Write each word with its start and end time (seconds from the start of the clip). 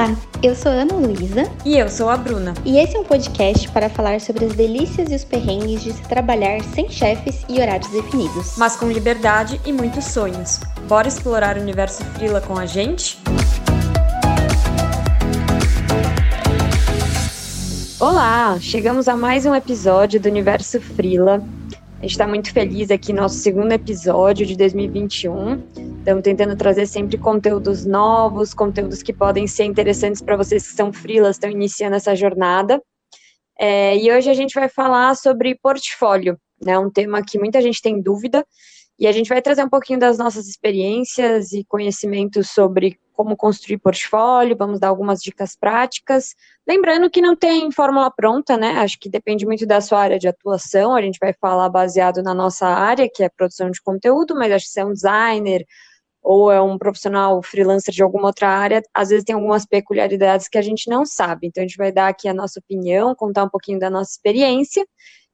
Olá, 0.00 0.16
eu 0.42 0.54
sou 0.54 0.72
Ana 0.72 0.94
Luísa. 0.94 1.52
E 1.62 1.76
eu 1.76 1.86
sou 1.90 2.08
a 2.08 2.16
Bruna. 2.16 2.54
E 2.64 2.78
esse 2.78 2.96
é 2.96 2.98
um 2.98 3.04
podcast 3.04 3.68
para 3.68 3.90
falar 3.90 4.18
sobre 4.18 4.46
as 4.46 4.54
delícias 4.54 5.10
e 5.10 5.14
os 5.14 5.24
perrengues 5.24 5.82
de 5.82 5.92
se 5.92 6.00
trabalhar 6.04 6.62
sem 6.74 6.88
chefes 6.88 7.44
e 7.50 7.60
horários 7.60 7.90
definidos. 7.90 8.54
Mas 8.56 8.76
com 8.76 8.90
liberdade 8.90 9.60
e 9.66 9.70
muitos 9.70 10.06
sonhos. 10.06 10.58
Bora 10.88 11.06
explorar 11.06 11.58
o 11.58 11.60
universo 11.60 12.02
Frila 12.14 12.40
com 12.40 12.56
a 12.56 12.64
gente? 12.64 13.18
Olá, 18.00 18.56
chegamos 18.58 19.06
a 19.06 19.14
mais 19.14 19.44
um 19.44 19.54
episódio 19.54 20.18
do 20.18 20.30
Universo 20.30 20.80
Frila. 20.80 21.44
A 21.98 22.02
gente 22.04 22.12
está 22.12 22.26
muito 22.26 22.50
feliz 22.54 22.90
aqui 22.90 23.12
no 23.12 23.20
nosso 23.20 23.34
segundo 23.34 23.70
episódio 23.72 24.46
de 24.46 24.56
2021. 24.56 25.89
Estamos 26.00 26.22
tentando 26.22 26.56
trazer 26.56 26.86
sempre 26.86 27.18
conteúdos 27.18 27.84
novos, 27.84 28.54
conteúdos 28.54 29.02
que 29.02 29.12
podem 29.12 29.46
ser 29.46 29.64
interessantes 29.64 30.22
para 30.22 30.34
vocês 30.34 30.66
que 30.66 30.74
são 30.74 30.90
freelas, 30.90 31.36
estão 31.36 31.50
iniciando 31.50 31.94
essa 31.94 32.16
jornada. 32.16 32.82
É, 33.58 33.94
e 33.98 34.10
hoje 34.10 34.30
a 34.30 34.34
gente 34.34 34.54
vai 34.54 34.66
falar 34.66 35.14
sobre 35.14 35.54
portfólio, 35.62 36.40
né? 36.58 36.78
Um 36.78 36.90
tema 36.90 37.22
que 37.22 37.38
muita 37.38 37.60
gente 37.60 37.82
tem 37.82 38.00
dúvida. 38.00 38.46
E 38.98 39.06
a 39.06 39.12
gente 39.12 39.28
vai 39.28 39.42
trazer 39.42 39.62
um 39.62 39.68
pouquinho 39.68 39.98
das 39.98 40.16
nossas 40.16 40.48
experiências 40.48 41.52
e 41.52 41.64
conhecimentos 41.64 42.48
sobre 42.48 42.98
como 43.12 43.36
construir 43.36 43.76
portfólio, 43.76 44.56
vamos 44.56 44.80
dar 44.80 44.88
algumas 44.88 45.20
dicas 45.20 45.54
práticas. 45.54 46.34
Lembrando 46.66 47.10
que 47.10 47.20
não 47.20 47.36
tem 47.36 47.70
fórmula 47.70 48.10
pronta, 48.10 48.56
né? 48.56 48.78
Acho 48.78 48.98
que 48.98 49.10
depende 49.10 49.44
muito 49.44 49.66
da 49.66 49.82
sua 49.82 50.00
área 50.00 50.18
de 50.18 50.26
atuação. 50.26 50.94
A 50.94 51.02
gente 51.02 51.18
vai 51.20 51.34
falar 51.38 51.68
baseado 51.68 52.22
na 52.22 52.32
nossa 52.32 52.66
área, 52.66 53.06
que 53.14 53.22
é 53.22 53.28
produção 53.28 53.70
de 53.70 53.82
conteúdo, 53.82 54.34
mas 54.34 54.50
acho 54.50 54.64
que 54.64 54.72
se 54.72 54.80
é 54.80 54.84
um 54.86 54.94
designer 54.94 55.66
ou 56.22 56.50
é 56.52 56.60
um 56.60 56.76
profissional 56.78 57.42
freelancer 57.42 57.92
de 57.94 58.02
alguma 58.02 58.26
outra 58.28 58.48
área, 58.48 58.82
às 58.94 59.08
vezes 59.08 59.24
tem 59.24 59.34
algumas 59.34 59.64
peculiaridades 59.64 60.48
que 60.48 60.58
a 60.58 60.62
gente 60.62 60.88
não 60.88 61.04
sabe. 61.04 61.46
Então 61.46 61.62
a 61.62 61.66
gente 61.66 61.76
vai 61.76 61.90
dar 61.90 62.08
aqui 62.08 62.28
a 62.28 62.34
nossa 62.34 62.60
opinião, 62.60 63.14
contar 63.14 63.44
um 63.44 63.48
pouquinho 63.48 63.78
da 63.78 63.90
nossa 63.90 64.10
experiência 64.12 64.86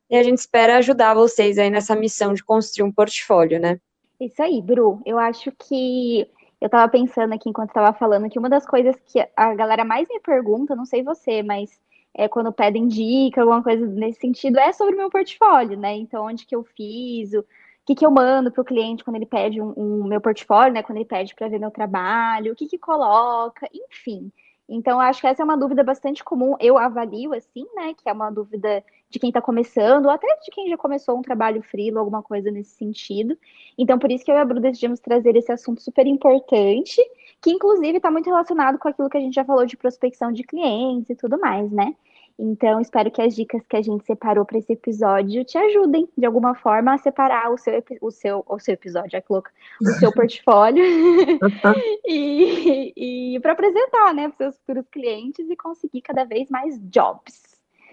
e 0.08 0.16
a 0.16 0.22
gente 0.22 0.38
espera 0.38 0.76
ajudar 0.76 1.14
vocês 1.14 1.58
aí 1.58 1.70
nessa 1.70 1.96
missão 1.96 2.32
de 2.32 2.44
construir 2.44 2.86
um 2.86 2.92
portfólio, 2.92 3.58
né? 3.58 3.78
Isso 4.20 4.40
aí, 4.42 4.62
Bru. 4.62 5.00
Eu 5.04 5.18
acho 5.18 5.52
que 5.52 6.28
eu 6.60 6.68
tava 6.68 6.90
pensando 6.90 7.34
aqui 7.34 7.50
enquanto 7.50 7.70
estava 7.70 7.96
falando 7.96 8.30
que 8.30 8.38
uma 8.38 8.48
das 8.48 8.64
coisas 8.64 8.96
que 9.06 9.26
a 9.36 9.54
galera 9.54 9.84
mais 9.84 10.08
me 10.08 10.20
pergunta, 10.20 10.76
não 10.76 10.86
sei 10.86 11.02
você, 11.02 11.42
mas 11.42 11.70
é 12.14 12.28
quando 12.28 12.52
pedem 12.52 12.88
dica, 12.88 13.42
alguma 13.42 13.62
coisa 13.62 13.84
nesse 13.84 14.20
sentido, 14.20 14.58
é 14.58 14.72
sobre 14.72 14.94
o 14.94 14.96
meu 14.96 15.10
portfólio, 15.10 15.76
né? 15.78 15.94
Então, 15.96 16.24
onde 16.24 16.46
que 16.46 16.56
eu 16.56 16.64
fiz, 16.64 17.34
o 17.34 17.44
que, 17.86 17.94
que 17.94 18.04
eu 18.04 18.10
mando 18.10 18.50
para 18.50 18.60
o 18.60 18.64
cliente 18.64 19.04
quando 19.04 19.16
ele 19.16 19.26
pede 19.26 19.62
um, 19.62 19.72
um, 19.76 20.04
meu 20.04 20.20
portfólio, 20.20 20.74
né? 20.74 20.82
Quando 20.82 20.98
ele 20.98 21.04
pede 21.04 21.34
para 21.36 21.48
ver 21.48 21.60
meu 21.60 21.70
trabalho, 21.70 22.52
o 22.52 22.56
que, 22.56 22.66
que 22.66 22.76
coloca, 22.76 23.68
enfim. 23.72 24.32
Então, 24.68 25.00
acho 25.00 25.20
que 25.20 25.28
essa 25.28 25.42
é 25.42 25.44
uma 25.44 25.56
dúvida 25.56 25.84
bastante 25.84 26.24
comum. 26.24 26.56
Eu 26.58 26.76
avalio 26.76 27.32
assim, 27.32 27.64
né? 27.76 27.94
Que 27.94 28.08
é 28.08 28.12
uma 28.12 28.28
dúvida 28.28 28.84
de 29.08 29.20
quem 29.20 29.30
está 29.30 29.40
começando, 29.40 30.06
ou 30.06 30.10
até 30.10 30.26
de 30.42 30.50
quem 30.50 30.68
já 30.68 30.76
começou 30.76 31.16
um 31.16 31.22
trabalho 31.22 31.62
frilo, 31.62 32.00
alguma 32.00 32.24
coisa 32.24 32.50
nesse 32.50 32.74
sentido. 32.74 33.38
Então, 33.78 34.00
por 34.00 34.10
isso 34.10 34.24
que 34.24 34.32
eu 34.32 34.34
e 34.34 34.38
a 34.38 34.44
Bru 34.44 34.58
decidimos 34.58 34.98
trazer 34.98 35.36
esse 35.36 35.52
assunto 35.52 35.80
super 35.80 36.08
importante, 36.08 37.00
que 37.40 37.52
inclusive 37.52 37.98
está 37.98 38.10
muito 38.10 38.26
relacionado 38.26 38.78
com 38.80 38.88
aquilo 38.88 39.08
que 39.08 39.16
a 39.16 39.20
gente 39.20 39.34
já 39.34 39.44
falou 39.44 39.64
de 39.64 39.76
prospecção 39.76 40.32
de 40.32 40.42
clientes 40.42 41.08
e 41.08 41.14
tudo 41.14 41.38
mais, 41.38 41.70
né? 41.70 41.94
Então, 42.38 42.80
espero 42.80 43.10
que 43.10 43.22
as 43.22 43.34
dicas 43.34 43.62
que 43.66 43.76
a 43.76 43.82
gente 43.82 44.04
separou 44.04 44.44
para 44.44 44.58
esse 44.58 44.72
episódio 44.72 45.42
te 45.42 45.56
ajudem, 45.56 46.06
de 46.16 46.26
alguma 46.26 46.54
forma, 46.54 46.92
a 46.92 46.98
separar 46.98 47.50
o 47.50 47.56
seu, 47.56 47.82
o 48.02 48.10
seu, 48.10 48.44
o 48.46 48.58
seu 48.58 48.74
episódio, 48.74 49.16
é 49.16 49.22
louca, 49.28 49.50
o 49.80 49.86
seu 49.98 50.12
portfólio 50.12 50.84
e, 52.06 52.92
e 53.34 53.40
para 53.40 53.52
apresentar, 53.52 54.12
né, 54.12 54.28
para 54.28 54.36
seus 54.36 54.58
futuros 54.58 54.86
clientes 54.88 55.48
e 55.48 55.56
conseguir 55.56 56.02
cada 56.02 56.24
vez 56.24 56.50
mais 56.50 56.78
jobs. 56.90 57.42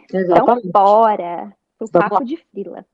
Então, 0.03 0.19
Exatamente. 0.19 0.67
Então, 0.67 0.71
bora 0.71 1.55
pro 1.77 1.89
papo 1.89 2.25
de 2.25 2.37
frila. 2.37 2.85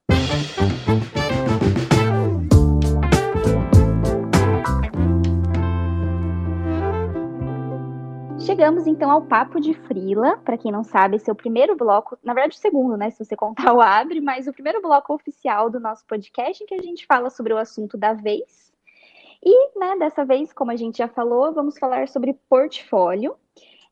Chegamos 8.50 8.88
então 8.88 9.12
ao 9.12 9.22
Papo 9.22 9.60
de 9.60 9.76
Frila. 9.76 10.38
Para 10.38 10.58
quem 10.58 10.72
não 10.72 10.84
sabe, 10.84 11.18
esse 11.18 11.30
é 11.30 11.32
o 11.32 11.36
primeiro 11.36 11.76
bloco, 11.76 12.18
na 12.24 12.34
verdade, 12.34 12.58
o 12.58 12.60
segundo, 12.60 12.98
né? 12.98 13.12
Se 13.12 13.24
você 13.24 13.36
contar 13.36 13.72
o 13.72 13.80
Abre, 13.80 14.20
mas 14.20 14.48
o 14.48 14.52
primeiro 14.52 14.82
bloco 14.82 15.14
oficial 15.14 15.70
do 15.70 15.80
nosso 15.80 16.04
podcast, 16.08 16.64
em 16.64 16.66
que 16.66 16.74
a 16.74 16.82
gente 16.82 17.06
fala 17.06 17.30
sobre 17.30 17.54
o 17.54 17.60
assunto 17.60 17.96
da 17.96 18.14
vez. 18.14 18.74
E, 19.46 19.78
né, 19.78 19.96
dessa 20.00 20.26
vez, 20.26 20.52
como 20.52 20.72
a 20.72 20.76
gente 20.76 20.98
já 20.98 21.08
falou, 21.08 21.54
vamos 21.54 21.78
falar 21.78 22.08
sobre 22.08 22.40
portfólio, 22.50 23.36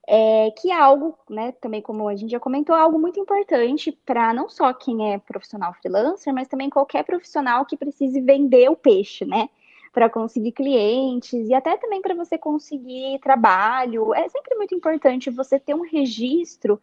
é, 0.07 0.49
que 0.59 0.71
é 0.71 0.75
algo, 0.75 1.15
né, 1.29 1.51
também 1.61 1.79
como 1.79 2.07
a 2.07 2.15
gente 2.15 2.31
já 2.31 2.39
comentou, 2.39 2.75
é 2.75 2.79
algo 2.79 2.97
muito 2.97 3.19
importante 3.19 3.91
para 4.07 4.33
não 4.33 4.49
só 4.49 4.73
quem 4.73 5.13
é 5.13 5.19
profissional 5.19 5.71
freelancer, 5.75 6.33
mas 6.33 6.47
também 6.47 6.67
qualquer 6.67 7.03
profissional 7.03 7.63
que 7.63 7.77
precise 7.77 8.19
vender 8.21 8.71
o 8.71 8.75
peixe, 8.75 9.23
né? 9.23 9.49
Para 9.97 10.11
conseguir 10.11 10.51
clientes 10.51 11.49
e 11.49 11.55
até 11.55 11.75
também 11.75 12.03
para 12.03 12.13
você 12.13 12.37
conseguir 12.37 13.17
trabalho. 13.17 14.13
É 14.13 14.29
sempre 14.29 14.53
muito 14.53 14.75
importante 14.75 15.31
você 15.31 15.59
ter 15.59 15.73
um 15.73 15.81
registro 15.81 16.79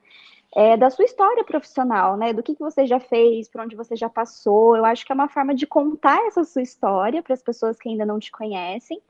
é, 0.53 0.77
da 0.77 0.91
sua 0.91 1.05
história 1.05 1.45
profissional, 1.45 2.17
né? 2.17 2.33
Do 2.33 2.43
que, 2.43 2.57
que 2.57 2.61
você 2.61 2.85
já 2.85 2.99
fez, 2.99 3.49
por 3.49 3.61
onde 3.61 3.77
você 3.77 3.95
já 3.95 4.11
passou. 4.11 4.77
Eu 4.77 4.85
acho 4.85 5.07
que 5.07 5.13
é 5.13 5.15
uma 5.15 5.29
forma 5.29 5.55
de 5.55 5.65
contar 5.65 6.27
essa 6.27 6.43
sua 6.43 6.61
história 6.61 7.23
para 7.23 7.35
as 7.35 7.41
pessoas 7.41 7.79
que 7.79 7.89
ainda 7.89 8.05
não 8.05 8.19
te 8.19 8.33
conhecem 8.33 9.01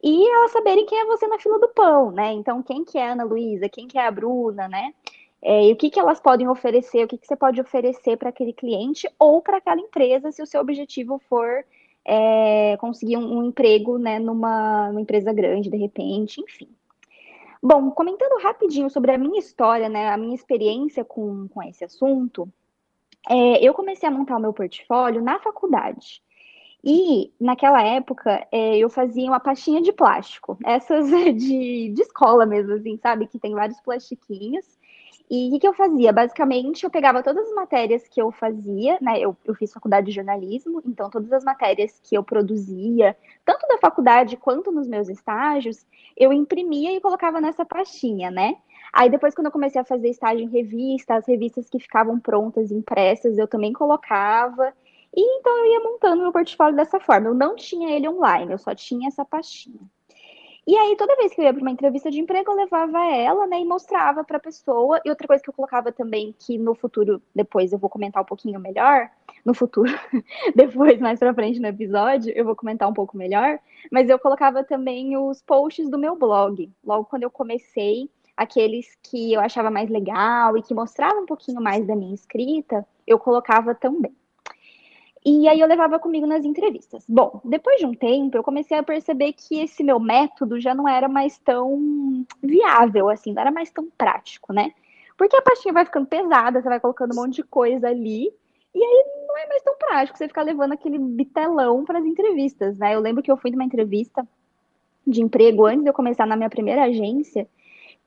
e 0.00 0.30
elas 0.30 0.52
saberem 0.52 0.86
quem 0.86 1.00
é 1.00 1.06
você 1.06 1.26
na 1.26 1.40
fila 1.40 1.58
do 1.58 1.68
pão, 1.70 2.12
né? 2.12 2.30
Então, 2.34 2.62
quem 2.62 2.84
que 2.84 2.96
é 2.96 3.08
a 3.08 3.12
Ana 3.14 3.24
Luísa, 3.24 3.68
quem 3.68 3.88
que 3.88 3.98
é 3.98 4.06
a 4.06 4.10
Bruna, 4.12 4.68
né? 4.68 4.94
É, 5.42 5.66
e 5.66 5.72
o 5.72 5.76
que, 5.76 5.90
que 5.90 5.98
elas 5.98 6.20
podem 6.20 6.46
oferecer, 6.48 7.04
o 7.04 7.08
que, 7.08 7.18
que 7.18 7.26
você 7.26 7.34
pode 7.34 7.60
oferecer 7.60 8.16
para 8.18 8.28
aquele 8.28 8.52
cliente 8.52 9.10
ou 9.18 9.42
para 9.42 9.56
aquela 9.56 9.80
empresa, 9.80 10.30
se 10.30 10.40
o 10.40 10.46
seu 10.46 10.60
objetivo 10.60 11.20
for 11.28 11.64
é, 12.08 12.74
conseguir 12.78 13.18
um, 13.18 13.38
um 13.38 13.44
emprego 13.44 13.98
né, 13.98 14.18
numa, 14.18 14.88
numa, 14.88 15.00
empresa 15.00 15.30
grande, 15.30 15.68
de 15.68 15.76
repente, 15.76 16.40
enfim. 16.40 16.68
Bom, 17.62 17.90
comentando 17.90 18.42
rapidinho 18.42 18.88
sobre 18.88 19.12
a 19.12 19.18
minha 19.18 19.38
história, 19.38 19.90
né, 19.90 20.08
a 20.08 20.16
minha 20.16 20.34
experiência 20.34 21.04
com, 21.04 21.46
com 21.48 21.62
esse 21.62 21.84
assunto, 21.84 22.48
é, 23.28 23.62
eu 23.62 23.74
comecei 23.74 24.08
a 24.08 24.12
montar 24.12 24.38
o 24.38 24.40
meu 24.40 24.54
portfólio 24.54 25.20
na 25.22 25.38
faculdade. 25.38 26.22
E 26.82 27.30
naquela 27.38 27.82
época 27.82 28.46
é, 28.50 28.78
eu 28.78 28.88
fazia 28.88 29.28
uma 29.28 29.40
pastinha 29.40 29.82
de 29.82 29.92
plástico, 29.92 30.56
essas 30.64 31.10
de, 31.36 31.90
de 31.90 32.02
escola 32.02 32.46
mesmo, 32.46 32.72
assim, 32.72 32.96
sabe? 33.02 33.26
Que 33.26 33.38
tem 33.38 33.52
vários 33.52 33.80
plastiquinhos. 33.82 34.77
E 35.30 35.48
o 35.48 35.50
que, 35.52 35.58
que, 35.60 35.68
eu 35.68 35.74
fazia? 35.74 36.10
Basicamente, 36.10 36.84
eu 36.84 36.90
pegava 36.90 37.22
todas 37.22 37.46
as 37.46 37.54
matérias 37.54 38.08
que 38.08 38.20
eu 38.20 38.32
fazia, 38.32 38.96
né? 39.00 39.20
Eu, 39.20 39.36
eu 39.44 39.54
fiz 39.54 39.70
faculdade 39.72 40.06
de 40.06 40.12
jornalismo, 40.12 40.82
então 40.86 41.10
todas 41.10 41.30
as 41.32 41.44
matérias 41.44 42.00
que 42.02 42.16
eu 42.16 42.24
produzia, 42.24 43.14
tanto 43.44 43.66
da 43.68 43.76
faculdade 43.76 44.38
quanto 44.38 44.72
nos 44.72 44.88
meus 44.88 45.08
estágios, 45.08 45.86
eu 46.16 46.32
imprimia 46.32 46.96
e 46.96 47.00
colocava 47.00 47.40
nessa 47.42 47.64
pastinha, 47.64 48.30
né? 48.30 48.56
Aí 48.92 49.10
depois, 49.10 49.34
quando 49.34 49.46
eu 49.46 49.52
comecei 49.52 49.80
a 49.80 49.84
fazer 49.84 50.08
estágio 50.08 50.44
em 50.44 50.48
revista, 50.48 51.16
as 51.16 51.26
revistas 51.26 51.68
que 51.68 51.78
ficavam 51.78 52.18
prontas, 52.18 52.70
impressas, 52.70 53.36
eu 53.36 53.46
também 53.46 53.72
colocava. 53.72 54.72
E 55.14 55.20
então 55.20 55.56
eu 55.58 55.66
ia 55.66 55.80
montando 55.80 56.22
meu 56.22 56.32
portfólio 56.32 56.76
dessa 56.76 56.98
forma. 57.00 57.28
Eu 57.28 57.34
não 57.34 57.54
tinha 57.54 57.94
ele 57.94 58.08
online, 58.08 58.52
eu 58.52 58.58
só 58.58 58.74
tinha 58.74 59.08
essa 59.08 59.24
pastinha. 59.24 59.80
E 60.68 60.76
aí, 60.76 60.94
toda 60.98 61.16
vez 61.16 61.32
que 61.32 61.40
eu 61.40 61.46
ia 61.46 61.54
para 61.54 61.62
uma 61.62 61.70
entrevista 61.70 62.10
de 62.10 62.20
emprego, 62.20 62.50
eu 62.50 62.56
levava 62.56 63.02
ela, 63.06 63.46
né, 63.46 63.58
e 63.58 63.64
mostrava 63.64 64.22
para 64.22 64.36
a 64.36 64.40
pessoa. 64.40 65.00
E 65.02 65.08
outra 65.08 65.26
coisa 65.26 65.42
que 65.42 65.48
eu 65.48 65.54
colocava 65.54 65.90
também, 65.90 66.34
que 66.38 66.58
no 66.58 66.74
futuro, 66.74 67.22
depois 67.34 67.72
eu 67.72 67.78
vou 67.78 67.88
comentar 67.88 68.22
um 68.22 68.26
pouquinho 68.26 68.60
melhor, 68.60 69.08
no 69.46 69.54
futuro, 69.54 69.90
depois, 70.54 71.00
mais 71.00 71.18
para 71.18 71.32
frente 71.32 71.58
no 71.58 71.68
episódio, 71.68 72.34
eu 72.36 72.44
vou 72.44 72.54
comentar 72.54 72.86
um 72.86 72.92
pouco 72.92 73.16
melhor, 73.16 73.58
mas 73.90 74.10
eu 74.10 74.18
colocava 74.18 74.62
também 74.62 75.16
os 75.16 75.40
posts 75.40 75.88
do 75.88 75.98
meu 75.98 76.14
blog. 76.14 76.70
Logo 76.84 77.06
quando 77.06 77.22
eu 77.22 77.30
comecei, 77.30 78.10
aqueles 78.36 78.94
que 79.02 79.32
eu 79.32 79.40
achava 79.40 79.70
mais 79.70 79.88
legal 79.88 80.54
e 80.54 80.62
que 80.62 80.74
mostravam 80.74 81.22
um 81.22 81.26
pouquinho 81.26 81.62
mais 81.62 81.86
da 81.86 81.96
minha 81.96 82.14
escrita, 82.14 82.86
eu 83.06 83.18
colocava 83.18 83.74
também. 83.74 84.14
E 85.30 85.46
aí 85.46 85.60
eu 85.60 85.68
levava 85.68 85.98
comigo 85.98 86.26
nas 86.26 86.42
entrevistas. 86.42 87.04
Bom, 87.06 87.42
depois 87.44 87.78
de 87.78 87.84
um 87.84 87.92
tempo, 87.92 88.34
eu 88.38 88.42
comecei 88.42 88.78
a 88.78 88.82
perceber 88.82 89.34
que 89.34 89.60
esse 89.60 89.84
meu 89.84 90.00
método 90.00 90.58
já 90.58 90.74
não 90.74 90.88
era 90.88 91.06
mais 91.06 91.36
tão 91.38 92.24
viável, 92.42 93.10
assim, 93.10 93.34
não 93.34 93.42
era 93.42 93.50
mais 93.50 93.70
tão 93.70 93.90
prático, 93.90 94.54
né? 94.54 94.72
Porque 95.18 95.36
a 95.36 95.42
pastinha 95.42 95.74
vai 95.74 95.84
ficando 95.84 96.06
pesada, 96.06 96.62
você 96.62 96.68
vai 96.68 96.80
colocando 96.80 97.12
um 97.12 97.16
monte 97.16 97.36
de 97.36 97.42
coisa 97.42 97.88
ali, 97.88 98.32
e 98.74 98.82
aí 98.82 99.04
não 99.26 99.36
é 99.36 99.46
mais 99.48 99.62
tão 99.62 99.76
prático 99.76 100.16
você 100.16 100.28
ficar 100.28 100.42
levando 100.44 100.72
aquele 100.72 100.98
bitelão 100.98 101.84
para 101.84 101.98
as 101.98 102.06
entrevistas, 102.06 102.78
né? 102.78 102.94
Eu 102.94 103.00
lembro 103.00 103.22
que 103.22 103.30
eu 103.30 103.36
fui 103.36 103.50
numa 103.50 103.64
entrevista 103.64 104.26
de 105.06 105.20
emprego 105.20 105.66
antes 105.66 105.82
de 105.82 105.90
eu 105.90 105.94
começar 105.94 106.26
na 106.26 106.36
minha 106.36 106.48
primeira 106.48 106.84
agência, 106.84 107.46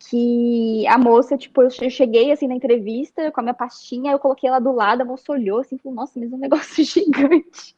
que 0.09 0.88
a 0.88 0.98
moça, 0.98 1.38
tipo, 1.38 1.62
eu 1.62 1.89
cheguei 1.89 2.31
assim 2.31 2.48
na 2.48 2.56
entrevista 2.56 3.31
com 3.31 3.39
a 3.39 3.44
minha 3.44 3.53
pastinha, 3.53 4.12
eu 4.12 4.19
coloquei 4.19 4.50
ela 4.50 4.59
do 4.59 4.71
lado, 4.71 5.01
a 5.01 5.06
moça 5.06 5.31
olhou 5.31 5.59
assim, 5.59 5.77
falou, 5.77 5.95
nossa, 5.95 6.19
mas 6.19 6.31
é 6.31 6.36
um 6.36 6.39
negócio 6.39 6.83
gigante. 6.83 7.75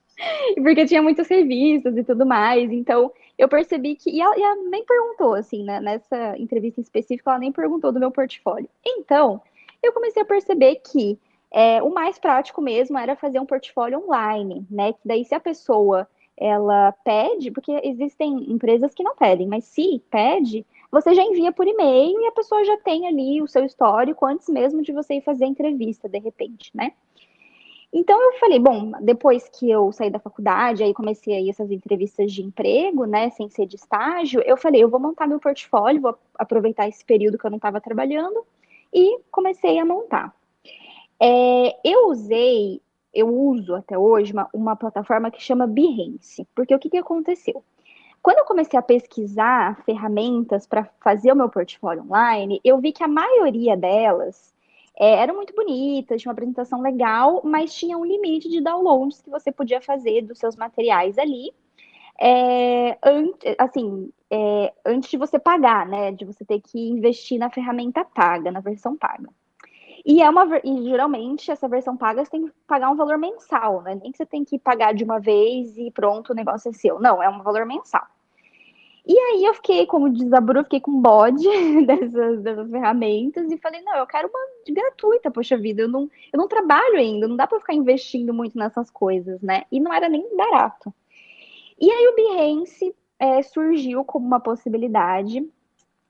Porque 0.56 0.86
tinha 0.86 1.02
muitas 1.02 1.28
revistas 1.28 1.98
e 1.98 2.04
tudo 2.04 2.26
mais. 2.26 2.72
Então, 2.72 3.12
eu 3.38 3.50
percebi 3.50 3.96
que. 3.96 4.10
E 4.12 4.22
ela, 4.22 4.38
e 4.38 4.42
ela 4.42 4.56
nem 4.70 4.86
perguntou, 4.86 5.34
assim, 5.34 5.64
né? 5.64 5.80
Nessa 5.82 6.38
entrevista 6.38 6.80
específica, 6.80 7.32
ela 7.32 7.40
nem 7.40 7.52
perguntou 7.52 7.92
do 7.92 8.00
meu 8.00 8.12
portfólio. 8.12 8.70
Então, 8.86 9.42
eu 9.82 9.92
comecei 9.92 10.22
a 10.22 10.26
perceber 10.26 10.76
que 10.76 11.20
é, 11.52 11.82
o 11.82 11.92
mais 11.92 12.18
prático 12.20 12.62
mesmo 12.62 12.98
era 12.98 13.16
fazer 13.16 13.40
um 13.40 13.46
portfólio 13.46 14.04
online, 14.06 14.66
né? 14.70 14.94
Que 14.94 15.00
daí, 15.04 15.26
se 15.26 15.36
a 15.36 15.40
pessoa 15.40 16.08
ela 16.38 16.92
pede, 17.04 17.52
porque 17.52 17.72
existem 17.84 18.52
empresas 18.52 18.94
que 18.94 19.04
não 19.04 19.16
pedem, 19.16 19.48
mas 19.48 19.66
se 19.66 20.02
pede, 20.10 20.66
você 20.94 21.16
já 21.16 21.24
envia 21.24 21.52
por 21.52 21.68
e-mail 21.68 22.22
e 22.22 22.28
a 22.28 22.32
pessoa 22.32 22.64
já 22.64 22.78
tem 22.78 23.08
ali 23.08 23.42
o 23.42 23.48
seu 23.48 23.66
histórico 23.66 24.24
antes 24.28 24.48
mesmo 24.48 24.84
de 24.84 24.94
você 24.94 25.16
ir 25.16 25.22
fazer 25.22 25.46
a 25.46 25.48
entrevista, 25.48 26.08
de 26.08 26.20
repente, 26.20 26.70
né? 26.72 26.92
Então 27.92 28.20
eu 28.22 28.40
falei, 28.40 28.60
bom, 28.60 28.92
depois 29.02 29.50
que 29.50 29.70
eu 29.70 29.92
saí 29.92 30.12
da 30.12 30.20
faculdade, 30.20 30.84
aí 30.84 30.94
comecei 30.94 31.34
aí 31.34 31.50
essas 31.50 31.72
entrevistas 31.72 32.32
de 32.32 32.44
emprego, 32.44 33.06
né, 33.06 33.32
sem 33.32 33.50
ser 33.50 33.66
de 33.66 33.76
estágio, 33.76 34.42
eu 34.46 34.56
falei, 34.56 34.84
eu 34.84 34.90
vou 34.90 35.00
montar 35.00 35.28
meu 35.28 35.40
portfólio, 35.40 36.02
vou 36.02 36.18
aproveitar 36.38 36.88
esse 36.88 37.04
período 37.04 37.40
que 37.40 37.46
eu 37.46 37.52
não 37.52 37.58
estava 37.58 37.82
trabalhando 37.82 38.46
e 38.94 39.20
comecei 39.32 39.80
a 39.80 39.86
montar. 39.86 40.32
É, 41.20 41.76
eu 41.84 42.10
usei, 42.10 42.82
eu 43.12 43.28
uso 43.30 43.74
até 43.74 43.98
hoje 43.98 44.32
uma, 44.32 44.48
uma 44.54 44.76
plataforma 44.76 45.32
que 45.32 45.42
chama 45.42 45.66
Behance, 45.66 46.48
porque 46.54 46.74
o 46.76 46.80
que, 46.80 46.90
que 46.90 46.98
aconteceu? 46.98 47.64
Quando 48.24 48.38
eu 48.38 48.46
comecei 48.46 48.80
a 48.80 48.82
pesquisar 48.82 49.84
ferramentas 49.84 50.66
para 50.66 50.86
fazer 51.02 51.34
o 51.34 51.36
meu 51.36 51.50
portfólio 51.50 52.04
online, 52.04 52.62
eu 52.64 52.80
vi 52.80 52.94
que 52.94 53.04
a 53.04 53.08
maioria 53.08 53.76
delas 53.76 54.54
é, 54.98 55.16
eram 55.16 55.36
muito 55.36 55.54
bonitas, 55.54 56.22
tinha 56.22 56.30
uma 56.30 56.34
apresentação 56.34 56.82
legal, 56.82 57.42
mas 57.44 57.76
tinha 57.76 57.98
um 57.98 58.06
limite 58.06 58.48
de 58.48 58.62
downloads 58.62 59.22
que 59.22 59.30
você 59.30 59.52
podia 59.52 59.82
fazer 59.82 60.22
dos 60.22 60.40
seus 60.40 60.56
materiais 60.56 61.18
ali. 61.18 61.52
É, 62.18 62.98
assim, 63.60 64.10
é, 64.32 64.74
antes 64.86 65.10
de 65.10 65.18
você 65.18 65.38
pagar, 65.38 65.86
né? 65.86 66.14
De 66.14 66.24
você 66.24 66.46
ter 66.46 66.62
que 66.62 66.80
investir 66.80 67.38
na 67.38 67.50
ferramenta 67.50 68.06
paga, 68.06 68.52
na 68.52 68.62
versão 68.62 68.96
paga. 68.96 69.30
E 70.06 70.22
é 70.22 70.30
uma 70.30 70.46
e 70.64 70.84
geralmente 70.84 71.50
essa 71.50 71.68
versão 71.68 71.96
paga 71.96 72.24
você 72.24 72.32
tem 72.32 72.46
que 72.48 72.54
pagar 72.68 72.90
um 72.90 72.96
valor 72.96 73.18
mensal, 73.18 73.82
né? 73.82 73.96
Nem 73.96 74.12
que 74.12 74.18
você 74.18 74.26
tem 74.26 74.44
que 74.44 74.60
pagar 74.60 74.94
de 74.94 75.04
uma 75.04 75.20
vez 75.20 75.78
e 75.78 75.90
pronto, 75.92 76.32
o 76.32 76.36
negócio 76.36 76.70
é 76.70 76.74
seu. 76.74 77.00
Não, 77.00 77.24
é 77.24 77.30
um 77.30 77.42
valor 77.42 77.66
mensal. 77.66 78.06
E 79.06 79.18
aí 79.18 79.44
eu 79.44 79.54
fiquei, 79.54 79.86
como 79.86 80.10
diz 80.10 80.30
fiquei 80.64 80.80
com 80.80 81.02
bode 81.02 81.44
dessas, 81.86 82.42
dessas 82.42 82.70
ferramentas 82.70 83.52
e 83.52 83.58
falei, 83.58 83.82
não, 83.82 83.98
eu 83.98 84.08
quero 84.08 84.30
uma 84.30 84.74
gratuita, 84.74 85.30
poxa 85.30 85.58
vida, 85.58 85.82
eu 85.82 85.90
não, 85.90 86.10
eu 86.32 86.38
não 86.38 86.48
trabalho 86.48 86.96
ainda, 86.96 87.28
não 87.28 87.36
dá 87.36 87.46
para 87.46 87.60
ficar 87.60 87.74
investindo 87.74 88.34
muito 88.34 88.58
nessas 88.58 88.90
coisas, 88.90 89.42
né? 89.42 89.64
E 89.70 89.80
não 89.80 89.94
era 89.94 90.08
nem 90.08 90.26
barato. 90.38 90.94
E 91.80 91.92
aí 91.92 92.08
o 92.08 92.16
Behance 92.16 92.96
é, 93.20 93.42
surgiu 93.42 94.06
como 94.06 94.26
uma 94.26 94.40
possibilidade. 94.40 95.46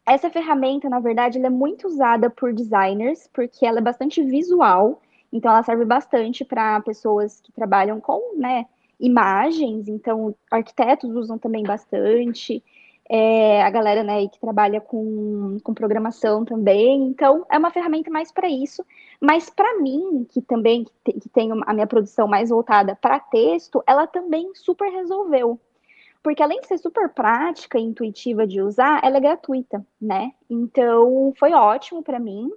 Essa 0.06 0.30
ferramenta, 0.30 0.90
na 0.90 1.00
verdade, 1.00 1.38
ela 1.38 1.48
é 1.48 1.50
muito 1.50 1.88
usada 1.88 2.30
por 2.30 2.54
designers, 2.54 3.30
porque 3.34 3.66
ela 3.66 3.80
é 3.80 3.82
bastante 3.82 4.22
visual, 4.22 5.02
então 5.32 5.52
ela 5.52 5.64
serve 5.64 5.86
bastante 5.86 6.44
para 6.44 6.82
pessoas 6.82 7.40
que 7.40 7.52
trabalham 7.54 8.02
com, 8.02 8.38
né, 8.38 8.66
imagens, 9.00 9.88
então 9.88 10.36
arquitetos 10.52 11.16
usam 11.16 11.38
também 11.38 11.64
bastante 11.64 12.64
é, 13.10 13.62
a 13.62 13.70
galera 13.70 14.04
né, 14.04 14.28
que 14.28 14.40
trabalha 14.40 14.80
com, 14.80 15.58
com 15.64 15.74
programação 15.74 16.46
também. 16.46 17.04
Então, 17.04 17.46
é 17.52 17.58
uma 17.58 17.72
ferramenta 17.72 18.10
mais 18.10 18.32
para 18.32 18.50
isso. 18.50 18.86
Mas 19.22 19.50
para 19.50 19.80
mim, 19.80 20.26
que 20.30 20.42
também 20.42 20.86
que, 21.04 21.14
que 21.14 21.30
tenho 21.30 21.62
a 21.66 21.74
minha 21.74 21.88
produção 21.88 22.28
mais 22.28 22.50
voltada 22.50 22.96
para 22.96 23.20
texto, 23.20 23.84
ela 23.86 24.08
também 24.08 24.52
super 24.56 24.90
resolveu. 24.90 25.60
Porque 26.24 26.42
além 26.42 26.62
de 26.62 26.68
ser 26.68 26.78
super 26.78 27.10
prática 27.10 27.78
e 27.78 27.84
intuitiva 27.84 28.48
de 28.48 28.62
usar, 28.62 29.02
ela 29.04 29.18
é 29.18 29.20
gratuita, 29.20 29.86
né? 30.02 30.31
Então, 30.50 31.34
foi 31.38 31.52
ótimo 31.54 32.02
para 32.02 32.18
mim. 32.18 32.50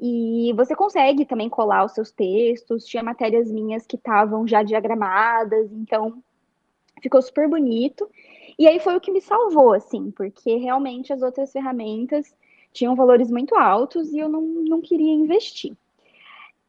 E 0.00 0.52
você 0.54 0.74
consegue 0.74 1.26
também 1.26 1.48
colar 1.48 1.84
os 1.84 1.92
seus 1.92 2.10
textos. 2.10 2.86
Tinha 2.86 3.02
matérias 3.02 3.52
minhas 3.52 3.86
que 3.86 3.96
estavam 3.96 4.48
já 4.48 4.62
diagramadas, 4.62 5.70
então 5.72 6.22
ficou 7.02 7.20
super 7.20 7.48
bonito. 7.48 8.10
E 8.58 8.66
aí 8.66 8.80
foi 8.80 8.96
o 8.96 9.00
que 9.00 9.12
me 9.12 9.20
salvou, 9.20 9.74
assim, 9.74 10.10
porque 10.10 10.56
realmente 10.56 11.12
as 11.12 11.22
outras 11.22 11.52
ferramentas 11.52 12.34
tinham 12.72 12.96
valores 12.96 13.30
muito 13.30 13.54
altos 13.54 14.12
e 14.12 14.18
eu 14.18 14.28
não, 14.28 14.40
não 14.40 14.80
queria 14.80 15.12
investir. 15.12 15.76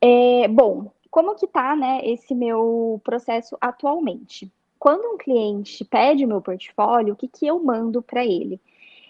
É, 0.02 0.48
bom, 0.50 0.92
como 1.10 1.36
que 1.36 1.48
tá, 1.48 1.76
né, 1.76 2.02
esse 2.04 2.36
meu 2.36 3.00
processo 3.04 3.58
atualmente? 3.62 4.52
Quando 4.84 5.14
um 5.14 5.18
cliente 5.18 5.86
pede 5.86 6.26
meu 6.26 6.42
portfólio, 6.42 7.14
o 7.14 7.16
que, 7.16 7.26
que 7.26 7.48
eu 7.48 7.58
mando 7.64 8.02
para 8.02 8.26
ele? 8.26 8.60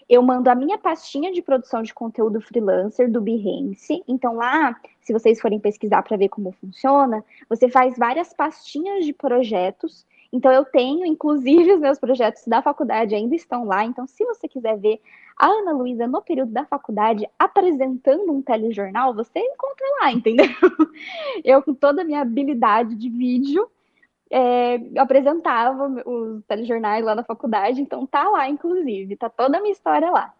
Eu 0.08 0.22
mando 0.22 0.48
a 0.48 0.54
minha 0.54 0.78
pastinha 0.78 1.32
de 1.32 1.42
produção 1.42 1.82
de 1.82 1.92
conteúdo 1.92 2.40
freelancer 2.40 3.10
do 3.10 3.20
Behance. 3.20 4.00
Então 4.06 4.36
lá, 4.36 4.80
se 5.00 5.12
vocês 5.12 5.40
forem 5.40 5.58
pesquisar 5.58 6.04
para 6.04 6.16
ver 6.16 6.28
como 6.28 6.52
funciona, 6.52 7.24
você 7.48 7.68
faz 7.68 7.98
várias 7.98 8.32
pastinhas 8.32 9.04
de 9.04 9.12
projetos 9.12 10.06
então, 10.34 10.50
eu 10.50 10.64
tenho, 10.64 11.06
inclusive, 11.06 11.70
os 11.74 11.80
meus 11.80 11.96
projetos 11.96 12.44
da 12.48 12.60
faculdade 12.60 13.14
ainda 13.14 13.36
estão 13.36 13.64
lá. 13.64 13.84
Então, 13.84 14.04
se 14.04 14.24
você 14.24 14.48
quiser 14.48 14.76
ver 14.76 15.00
a 15.38 15.46
Ana 15.46 15.70
Luísa 15.70 16.08
no 16.08 16.20
período 16.20 16.50
da 16.50 16.64
faculdade 16.64 17.24
apresentando 17.38 18.32
um 18.32 18.42
telejornal, 18.42 19.14
você 19.14 19.38
encontra 19.38 19.86
lá, 20.00 20.10
entendeu? 20.12 20.48
Eu, 21.44 21.62
com 21.62 21.72
toda 21.72 22.02
a 22.02 22.04
minha 22.04 22.20
habilidade 22.20 22.96
de 22.96 23.08
vídeo, 23.08 23.70
é, 24.30 24.80
apresentava 24.98 25.86
os 26.06 26.44
telejornais 26.44 27.04
lá 27.04 27.14
na 27.14 27.24
faculdade, 27.24 27.80
então 27.80 28.06
tá 28.06 28.28
lá, 28.28 28.48
inclusive, 28.48 29.16
tá 29.16 29.28
toda 29.28 29.58
a 29.58 29.60
minha 29.60 29.72
história 29.72 30.10
lá. 30.10 30.34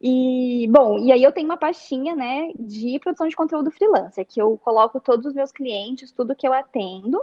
E, 0.00 0.66
bom, 0.70 0.98
e 0.98 1.12
aí 1.12 1.22
eu 1.22 1.32
tenho 1.32 1.46
uma 1.46 1.56
pastinha, 1.56 2.14
né, 2.16 2.50
de 2.58 2.98
produção 2.98 3.28
de 3.28 3.36
conteúdo 3.36 3.70
freelancer, 3.70 4.26
que 4.26 4.40
eu 4.40 4.58
coloco 4.58 5.00
todos 5.00 5.26
os 5.26 5.32
meus 5.32 5.52
clientes, 5.52 6.12
tudo 6.12 6.34
que 6.34 6.46
eu 6.46 6.52
atendo, 6.52 7.22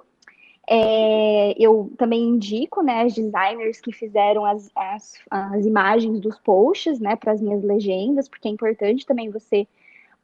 é, 0.70 1.56
eu 1.58 1.94
também 1.98 2.22
indico 2.24 2.82
né, 2.82 3.04
as 3.04 3.14
designers 3.14 3.80
que 3.80 3.94
fizeram 3.94 4.46
as, 4.46 4.70
as, 4.76 5.14
as 5.30 5.66
imagens 5.66 6.20
dos 6.20 6.38
posts 6.40 7.00
né, 7.00 7.16
para 7.16 7.32
as 7.32 7.42
minhas 7.42 7.64
legendas, 7.64 8.28
porque 8.28 8.48
é 8.48 8.52
importante 8.52 9.06
também 9.06 9.30
você 9.30 9.68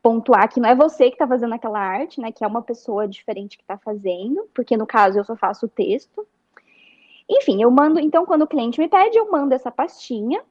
pontuar 0.03 0.51
que 0.51 0.59
não 0.59 0.69
é 0.69 0.75
você 0.75 1.05
que 1.05 1.15
está 1.15 1.25
fazendo 1.25 1.53
aquela 1.53 1.79
arte, 1.79 2.19
né? 2.19 2.29
Que 2.29 2.43
é 2.43 2.47
uma 2.47 2.61
pessoa 2.61 3.07
diferente 3.07 3.57
que 3.57 3.63
está 3.63 3.77
fazendo, 3.77 4.45
porque 4.53 4.75
no 4.75 4.85
caso 4.85 5.17
eu 5.17 5.23
só 5.23 5.35
faço 5.35 5.65
o 5.65 5.69
texto. 5.69 6.27
Enfim, 7.27 7.63
eu 7.63 7.71
mando, 7.71 8.01
então, 8.01 8.25
quando 8.25 8.41
o 8.41 8.47
cliente 8.47 8.79
me 8.81 8.89
pede, 8.89 9.17
eu 9.17 9.31
mando 9.31 9.53
essa 9.53 9.71
pastinha 9.71 10.43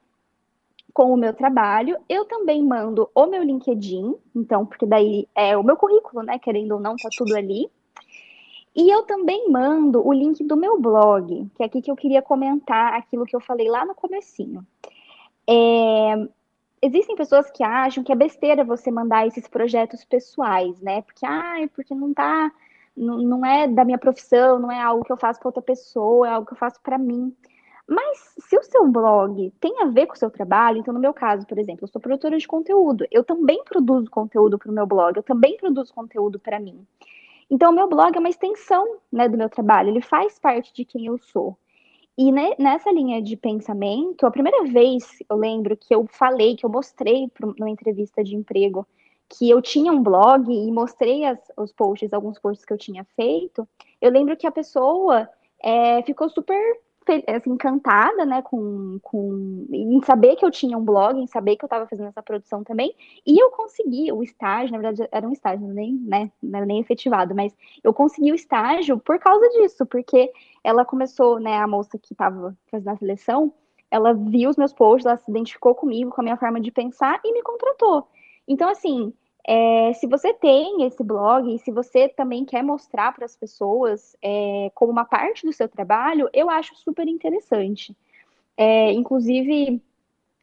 com 0.91 1.13
o 1.13 1.17
meu 1.17 1.33
trabalho. 1.35 1.97
Eu 2.09 2.25
também 2.25 2.63
mando 2.63 3.07
o 3.13 3.27
meu 3.27 3.43
LinkedIn, 3.43 4.15
então, 4.35 4.65
porque 4.65 4.87
daí 4.87 5.27
é 5.35 5.55
o 5.55 5.63
meu 5.63 5.77
currículo, 5.77 6.23
né? 6.23 6.39
Querendo 6.39 6.73
ou 6.73 6.79
não, 6.79 6.95
tá 6.95 7.09
tudo 7.15 7.35
ali. 7.35 7.69
E 8.75 8.89
eu 8.89 9.03
também 9.03 9.51
mando 9.51 10.05
o 10.05 10.11
link 10.11 10.43
do 10.43 10.57
meu 10.57 10.81
blog, 10.81 11.47
que 11.53 11.61
é 11.61 11.67
aqui 11.67 11.79
que 11.79 11.91
eu 11.91 11.95
queria 11.95 12.23
comentar 12.23 12.95
aquilo 12.95 13.23
que 13.23 13.35
eu 13.35 13.39
falei 13.39 13.69
lá 13.69 13.85
no 13.85 13.93
comecinho. 13.93 14.65
É, 15.47 16.27
existem 16.83 17.15
pessoas 17.15 17.49
que 17.49 17.63
acham 17.63 18.03
que 18.03 18.11
é 18.11 18.15
besteira 18.15 18.63
você 18.63 18.91
mandar 18.91 19.25
esses 19.25 19.47
projetos 19.47 20.03
pessoais, 20.03 20.79
né? 20.81 21.01
Porque, 21.01 21.25
ai, 21.25 21.69
porque 21.69 21.95
não 21.95 22.13
tá, 22.13 22.51
não, 22.95 23.17
não 23.19 23.45
é 23.45 23.67
da 23.67 23.85
minha 23.85 23.97
profissão, 23.97 24.59
não 24.59 24.69
é 24.69 24.81
algo 24.81 25.05
que 25.05 25.11
eu 25.11 25.17
faço 25.17 25.39
para 25.39 25.47
outra 25.47 25.61
pessoa, 25.61 26.27
é 26.27 26.31
algo 26.31 26.45
que 26.45 26.53
eu 26.53 26.57
faço 26.57 26.81
para 26.81 26.97
mim. 26.97 27.33
Mas 27.87 28.35
se 28.37 28.57
o 28.57 28.63
seu 28.63 28.87
blog 28.87 29.51
tem 29.61 29.81
a 29.81 29.85
ver 29.85 30.07
com 30.07 30.13
o 30.13 30.17
seu 30.17 30.29
trabalho, 30.29 30.77
então 30.77 30.93
no 30.93 30.99
meu 30.99 31.13
caso, 31.13 31.47
por 31.47 31.57
exemplo, 31.57 31.85
eu 31.85 31.87
sou 31.87 32.01
produtora 32.01 32.37
de 32.37 32.47
conteúdo, 32.47 33.05
eu 33.11 33.23
também 33.23 33.63
produzo 33.63 34.09
conteúdo 34.09 34.57
para 34.57 34.71
o 34.71 34.73
meu 34.73 34.85
blog, 34.85 35.15
eu 35.15 35.23
também 35.23 35.57
produzo 35.57 35.93
conteúdo 35.93 36.39
para 36.39 36.59
mim. 36.59 36.85
Então, 37.49 37.71
o 37.71 37.75
meu 37.75 37.87
blog 37.87 38.15
é 38.15 38.19
uma 38.19 38.29
extensão 38.29 38.97
né, 39.11 39.29
do 39.29 39.37
meu 39.37 39.49
trabalho, 39.49 39.89
ele 39.89 40.01
faz 40.01 40.39
parte 40.39 40.73
de 40.73 40.83
quem 40.83 41.05
eu 41.05 41.17
sou. 41.17 41.57
E 42.17 42.31
ne, 42.31 42.55
nessa 42.59 42.91
linha 42.91 43.21
de 43.21 43.35
pensamento, 43.35 44.25
a 44.25 44.31
primeira 44.31 44.63
vez 44.65 45.03
eu 45.27 45.35
lembro 45.35 45.75
que 45.75 45.93
eu 45.93 46.05
falei, 46.07 46.55
que 46.55 46.65
eu 46.65 46.69
mostrei 46.69 47.31
numa 47.57 47.69
entrevista 47.69 48.23
de 48.23 48.35
emprego, 48.35 48.87
que 49.27 49.49
eu 49.49 49.61
tinha 49.61 49.91
um 49.91 50.03
blog 50.03 50.51
e 50.51 50.71
mostrei 50.71 51.25
as, 51.25 51.39
os 51.57 51.71
posts, 51.71 52.13
alguns 52.13 52.37
posts 52.37 52.65
que 52.65 52.73
eu 52.73 52.77
tinha 52.77 53.03
feito, 53.15 53.67
eu 53.99 54.11
lembro 54.11 54.37
que 54.37 54.45
a 54.45 54.51
pessoa 54.51 55.27
é, 55.59 56.03
ficou 56.03 56.29
super 56.29 56.79
assim, 57.27 57.51
encantada, 57.51 58.25
né, 58.25 58.41
com, 58.41 58.99
com, 59.01 59.65
em 59.71 60.01
saber 60.03 60.35
que 60.35 60.45
eu 60.45 60.51
tinha 60.51 60.77
um 60.77 60.83
blog, 60.83 61.19
em 61.19 61.27
saber 61.27 61.55
que 61.55 61.63
eu 61.63 61.67
estava 61.67 61.87
fazendo 61.87 62.07
essa 62.07 62.21
produção 62.21 62.63
também, 62.63 62.95
e 63.25 63.41
eu 63.41 63.49
consegui 63.51 64.11
o 64.11 64.23
estágio, 64.23 64.71
na 64.71 64.79
verdade 64.79 65.07
era 65.11 65.27
um 65.27 65.31
estágio, 65.31 65.67
nem, 65.67 65.93
né, 65.95 66.31
não 66.41 66.57
era 66.57 66.65
nem 66.65 66.79
efetivado, 66.79 67.35
mas 67.35 67.55
eu 67.83 67.93
consegui 67.93 68.31
o 68.31 68.35
estágio 68.35 68.99
por 68.99 69.19
causa 69.19 69.47
disso, 69.49 69.85
porque 69.85 70.31
ela 70.63 70.85
começou, 70.85 71.39
né, 71.39 71.57
a 71.57 71.67
moça 71.67 71.97
que 71.97 72.13
estava 72.13 72.55
fazendo 72.71 72.89
a 72.89 72.97
seleção, 72.97 73.53
ela 73.91 74.13
viu 74.13 74.49
os 74.49 74.57
meus 74.57 74.73
posts, 74.73 75.05
ela 75.05 75.17
se 75.17 75.29
identificou 75.29 75.75
comigo, 75.75 76.09
com 76.09 76.21
a 76.21 76.23
minha 76.23 76.37
forma 76.37 76.59
de 76.59 76.71
pensar 76.71 77.19
e 77.23 77.31
me 77.31 77.43
contratou. 77.43 78.07
Então, 78.47 78.69
assim, 78.69 79.13
é, 79.45 79.93
se 79.93 80.07
você 80.07 80.33
tem 80.33 80.83
esse 80.85 81.03
blog, 81.03 81.57
se 81.59 81.71
você 81.71 82.07
também 82.07 82.45
quer 82.45 82.63
mostrar 82.63 83.13
para 83.13 83.25
as 83.25 83.35
pessoas 83.35 84.15
é, 84.21 84.71
como 84.73 84.91
uma 84.91 85.03
parte 85.03 85.45
do 85.45 85.51
seu 85.51 85.67
trabalho, 85.67 86.29
eu 86.33 86.49
acho 86.49 86.75
super 86.75 87.07
interessante. 87.07 87.95
É, 88.55 88.91
inclusive, 88.93 89.81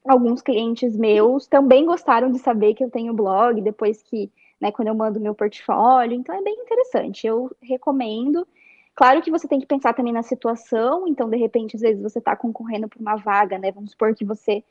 alguns 0.05 0.43
clientes 0.43 0.97
meus 0.97 1.47
também 1.47 1.87
gostaram 1.87 2.31
de 2.31 2.39
saber 2.39 2.75
que 2.75 2.85
eu 2.85 2.91
tenho 2.91 3.15
blog 3.15 3.61
depois 3.63 4.03
que, 4.03 4.31
né, 4.61 4.71
quando 4.71 4.89
eu 4.89 4.95
mando 4.95 5.21
meu 5.21 5.35
portfólio. 5.35 6.15
Então 6.15 6.35
é 6.35 6.43
bem 6.43 6.55
interessante. 6.55 7.27
Eu 7.27 7.51
recomendo. 7.63 8.47
Claro 8.95 9.23
que 9.23 9.31
você 9.31 9.49
tem 9.49 9.61
que 9.61 9.67
pensar 9.67 9.95
também 9.95 10.13
na 10.13 10.23
situação, 10.23 11.09
então, 11.09 11.31
de 11.31 11.37
repente, 11.37 11.75
às 11.77 11.81
vezes 11.81 12.03
você 12.03 12.19
está 12.19 12.37
concorrendo 12.37 12.89
por 12.89 13.01
uma 13.01 13.17
vaga, 13.17 13.59
né? 13.59 13.73
Vamos 13.73 13.93
supor 13.93 14.15
que 14.15 14.27
você 14.27 14.63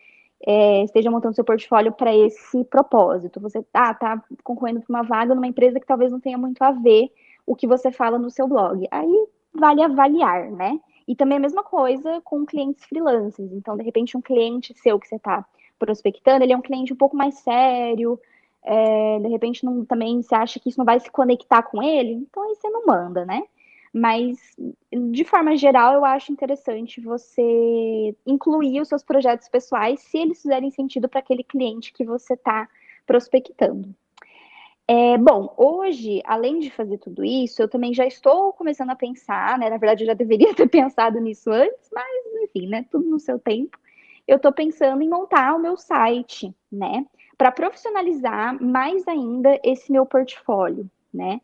é, 0.46 0.84
esteja 0.84 1.12
montando 1.12 1.36
seu 1.36 1.43
portfólio 1.43 1.91
para 1.91 2.15
esse 2.15 2.63
propósito. 2.65 3.39
Você 3.39 3.60
está 3.60 3.98
ah, 4.01 4.22
concorrendo 4.43 4.81
por 4.81 4.89
uma 4.89 5.03
vaga 5.03 5.36
numa 5.36 5.48
empresa 5.48 5.79
que 5.79 5.86
talvez 5.86 6.12
não 6.12 6.19
tenha 6.19 6.38
muito 6.38 6.62
a 6.62 6.72
ver 6.72 7.12
o 7.46 7.55
que 7.55 7.67
você 7.67 7.91
fala 7.91 8.17
no 8.17 8.29
seu 8.29 8.48
blog. 8.48 8.88
Aí 8.91 9.27
vale 9.53 9.81
avaliar, 9.81 10.51
né? 10.51 10.79
E 11.08 11.15
também 11.15 11.38
a 11.38 11.41
mesma 11.41 11.63
coisa 11.63 12.22
com 12.24 12.46
clientes 12.46 12.86
freelancers. 12.86 13.51
Então, 13.51 13.75
de 13.75 13.84
repente, 13.84 14.15
um 14.15 14.22
cliente 14.22 14.74
seu 14.75 15.00
que 15.00 15.08
você 15.08 15.15
está 15.15 15.46
prospectando, 15.77 16.43
ele 16.43 16.53
é 16.53 16.58
um 16.58 16.62
cliente 16.62 16.93
um 16.93 16.98
pouco 16.98 17.15
mais 17.15 17.36
sério, 17.39 18.19
é, 18.63 19.19
de 19.19 19.27
repente 19.29 19.65
não, 19.65 19.86
também 19.86 20.22
você 20.22 20.36
acha 20.36 20.60
que 20.60 20.69
isso 20.69 20.77
não 20.77 20.86
vai 20.86 21.00
se 21.00 21.10
conectar 21.10 21.63
com 21.63 21.81
ele, 21.81 22.12
então 22.12 22.43
aí 22.43 22.55
você 22.55 22.69
não 22.69 22.86
manda, 22.86 23.25
né? 23.25 23.43
Mas, 23.93 24.38
de 24.91 25.24
forma 25.24 25.58
geral, 25.58 25.93
eu 25.96 26.05
acho 26.05 26.31
interessante 26.31 27.01
você 27.01 28.15
incluir 28.25 28.81
os 28.81 28.88
seus 28.88 29.03
projetos 29.03 29.50
pessoais 29.50 30.00
se 30.01 30.17
eles 30.17 30.41
fizerem 30.41 30.69
sentido 30.69 31.10
para 31.10 31.19
aquele 31.19 31.43
cliente 31.43 31.91
que 31.91 32.05
você 32.05 32.34
está 32.34 32.67
prospectando. 33.05 33.93
É, 34.91 35.19
bom, 35.19 35.53
hoje, 35.55 36.19
além 36.25 36.58
de 36.60 36.72
fazer 36.72 36.98
tudo 36.98 37.24
isso, 37.24 37.62
eu 37.62 37.69
também 37.69 37.93
já 37.93 38.08
estou 38.08 38.51
começando 38.53 38.89
a 38.89 38.96
pensar, 38.96 39.55
né? 39.60 39.69
Na 39.69 39.77
verdade, 39.77 40.03
eu 40.03 40.08
já 40.08 40.15
deveria 40.15 40.53
ter 40.55 40.67
pensado 40.67 41.19
nisso 41.19 41.51
antes, 41.51 41.89
mas 41.93 42.08
enfim, 42.41 42.67
né? 42.67 42.86
Tudo 42.89 43.08
no 43.08 43.19
seu 43.19 43.38
tempo. 43.38 43.77
Eu 44.27 44.38
estou 44.38 44.51
pensando 44.51 45.01
em 45.03 45.10
montar 45.10 45.55
o 45.55 45.60
meu 45.60 45.77
site, 45.77 46.55
né? 46.72 47.05
Para 47.38 47.51
profissionalizar 47.51 48.60
mais 48.62 49.08
ainda 49.08 49.60
esse 49.63 49.91
meu 49.91 50.08
portfólio, 50.08 50.89
né? 51.13 51.39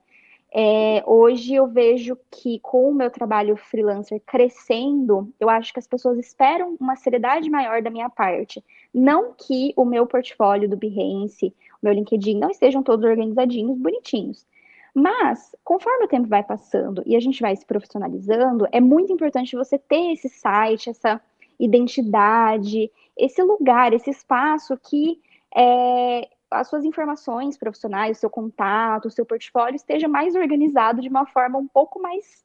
É, 0.58 1.04
hoje 1.06 1.54
eu 1.54 1.68
vejo 1.68 2.18
que 2.32 2.60
com 2.62 2.90
o 2.90 2.94
meu 2.94 3.12
trabalho 3.12 3.58
freelancer 3.58 4.22
crescendo, 4.26 5.30
eu 5.38 5.50
acho 5.50 5.74
que 5.74 5.80
as 5.80 5.86
pessoas 5.86 6.18
esperam 6.18 6.78
uma 6.80 6.96
seriedade 6.96 7.50
maior 7.50 7.82
da 7.82 7.90
minha 7.90 8.10
parte. 8.10 8.64
Não 8.94 9.34
que 9.34 9.74
o 9.76 9.84
meu 9.84 10.08
portfólio 10.08 10.70
do 10.70 10.78
Behance, 10.78 11.48
o 11.48 11.86
meu 11.86 11.92
LinkedIn 11.92 12.40
não 12.40 12.50
estejam 12.50 12.82
todos 12.82 13.04
organizadinhos, 13.04 13.78
bonitinhos. 13.78 14.48
Mas, 14.94 15.54
conforme 15.62 16.06
o 16.06 16.08
tempo 16.08 16.30
vai 16.30 16.42
passando 16.42 17.04
e 17.06 17.18
a 17.18 17.20
gente 17.20 17.42
vai 17.42 17.54
se 17.54 17.66
profissionalizando, 17.66 18.66
é 18.72 18.80
muito 18.80 19.12
importante 19.12 19.58
você 19.58 19.78
ter 19.78 20.14
esse 20.14 20.30
site, 20.30 20.90
essa 20.90 21.20
identidade, 21.60 22.90
esse 23.18 23.44
lugar, 23.44 23.92
esse 23.92 24.10
espaço 24.10 24.78
que 24.78 25.20
é, 25.54 26.30
as 26.50 26.68
suas 26.68 26.86
informações 26.86 27.58
profissionais, 27.58 28.18
o 28.18 28.20
seu 28.20 28.30
contato, 28.30 29.08
o 29.08 29.12
seu 29.12 29.26
portfólio 29.26 29.76
esteja 29.76 30.08
mais 30.08 30.36
organizado 30.36 31.02
de 31.02 31.10
uma 31.10 31.26
forma 31.26 31.58
um 31.58 31.68
pouco 31.68 32.02
mais. 32.02 32.44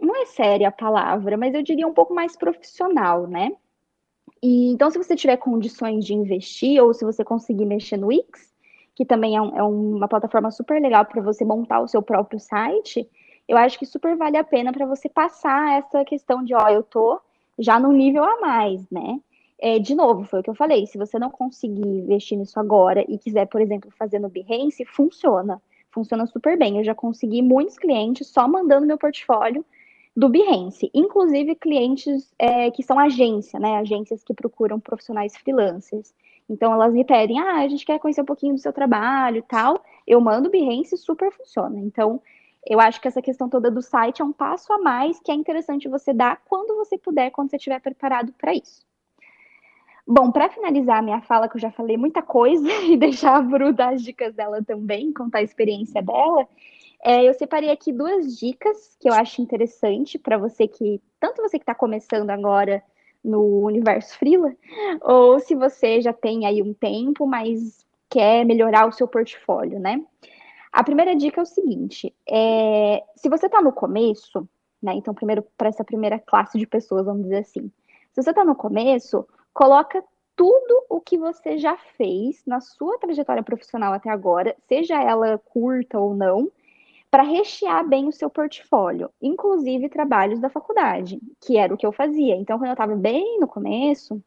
Não 0.00 0.16
é 0.22 0.26
séria 0.26 0.68
a 0.68 0.72
palavra, 0.72 1.36
mas 1.36 1.54
eu 1.54 1.62
diria 1.62 1.86
um 1.86 1.94
pouco 1.94 2.14
mais 2.14 2.36
profissional, 2.36 3.26
né? 3.26 3.52
E, 4.42 4.70
então, 4.72 4.90
se 4.90 4.98
você 4.98 5.14
tiver 5.14 5.36
condições 5.36 6.04
de 6.04 6.14
investir, 6.14 6.82
ou 6.82 6.94
se 6.94 7.04
você 7.04 7.24
conseguir 7.24 7.66
mexer 7.66 7.96
no 7.96 8.08
Wix, 8.08 8.50
que 8.94 9.04
também 9.04 9.36
é, 9.36 9.42
um, 9.42 9.56
é 9.56 9.62
uma 9.62 10.08
plataforma 10.08 10.50
super 10.50 10.80
legal 10.80 11.04
para 11.04 11.22
você 11.22 11.44
montar 11.44 11.80
o 11.80 11.88
seu 11.88 12.02
próprio 12.02 12.40
site, 12.40 13.08
eu 13.46 13.56
acho 13.56 13.78
que 13.78 13.86
super 13.86 14.16
vale 14.16 14.36
a 14.36 14.44
pena 14.44 14.72
para 14.72 14.86
você 14.86 15.08
passar 15.08 15.78
essa 15.78 16.04
questão 16.04 16.42
de, 16.42 16.54
ó, 16.54 16.68
eu 16.68 16.82
tô 16.82 17.20
já 17.58 17.78
no 17.78 17.92
nível 17.92 18.24
a 18.24 18.40
mais, 18.40 18.88
né? 18.90 19.20
É, 19.62 19.78
de 19.78 19.94
novo, 19.94 20.24
foi 20.24 20.40
o 20.40 20.42
que 20.42 20.48
eu 20.48 20.54
falei, 20.54 20.86
se 20.86 20.96
você 20.96 21.18
não 21.18 21.30
conseguir 21.30 21.86
investir 21.86 22.38
nisso 22.38 22.58
agora 22.58 23.04
e 23.06 23.18
quiser, 23.18 23.46
por 23.46 23.60
exemplo, 23.60 23.90
fazer 23.90 24.18
no 24.18 24.30
Behance, 24.30 24.84
funciona. 24.86 25.60
Funciona 25.90 26.26
super 26.26 26.58
bem. 26.58 26.78
Eu 26.78 26.84
já 26.84 26.94
consegui 26.94 27.42
muitos 27.42 27.76
clientes 27.76 28.28
só 28.28 28.48
mandando 28.48 28.86
meu 28.86 28.96
portfólio 28.96 29.64
do 30.16 30.28
Behance, 30.28 30.90
inclusive 30.94 31.54
clientes 31.56 32.32
é, 32.38 32.70
que 32.70 32.82
são 32.82 32.98
agência, 32.98 33.60
né? 33.60 33.76
Agências 33.76 34.22
que 34.24 34.34
procuram 34.34 34.80
profissionais 34.80 35.36
freelancers. 35.36 36.14
Então 36.48 36.72
elas 36.72 36.92
me 36.94 37.04
pedem, 37.04 37.38
ah, 37.38 37.60
a 37.60 37.68
gente 37.68 37.84
quer 37.86 37.98
conhecer 37.98 38.22
um 38.22 38.26
pouquinho 38.26 38.54
do 38.54 38.60
seu 38.60 38.72
trabalho 38.72 39.38
e 39.38 39.42
tal. 39.42 39.82
Eu 40.06 40.20
mando 40.20 40.48
o 40.48 40.50
Behance 40.50 40.96
super 40.96 41.30
funciona. 41.32 41.78
Então, 41.78 42.20
eu 42.66 42.80
acho 42.80 43.00
que 43.00 43.08
essa 43.08 43.22
questão 43.22 43.48
toda 43.48 43.70
do 43.70 43.82
site 43.82 44.22
é 44.22 44.24
um 44.24 44.32
passo 44.32 44.72
a 44.72 44.78
mais 44.78 45.20
que 45.20 45.30
é 45.30 45.34
interessante 45.34 45.88
você 45.88 46.12
dar 46.12 46.40
quando 46.44 46.76
você 46.76 46.98
puder, 46.98 47.30
quando 47.30 47.50
você 47.50 47.56
estiver 47.56 47.80
preparado 47.80 48.32
para 48.32 48.54
isso. 48.54 48.89
Bom, 50.12 50.32
para 50.32 50.50
finalizar 50.50 50.98
a 50.98 51.02
minha 51.02 51.20
fala, 51.20 51.48
que 51.48 51.54
eu 51.54 51.60
já 51.60 51.70
falei 51.70 51.96
muita 51.96 52.20
coisa, 52.20 52.66
e 52.82 52.96
deixar 52.96 53.36
a 53.36 53.42
Bru 53.42 53.72
dar 53.72 53.94
as 53.94 54.02
dicas 54.02 54.34
dela 54.34 54.60
também, 54.60 55.12
contar 55.12 55.38
a 55.38 55.42
experiência 55.42 56.02
dela, 56.02 56.48
é, 57.00 57.28
eu 57.28 57.32
separei 57.32 57.70
aqui 57.70 57.92
duas 57.92 58.36
dicas 58.36 58.96
que 58.98 59.08
eu 59.08 59.14
acho 59.14 59.40
interessante 59.40 60.18
para 60.18 60.36
você 60.36 60.66
que, 60.66 61.00
tanto 61.20 61.40
você 61.40 61.60
que 61.60 61.62
está 61.62 61.76
começando 61.76 62.28
agora 62.30 62.82
no 63.22 63.64
universo 63.64 64.18
Freela, 64.18 64.52
ou 65.00 65.38
se 65.38 65.54
você 65.54 66.00
já 66.00 66.12
tem 66.12 66.44
aí 66.44 66.60
um 66.60 66.74
tempo, 66.74 67.24
mas 67.24 67.86
quer 68.08 68.44
melhorar 68.44 68.88
o 68.88 68.92
seu 68.92 69.06
portfólio, 69.06 69.78
né? 69.78 70.04
A 70.72 70.82
primeira 70.82 71.14
dica 71.14 71.40
é 71.40 71.44
o 71.44 71.46
seguinte: 71.46 72.12
é, 72.28 73.04
se 73.14 73.28
você 73.28 73.46
está 73.46 73.62
no 73.62 73.72
começo, 73.72 74.44
né? 74.82 74.92
Então, 74.94 75.14
primeiro, 75.14 75.46
para 75.56 75.68
essa 75.68 75.84
primeira 75.84 76.18
classe 76.18 76.58
de 76.58 76.66
pessoas, 76.66 77.06
vamos 77.06 77.22
dizer 77.22 77.38
assim, 77.38 77.70
se 78.12 78.20
você 78.20 78.30
está 78.30 78.44
no 78.44 78.56
começo, 78.56 79.24
coloca 79.52 80.02
tudo 80.36 80.84
o 80.88 81.00
que 81.00 81.18
você 81.18 81.58
já 81.58 81.76
fez 81.76 82.42
na 82.46 82.60
sua 82.60 82.98
trajetória 82.98 83.42
profissional 83.42 83.92
até 83.92 84.08
agora, 84.08 84.56
seja 84.68 85.00
ela 85.02 85.38
curta 85.38 85.98
ou 85.98 86.14
não, 86.14 86.50
para 87.10 87.22
rechear 87.22 87.86
bem 87.86 88.06
o 88.06 88.12
seu 88.12 88.30
portfólio, 88.30 89.10
inclusive 89.20 89.88
trabalhos 89.88 90.38
da 90.38 90.48
faculdade, 90.48 91.20
que 91.40 91.58
era 91.58 91.74
o 91.74 91.76
que 91.76 91.84
eu 91.84 91.92
fazia. 91.92 92.36
Então, 92.36 92.56
quando 92.56 92.68
eu 92.68 92.74
estava 92.74 92.94
bem 92.94 93.38
no 93.40 93.48
começo, 93.48 94.22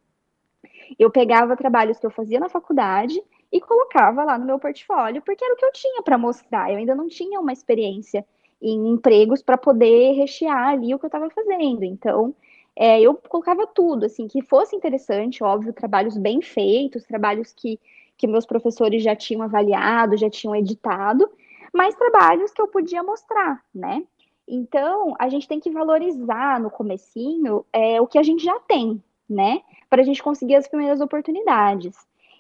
eu 0.99 1.09
pegava 1.09 1.55
trabalhos 1.55 1.97
que 1.97 2.05
eu 2.05 2.11
fazia 2.11 2.39
na 2.39 2.49
faculdade 2.49 3.23
e 3.51 3.61
colocava 3.61 4.23
lá 4.23 4.37
no 4.37 4.45
meu 4.45 4.59
portfólio, 4.59 5.21
porque 5.21 5.43
era 5.43 5.53
o 5.53 5.57
que 5.57 5.65
eu 5.65 5.71
tinha 5.71 6.01
para 6.03 6.17
mostrar. 6.17 6.71
Eu 6.71 6.77
ainda 6.77 6.93
não 6.93 7.07
tinha 7.07 7.39
uma 7.39 7.53
experiência 7.53 8.25
em 8.61 8.89
empregos 8.89 9.41
para 9.41 9.57
poder 9.57 10.13
rechear 10.13 10.69
ali 10.69 10.93
o 10.93 10.99
que 10.99 11.05
eu 11.05 11.07
estava 11.07 11.29
fazendo. 11.29 11.83
Então, 11.83 12.35
é, 12.75 12.99
eu 13.01 13.15
colocava 13.15 13.67
tudo, 13.67 14.05
assim, 14.05 14.27
que 14.27 14.41
fosse 14.41 14.75
interessante, 14.75 15.43
óbvio, 15.43 15.73
trabalhos 15.73 16.17
bem 16.17 16.41
feitos, 16.41 17.03
trabalhos 17.03 17.53
que, 17.53 17.79
que 18.17 18.27
meus 18.27 18.45
professores 18.45 19.03
já 19.03 19.15
tinham 19.15 19.43
avaliado, 19.43 20.17
já 20.17 20.29
tinham 20.29 20.55
editado, 20.55 21.29
mas 21.71 21.95
trabalhos 21.95 22.51
que 22.51 22.61
eu 22.61 22.67
podia 22.67 23.03
mostrar, 23.03 23.63
né? 23.73 24.03
Então, 24.47 25.15
a 25.19 25.29
gente 25.29 25.47
tem 25.47 25.59
que 25.59 25.69
valorizar 25.69 26.59
no 26.59 26.69
comecinho 26.69 27.65
é, 27.71 28.01
o 28.01 28.07
que 28.07 28.17
a 28.17 28.23
gente 28.23 28.43
já 28.43 28.59
tem, 28.59 29.01
né? 29.29 29.61
Para 29.89 30.01
a 30.01 30.05
gente 30.05 30.21
conseguir 30.21 30.55
as 30.55 30.67
primeiras 30.67 30.99
oportunidades. 30.99 31.95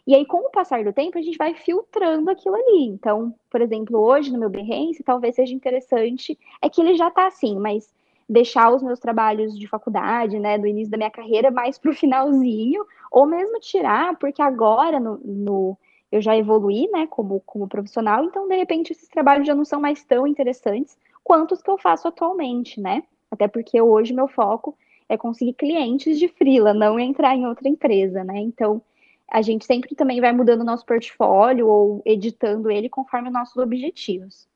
E 0.05 0.13
aí, 0.13 0.25
com 0.25 0.37
o 0.37 0.51
passar 0.51 0.83
do 0.83 0.91
tempo, 0.91 1.17
a 1.17 1.21
gente 1.21 1.37
vai 1.37 1.53
filtrando 1.53 2.29
aquilo 2.29 2.55
ali. 2.55 2.87
Então, 2.87 3.33
por 3.49 3.61
exemplo, 3.61 3.99
hoje 3.99 4.31
no 4.31 4.39
meu 4.39 4.49
Behance, 4.49 5.01
talvez 5.03 5.35
seja 5.35 5.53
interessante, 5.53 6.37
é 6.61 6.69
que 6.69 6.81
ele 6.81 6.95
já 6.95 7.07
está 7.07 7.27
assim, 7.27 7.57
mas 7.57 7.89
deixar 8.27 8.73
os 8.73 8.81
meus 8.81 8.99
trabalhos 8.99 9.57
de 9.57 9.67
faculdade, 9.67 10.39
né, 10.39 10.57
do 10.57 10.67
início 10.67 10.91
da 10.91 10.97
minha 10.97 11.11
carreira, 11.11 11.51
mais 11.51 11.77
para 11.77 11.91
o 11.91 11.95
finalzinho, 11.95 12.85
ou 13.11 13.25
mesmo 13.25 13.59
tirar, 13.59 14.17
porque 14.17 14.41
agora 14.41 14.99
no, 14.99 15.19
no, 15.23 15.77
eu 16.11 16.21
já 16.21 16.37
evoluí, 16.37 16.89
né, 16.91 17.07
como, 17.07 17.41
como 17.45 17.67
profissional, 17.67 18.23
então 18.23 18.47
de 18.47 18.55
repente 18.55 18.91
esses 18.91 19.09
trabalhos 19.09 19.47
já 19.47 19.55
não 19.55 19.65
são 19.65 19.81
mais 19.81 20.03
tão 20.03 20.27
interessantes 20.27 20.97
quanto 21.23 21.53
os 21.53 21.61
que 21.61 21.69
eu 21.69 21.77
faço 21.77 22.07
atualmente, 22.07 22.79
né? 22.79 23.03
Até 23.31 23.47
porque 23.47 23.81
hoje 23.81 24.13
meu 24.13 24.27
foco 24.27 24.77
é 25.09 25.17
conseguir 25.17 25.53
clientes 25.53 26.19
de 26.19 26.27
freela, 26.27 26.73
não 26.73 26.99
entrar 26.99 27.35
em 27.35 27.47
outra 27.47 27.67
empresa, 27.67 28.23
né? 28.23 28.37
Então 28.39 28.81
a 29.27 29.41
gente 29.41 29.65
sempre 29.65 29.95
também 29.95 30.21
vai 30.21 30.31
mudando 30.31 30.61
o 30.61 30.65
nosso 30.65 30.85
portfólio 30.85 31.67
ou 31.67 32.01
editando 32.05 32.69
ele 32.69 32.89
conforme 32.89 33.29
os 33.29 33.33
nossos 33.33 33.57
objetivos. 33.57 34.47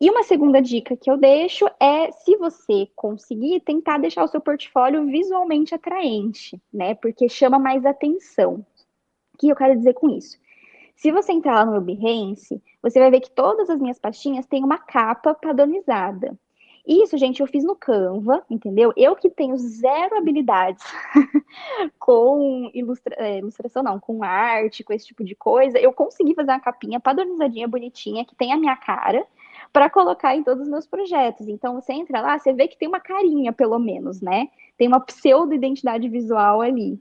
E 0.00 0.10
uma 0.10 0.22
segunda 0.22 0.60
dica 0.60 0.96
que 0.96 1.10
eu 1.10 1.16
deixo 1.16 1.66
é, 1.80 2.10
se 2.10 2.36
você 2.36 2.88
conseguir, 2.96 3.60
tentar 3.60 3.98
deixar 3.98 4.24
o 4.24 4.28
seu 4.28 4.40
portfólio 4.40 5.06
visualmente 5.06 5.74
atraente, 5.74 6.60
né? 6.72 6.94
Porque 6.94 7.28
chama 7.28 7.58
mais 7.58 7.86
atenção. 7.86 8.66
O 9.34 9.38
que 9.38 9.48
eu 9.48 9.56
quero 9.56 9.76
dizer 9.76 9.94
com 9.94 10.10
isso? 10.10 10.36
Se 10.96 11.10
você 11.10 11.32
entrar 11.32 11.54
lá 11.54 11.64
no 11.64 11.72
meu 11.72 11.80
Behance, 11.80 12.62
você 12.82 12.98
vai 12.98 13.10
ver 13.10 13.20
que 13.20 13.30
todas 13.30 13.68
as 13.70 13.80
minhas 13.80 13.98
pastinhas 13.98 14.46
têm 14.46 14.64
uma 14.64 14.78
capa 14.78 15.34
padronizada. 15.34 16.38
Isso, 16.86 17.16
gente, 17.16 17.40
eu 17.40 17.46
fiz 17.46 17.64
no 17.64 17.74
Canva, 17.74 18.44
entendeu? 18.50 18.92
Eu 18.94 19.16
que 19.16 19.30
tenho 19.30 19.56
zero 19.56 20.18
habilidades 20.18 20.84
com 21.98 22.70
ilustra... 22.74 23.16
É, 23.18 23.38
ilustração, 23.38 23.82
não, 23.82 23.98
com 23.98 24.22
arte, 24.22 24.84
com 24.84 24.92
esse 24.92 25.06
tipo 25.06 25.24
de 25.24 25.34
coisa, 25.34 25.78
eu 25.78 25.94
consegui 25.94 26.34
fazer 26.34 26.50
uma 26.50 26.60
capinha 26.60 27.00
padronizadinha, 27.00 27.66
bonitinha, 27.66 28.24
que 28.24 28.36
tem 28.36 28.52
a 28.52 28.58
minha 28.58 28.76
cara, 28.76 29.26
para 29.74 29.90
colocar 29.90 30.36
em 30.36 30.44
todos 30.44 30.62
os 30.62 30.68
meus 30.68 30.86
projetos. 30.86 31.48
Então 31.48 31.74
você 31.74 31.92
entra 31.92 32.20
lá, 32.20 32.38
você 32.38 32.52
vê 32.52 32.68
que 32.68 32.78
tem 32.78 32.86
uma 32.86 33.00
carinha, 33.00 33.52
pelo 33.52 33.76
menos, 33.76 34.20
né? 34.20 34.48
Tem 34.78 34.86
uma 34.86 35.00
pseudo-identidade 35.00 36.08
visual 36.08 36.60
ali. 36.60 36.96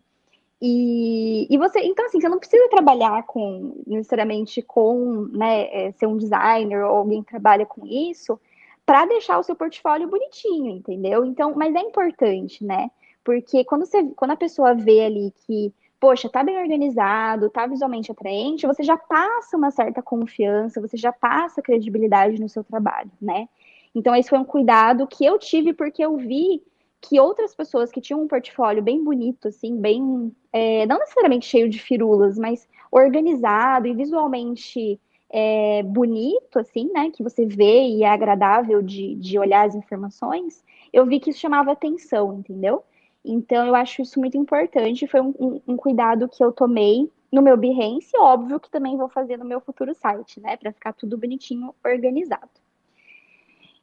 E, 0.60 1.46
e 1.54 1.56
você, 1.56 1.82
então 1.82 2.08
assim, 2.08 2.20
você 2.20 2.28
não 2.28 2.40
precisa 2.40 2.68
trabalhar 2.70 3.24
com 3.28 3.80
necessariamente 3.86 4.60
com, 4.64 5.28
né, 5.32 5.68
é, 5.72 5.92
ser 5.92 6.08
um 6.08 6.18
designer 6.18 6.84
ou 6.84 6.98
alguém 6.98 7.22
que 7.22 7.30
trabalha 7.30 7.64
com 7.64 7.86
isso 7.86 8.40
para 8.84 9.06
deixar 9.06 9.38
o 9.38 9.44
seu 9.44 9.56
portfólio 9.56 10.10
bonitinho, 10.10 10.72
entendeu? 10.72 11.24
Então, 11.26 11.54
mas 11.56 11.76
é 11.76 11.80
importante, 11.80 12.66
né? 12.66 12.90
Porque 13.24 13.64
quando 13.66 13.86
você, 13.86 14.04
quando 14.16 14.32
a 14.32 14.38
pessoa 14.38 14.74
vê 14.74 15.02
ali 15.02 15.32
que 15.46 15.72
poxa, 16.04 16.28
tá 16.28 16.44
bem 16.44 16.58
organizado, 16.58 17.50
tá 17.50 17.66
visualmente 17.66 18.12
atraente, 18.12 18.68
você 18.68 18.84
já 18.84 18.98
passa 18.98 19.56
uma 19.56 19.72
certa 19.72 20.02
confiança, 20.02 20.82
você 20.82 20.98
já 20.98 21.14
passa 21.14 21.62
credibilidade 21.62 22.42
no 22.42 22.50
seu 22.50 22.62
trabalho, 22.62 23.10
né? 23.22 23.48
Então, 23.96 24.14
esse 24.14 24.30
foi 24.30 24.38
um 24.38 24.44
cuidado 24.44 25.08
que 25.08 25.24
eu 25.24 25.40
tive 25.40 25.72
porque 25.72 26.04
eu 26.04 26.18
vi 26.18 26.62
que 27.00 27.22
outras 27.22 27.56
pessoas 27.56 27.90
que 27.90 28.02
tinham 28.02 28.22
um 28.22 28.28
portfólio 28.28 28.84
bem 28.84 29.02
bonito, 29.02 29.48
assim, 29.48 29.80
bem, 29.80 30.36
é, 30.52 30.86
não 30.88 31.00
necessariamente 31.00 31.46
cheio 31.46 31.70
de 31.70 31.80
firulas, 31.80 32.38
mas 32.38 32.68
organizado 32.92 33.88
e 33.88 33.94
visualmente 33.94 35.00
é, 35.30 35.84
bonito, 35.84 36.60
assim, 36.60 36.92
né, 36.92 37.12
que 37.12 37.24
você 37.24 37.46
vê 37.46 37.88
e 37.88 38.04
é 38.04 38.10
agradável 38.10 38.82
de, 38.82 39.16
de 39.16 39.40
olhar 39.40 39.66
as 39.66 39.74
informações, 39.74 40.66
eu 40.92 41.06
vi 41.06 41.22
que 41.22 41.30
isso 41.30 41.40
chamava 41.40 41.72
atenção, 41.72 42.34
entendeu? 42.34 42.84
Então, 43.24 43.66
eu 43.66 43.76
acho 43.76 44.02
isso 44.02 44.20
muito 44.20 44.38
importante. 44.38 45.08
Foi 45.08 45.22
um, 45.22 45.34
um, 45.40 45.62
um 45.70 45.78
cuidado 45.78 46.28
que 46.28 46.44
eu 46.44 46.52
tomei 46.52 47.10
no 47.32 47.42
meu 47.42 47.58
Behance, 47.58 48.16
óbvio 48.18 48.60
que 48.60 48.70
também 48.70 48.96
vou 48.96 49.10
fazer 49.10 49.38
no 49.38 49.46
meu 49.46 49.60
futuro 49.60 49.96
site, 49.96 50.40
né? 50.40 50.56
Para 50.56 50.72
ficar 50.72 50.94
tudo 50.94 51.18
bonitinho, 51.18 51.74
organizado. 51.84 52.50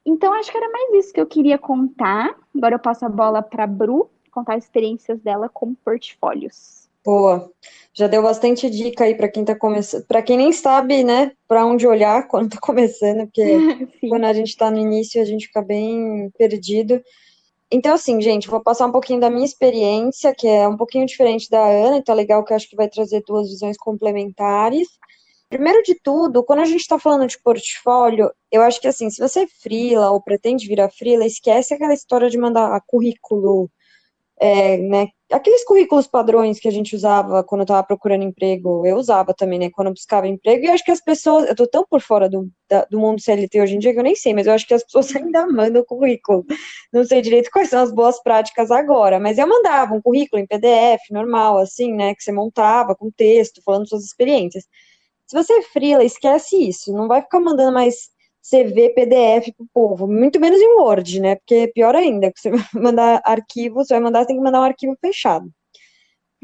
Então, 0.06 0.32
acho 0.32 0.50
que 0.50 0.56
era 0.56 0.70
mais 0.70 1.04
isso 1.04 1.12
que 1.12 1.20
eu 1.20 1.26
queria 1.26 1.58
contar. 1.58 2.34
Agora 2.56 2.76
eu 2.76 2.78
passo 2.78 3.04
a 3.04 3.08
bola 3.08 3.42
para 3.42 3.64
a 3.64 3.66
Bru, 3.66 4.08
contar 4.30 4.54
as 4.54 4.64
experiências 4.64 5.20
dela 5.20 5.48
com 5.48 5.74
portfólios. 5.74 6.88
Boa. 7.04 7.50
Já 7.94 8.06
deu 8.06 8.22
bastante 8.22 8.68
dica 8.68 9.04
aí 9.04 9.14
para 9.14 9.28
quem 9.28 9.42
está 9.42 9.54
começando, 9.54 10.06
para 10.06 10.22
quem 10.22 10.36
nem 10.36 10.52
sabe, 10.52 11.02
né, 11.02 11.32
para 11.48 11.64
onde 11.64 11.86
olhar 11.86 12.26
quando 12.28 12.46
está 12.46 12.60
começando, 12.60 13.26
porque 13.26 13.42
quando 14.08 14.24
a 14.24 14.32
gente 14.32 14.48
está 14.48 14.70
no 14.70 14.78
início 14.78 15.20
a 15.20 15.24
gente 15.24 15.46
fica 15.46 15.62
bem 15.62 16.30
perdido. 16.36 17.02
Então, 17.72 17.94
assim, 17.94 18.20
gente, 18.20 18.48
vou 18.48 18.60
passar 18.60 18.86
um 18.86 18.92
pouquinho 18.92 19.20
da 19.20 19.30
minha 19.30 19.44
experiência, 19.44 20.34
que 20.34 20.46
é 20.48 20.66
um 20.66 20.76
pouquinho 20.76 21.06
diferente 21.06 21.48
da 21.48 21.64
Ana, 21.64 21.98
então 21.98 22.12
é 22.12 22.16
legal 22.16 22.44
que 22.44 22.52
eu 22.52 22.56
acho 22.56 22.68
que 22.68 22.74
vai 22.74 22.88
trazer 22.88 23.22
duas 23.24 23.48
visões 23.48 23.76
complementares. 23.76 24.88
Primeiro 25.48 25.82
de 25.82 25.94
tudo, 25.94 26.44
quando 26.44 26.60
a 26.60 26.64
gente 26.64 26.80
está 26.80 26.98
falando 26.98 27.26
de 27.28 27.40
portfólio, 27.42 28.30
eu 28.50 28.62
acho 28.62 28.80
que 28.80 28.88
assim, 28.88 29.08
se 29.10 29.20
você 29.20 29.40
é 29.40 29.46
freela 29.46 30.10
ou 30.10 30.20
pretende 30.20 30.66
virar 30.66 30.90
freela, 30.90 31.24
esquece 31.24 31.74
aquela 31.74 31.94
história 31.94 32.28
de 32.28 32.38
mandar 32.38 32.80
currículo 32.86 33.70
é, 34.40 34.78
né, 34.78 35.08
aqueles 35.30 35.62
currículos 35.64 36.06
padrões 36.06 36.58
que 36.58 36.66
a 36.66 36.70
gente 36.72 36.96
usava 36.96 37.44
quando 37.44 37.60
eu 37.60 37.64
estava 37.64 37.86
procurando 37.86 38.24
emprego, 38.24 38.86
eu 38.86 38.96
usava 38.96 39.34
também, 39.34 39.58
né, 39.58 39.70
quando 39.70 39.88
eu 39.88 39.92
buscava 39.92 40.26
emprego, 40.26 40.64
e 40.64 40.68
eu 40.68 40.72
acho 40.72 40.82
que 40.82 40.90
as 40.90 41.02
pessoas, 41.02 41.46
eu 41.46 41.54
tô 41.54 41.66
tão 41.66 41.84
por 41.88 42.00
fora 42.00 42.26
do, 42.26 42.48
da, 42.66 42.86
do 42.86 42.98
mundo 42.98 43.20
CLT 43.20 43.60
hoje 43.60 43.76
em 43.76 43.78
dia 43.78 43.92
que 43.92 43.98
eu 43.98 44.02
nem 44.02 44.16
sei, 44.16 44.32
mas 44.32 44.46
eu 44.46 44.54
acho 44.54 44.66
que 44.66 44.72
as 44.72 44.82
pessoas 44.82 45.14
ainda 45.14 45.46
mandam 45.46 45.84
currículo. 45.84 46.46
Não 46.90 47.04
sei 47.04 47.20
direito 47.20 47.50
quais 47.52 47.68
são 47.68 47.82
as 47.82 47.92
boas 47.92 48.22
práticas 48.22 48.70
agora, 48.70 49.20
mas 49.20 49.36
eu 49.36 49.46
mandava 49.46 49.94
um 49.94 50.00
currículo 50.00 50.40
em 50.40 50.46
PDF, 50.46 51.02
normal, 51.10 51.58
assim, 51.58 51.92
né, 51.92 52.14
que 52.14 52.22
você 52.22 52.32
montava 52.32 52.94
com 52.96 53.10
texto, 53.10 53.60
falando 53.62 53.88
suas 53.88 54.04
experiências. 54.04 54.64
Se 55.26 55.36
você 55.36 55.52
é 55.52 55.62
freela, 55.62 56.02
esquece 56.02 56.56
isso, 56.56 56.92
não 56.94 57.06
vai 57.06 57.20
ficar 57.20 57.40
mandando 57.40 57.72
mais 57.72 58.08
CV, 58.42 58.90
PDF 58.90 59.52
pro 59.56 59.66
povo, 59.72 60.06
muito 60.06 60.40
menos 60.40 60.60
em 60.60 60.74
Word, 60.78 61.20
né? 61.20 61.36
Porque 61.36 61.54
é 61.54 61.66
pior 61.66 61.94
ainda, 61.94 62.32
que 62.32 62.40
você 62.40 62.50
vai 62.50 62.64
mandar 62.74 63.20
arquivo, 63.24 63.76
você 63.76 63.94
vai 63.94 64.02
mandar, 64.02 64.20
você 64.20 64.28
tem 64.28 64.36
que 64.36 64.42
mandar 64.42 64.60
um 64.60 64.64
arquivo 64.64 64.96
fechado. 65.00 65.50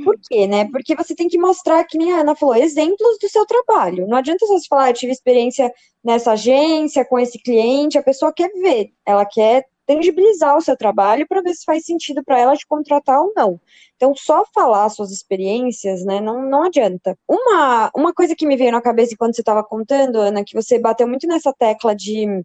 Por 0.05 0.15
quê, 0.29 0.47
né? 0.47 0.69
Porque 0.71 0.95
você 0.95 1.15
tem 1.15 1.27
que 1.27 1.39
mostrar, 1.39 1.83
que 1.85 1.97
nem 1.97 2.13
a 2.13 2.21
Ana 2.21 2.37
falou, 2.37 2.55
exemplos 2.55 3.19
do 3.19 3.29
seu 3.31 3.47
trabalho. 3.47 4.07
Não 4.07 4.19
adianta 4.19 4.47
você 4.47 4.67
falar, 4.69 4.85
ah, 4.85 4.91
eu 4.91 4.95
tive 4.95 5.11
experiência 5.11 5.73
nessa 6.05 6.33
agência, 6.33 7.05
com 7.05 7.19
esse 7.19 7.39
cliente, 7.39 7.97
a 7.97 8.03
pessoa 8.03 8.33
quer 8.33 8.51
ver, 8.53 8.91
ela 9.07 9.25
quer 9.25 9.65
tangibilizar 9.87 10.57
o 10.57 10.61
seu 10.61 10.77
trabalho 10.77 11.27
para 11.29 11.41
ver 11.43 11.55
se 11.55 11.65
faz 11.65 11.85
sentido 11.85 12.23
para 12.25 12.39
ela 12.39 12.57
te 12.57 12.67
contratar 12.67 13.21
ou 13.21 13.33
não. 13.37 13.61
Então, 13.95 14.15
só 14.17 14.45
falar 14.55 14.89
suas 14.91 15.13
experiências, 15.13 16.05
né, 16.05 16.21
não, 16.21 16.43
não 16.49 16.65
adianta. 16.65 17.17
Uma, 17.29 17.91
uma 17.95 18.13
coisa 18.13 18.35
que 18.35 18.47
me 18.47 18.57
veio 18.57 18.73
na 18.73 18.83
cabeça 18.83 19.15
enquanto 19.15 19.37
você 19.37 19.43
estava 19.43 19.63
contando, 19.65 20.17
Ana, 20.17 20.45
que 20.45 20.55
você 20.55 20.79
bateu 20.79 21.07
muito 21.09 21.27
nessa 21.27 21.53
tecla 21.53 21.95
de 21.95 22.45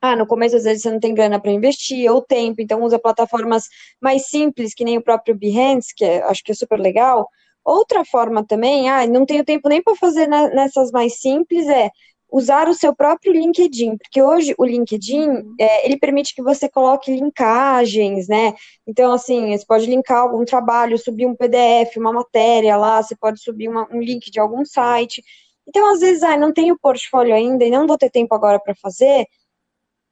ah, 0.00 0.16
no 0.16 0.26
começo 0.26 0.56
às 0.56 0.64
vezes 0.64 0.82
você 0.82 0.90
não 0.90 0.98
tem 0.98 1.14
grana 1.14 1.38
para 1.38 1.50
investir, 1.52 2.10
ou 2.10 2.22
tempo, 2.22 2.62
então 2.62 2.82
usa 2.82 2.98
plataformas 2.98 3.64
mais 4.00 4.28
simples, 4.28 4.72
que 4.74 4.84
nem 4.84 4.96
o 4.96 5.02
próprio 5.02 5.34
Behance, 5.36 5.94
que 5.94 6.04
é, 6.04 6.22
acho 6.22 6.42
que 6.42 6.52
é 6.52 6.54
super 6.54 6.78
legal. 6.80 7.28
Outra 7.64 8.04
forma 8.04 8.44
também, 8.46 8.88
ah, 8.88 9.06
não 9.06 9.26
tenho 9.26 9.44
tempo 9.44 9.68
nem 9.68 9.82
para 9.82 9.94
fazer 9.96 10.26
nessas 10.26 10.90
mais 10.90 11.20
simples, 11.20 11.68
é 11.68 11.90
usar 12.32 12.68
o 12.68 12.74
seu 12.74 12.94
próprio 12.94 13.32
LinkedIn, 13.32 13.96
porque 13.96 14.22
hoje 14.22 14.54
o 14.58 14.64
LinkedIn, 14.64 15.28
uhum. 15.28 15.54
é, 15.58 15.86
ele 15.86 15.98
permite 15.98 16.34
que 16.34 16.42
você 16.42 16.68
coloque 16.68 17.14
linkagens, 17.14 18.28
né? 18.28 18.54
Então, 18.86 19.12
assim, 19.12 19.56
você 19.56 19.64
pode 19.66 19.86
linkar 19.86 20.18
algum 20.18 20.44
trabalho, 20.44 20.98
subir 20.98 21.26
um 21.26 21.34
PDF, 21.34 21.96
uma 21.96 22.12
matéria 22.12 22.76
lá, 22.76 23.02
você 23.02 23.16
pode 23.16 23.40
subir 23.40 23.68
uma, 23.68 23.88
um 23.92 24.00
link 24.00 24.30
de 24.30 24.38
algum 24.38 24.64
site. 24.64 25.22
Então, 25.66 25.92
às 25.92 26.00
vezes, 26.00 26.22
ah, 26.22 26.36
não 26.36 26.52
tenho 26.52 26.78
portfólio 26.78 27.34
ainda 27.34 27.64
e 27.64 27.70
não 27.70 27.86
vou 27.86 27.98
ter 27.98 28.10
tempo 28.10 28.34
agora 28.34 28.58
para 28.58 28.74
fazer, 28.74 29.26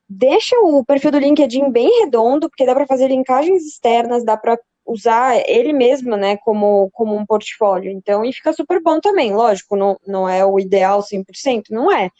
deixa 0.08 0.56
o 0.60 0.84
perfil 0.84 1.10
do 1.10 1.18
LinkedIn 1.18 1.70
bem 1.70 2.04
redondo, 2.04 2.48
porque 2.48 2.64
dá 2.64 2.74
para 2.74 2.86
fazer 2.86 3.08
linkagens 3.08 3.64
externas, 3.64 4.24
dá 4.24 4.36
para 4.36 4.58
usar 4.88 5.36
ele 5.46 5.72
mesmo, 5.72 6.16
né, 6.16 6.38
como, 6.38 6.90
como 6.92 7.14
um 7.14 7.26
portfólio. 7.26 7.92
Então, 7.92 8.24
e 8.24 8.32
fica 8.32 8.52
super 8.54 8.82
bom 8.82 8.98
também, 9.00 9.34
lógico, 9.34 9.76
não, 9.76 9.98
não 10.06 10.26
é 10.28 10.44
o 10.44 10.58
ideal 10.58 11.02
100%, 11.02 11.64
não 11.70 11.92
é. 11.92 12.10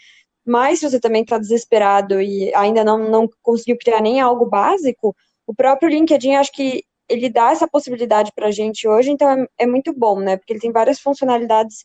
Mas 0.47 0.81
se 0.81 0.91
você 0.91 1.01
também 1.01 1.23
está 1.23 1.39
desesperado 1.39 2.21
e 2.21 2.55
ainda 2.55 2.85
não, 2.85 2.99
não 3.11 3.29
conseguiu 3.43 3.79
criar 3.79 4.03
nem 4.03 4.21
algo 4.21 4.47
básico, 4.47 5.17
o 5.47 5.55
próprio 5.55 5.89
LinkedIn, 5.89 6.35
acho 6.35 6.53
que 6.53 6.85
ele 7.09 7.31
dá 7.31 7.51
essa 7.53 7.67
possibilidade 7.67 8.31
para 8.35 8.49
a 8.49 8.51
gente 8.51 8.87
hoje, 8.87 9.11
então 9.11 9.31
é, 9.31 9.47
é, 9.61 9.67
muito 9.67 9.93
bom, 9.95 10.21
né, 10.21 10.37
porque 10.37 10.53
ele 10.53 10.61
tem 10.61 10.71
várias 10.71 11.01
funcionalidades 11.01 11.85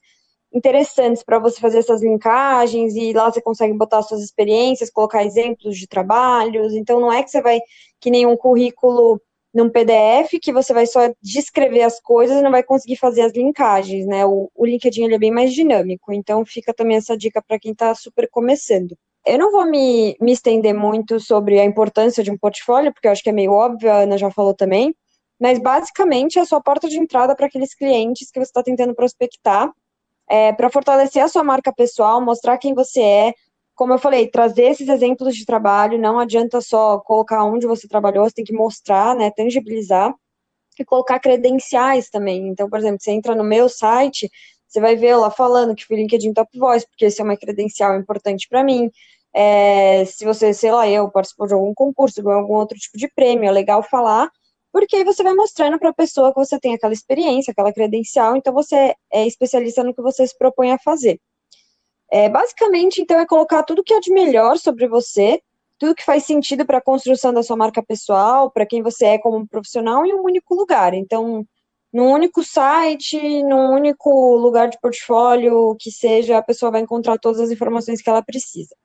interessantes 0.54 1.24
para 1.24 1.40
você 1.40 1.60
fazer 1.60 1.80
essas 1.80 2.04
linkagens 2.04 2.94
e 2.96 3.14
lá 3.14 3.32
você 3.32 3.42
consegue 3.42 3.74
botar 3.74 4.02
suas 4.04 4.22
experiências, 4.22 4.92
colocar 4.92 5.24
exemplos 5.24 5.78
de 5.78 5.88
trabalhos, 5.88 6.74
então 6.74 7.00
não 7.00 7.12
é 7.12 7.24
que 7.24 7.32
você 7.32 7.42
vai, 7.42 7.60
que 8.02 8.12
nem 8.12 8.26
um 8.26 8.36
currículo 8.36 9.20
num 9.54 9.70
PDF 9.70 10.40
que 10.42 10.52
você 10.52 10.74
vai 10.74 10.88
só 10.88 11.14
descrever 11.22 11.84
as 11.84 12.00
coisas 12.00 12.40
e 12.40 12.42
não 12.42 12.50
vai 12.50 12.64
conseguir 12.64 12.96
fazer 12.96 13.22
as 13.22 13.34
linkagens, 13.34 14.06
né? 14.08 14.26
O, 14.26 14.50
o 14.56 14.66
LinkedIn 14.66 15.04
ele 15.04 15.16
é 15.16 15.20
bem 15.20 15.32
mais 15.32 15.54
dinâmico, 15.54 16.12
então 16.12 16.44
fica 16.46 16.74
também 16.74 16.98
essa 16.98 17.16
dica 17.16 17.42
para 17.42 17.60
quem 17.60 17.72
está 17.72 17.94
super 17.94 18.28
começando. 18.30 18.98
Eu 19.26 19.38
não 19.38 19.52
vou 19.52 19.66
me, 19.66 20.18
me 20.20 20.34
estender 20.34 20.74
muito 20.74 21.20
sobre 21.20 21.60
a 21.60 21.64
importância 21.64 22.24
de 22.24 22.32
um 22.32 22.38
portfólio, 22.38 22.92
porque 22.92 23.08
eu 23.08 23.12
acho 23.12 23.24
que 23.24 23.30
é 23.30 23.34
meio 23.34 23.52
óbvio, 23.52 23.92
a 23.92 24.00
Ana 24.00 24.18
já 24.18 24.30
falou 24.32 24.54
também, 24.54 24.94
mas 25.40 25.60
basicamente 25.60 26.40
é 26.40 26.42
a 26.42 26.46
sua 26.46 26.60
porta 26.60 26.90
de 26.90 26.98
entrada 26.98 27.36
para 27.36 27.46
aqueles 27.46 27.74
clientes 27.76 28.32
que 28.32 28.40
você 28.40 28.50
está 28.50 28.64
tentando 28.64 28.96
prospectar, 28.96 29.72
é, 30.28 30.52
para 30.54 30.70
fortalecer 30.70 31.24
a 31.24 31.28
sua 31.28 31.44
marca 31.44 31.72
pessoal, 31.72 32.20
mostrar 32.20 32.58
quem 32.58 32.74
você 32.74 33.02
é, 33.02 33.34
como 33.76 33.94
eu 33.94 34.00
falei, 34.00 34.28
trazer 34.28 34.66
esses 34.66 34.88
exemplos 34.88 35.36
de 35.36 35.46
trabalho, 35.46 36.00
não 36.00 36.20
adianta 36.20 36.62
só 36.62 37.00
colocar 37.00 37.44
onde 37.44 37.66
você 37.68 37.88
trabalhou, 37.88 38.26
você 38.26 38.36
tem 38.36 38.46
que 38.46 38.54
mostrar, 38.54 39.16
né, 39.16 39.32
tangibilizar 39.32 40.14
e 40.80 40.86
colocar 40.86 41.20
credenciais 41.20 42.10
também. 42.10 42.48
Então, 42.48 42.70
por 42.70 42.80
exemplo, 42.80 43.00
você 43.02 43.12
entra 43.12 43.36
no 43.36 43.44
meu 43.44 43.70
site, 43.70 44.30
você 44.68 44.80
vai 44.80 44.96
ver 44.96 45.16
lá 45.16 45.30
falando 45.32 45.76
que 45.76 45.86
fui 45.86 45.98
LinkedIn 45.98 46.34
Top 46.34 46.50
Voice, 46.58 46.88
porque 46.88 47.06
esse 47.06 47.22
é 47.22 47.24
uma 47.24 47.38
credencial 47.38 47.98
importante 47.98 48.48
para 48.50 48.64
mim. 48.64 48.90
É, 49.36 50.06
se 50.06 50.26
você, 50.26 50.54
sei 50.54 50.72
lá, 50.72 50.88
eu 50.88 51.10
participou 51.10 51.48
de 51.48 51.54
algum 51.54 51.74
concurso, 51.74 52.22
ganhou 52.24 52.40
algum 52.40 52.56
outro 52.56 52.78
tipo 52.78 52.98
de 52.98 53.08
prêmio, 53.08 53.48
é 53.48 53.52
legal 53.52 53.84
falar, 53.84 54.30
porque 54.72 54.96
aí 54.96 55.04
você 55.04 55.24
vai 55.24 55.34
mostrando 55.36 55.80
para 55.80 55.90
a 55.90 55.94
pessoa 55.94 56.34
que 56.34 56.40
você 56.40 56.60
tem 56.60 56.74
aquela 56.74 56.94
experiência, 56.94 57.52
aquela 57.52 57.74
credencial, 57.74 58.36
então 58.36 58.54
você 58.54 58.96
é 59.12 59.28
especialista 59.28 59.84
no 59.84 59.94
que 59.94 60.02
você 60.02 60.26
se 60.28 60.38
propõe 60.38 60.72
a 60.72 60.80
fazer. 60.80 61.20
É, 62.12 62.30
basicamente, 62.30 63.02
então, 63.02 63.20
é 63.20 63.26
colocar 63.26 63.64
tudo 63.64 63.84
que 63.84 63.94
é 63.94 64.00
de 64.00 64.12
melhor 64.12 64.58
sobre 64.58 64.88
você, 64.88 65.42
tudo 65.80 65.96
que 65.96 66.06
faz 66.06 66.26
sentido 66.26 66.66
para 66.66 66.78
a 66.78 66.82
construção 66.82 67.34
da 67.34 67.44
sua 67.44 67.58
marca 67.58 67.84
pessoal, 67.84 68.52
para 68.52 68.66
quem 68.66 68.82
você 68.82 69.06
é 69.06 69.18
como 69.18 69.48
profissional, 69.48 70.06
em 70.06 70.14
um 70.14 70.24
único 70.24 70.56
lugar. 70.56 70.94
Então, 70.94 71.46
num 71.92 72.12
único 72.12 72.44
site, 72.44 73.44
num 73.44 73.72
único 73.72 74.36
lugar 74.36 74.70
de 74.70 74.80
portfólio 74.80 75.76
que 75.80 75.92
seja, 75.92 76.38
a 76.38 76.44
pessoa 76.44 76.72
vai 76.72 76.82
encontrar 76.82 77.20
todas 77.20 77.40
as 77.40 77.52
informações 77.52 78.02
que 78.02 78.10
ela 78.10 78.22
precisa. 78.24 78.76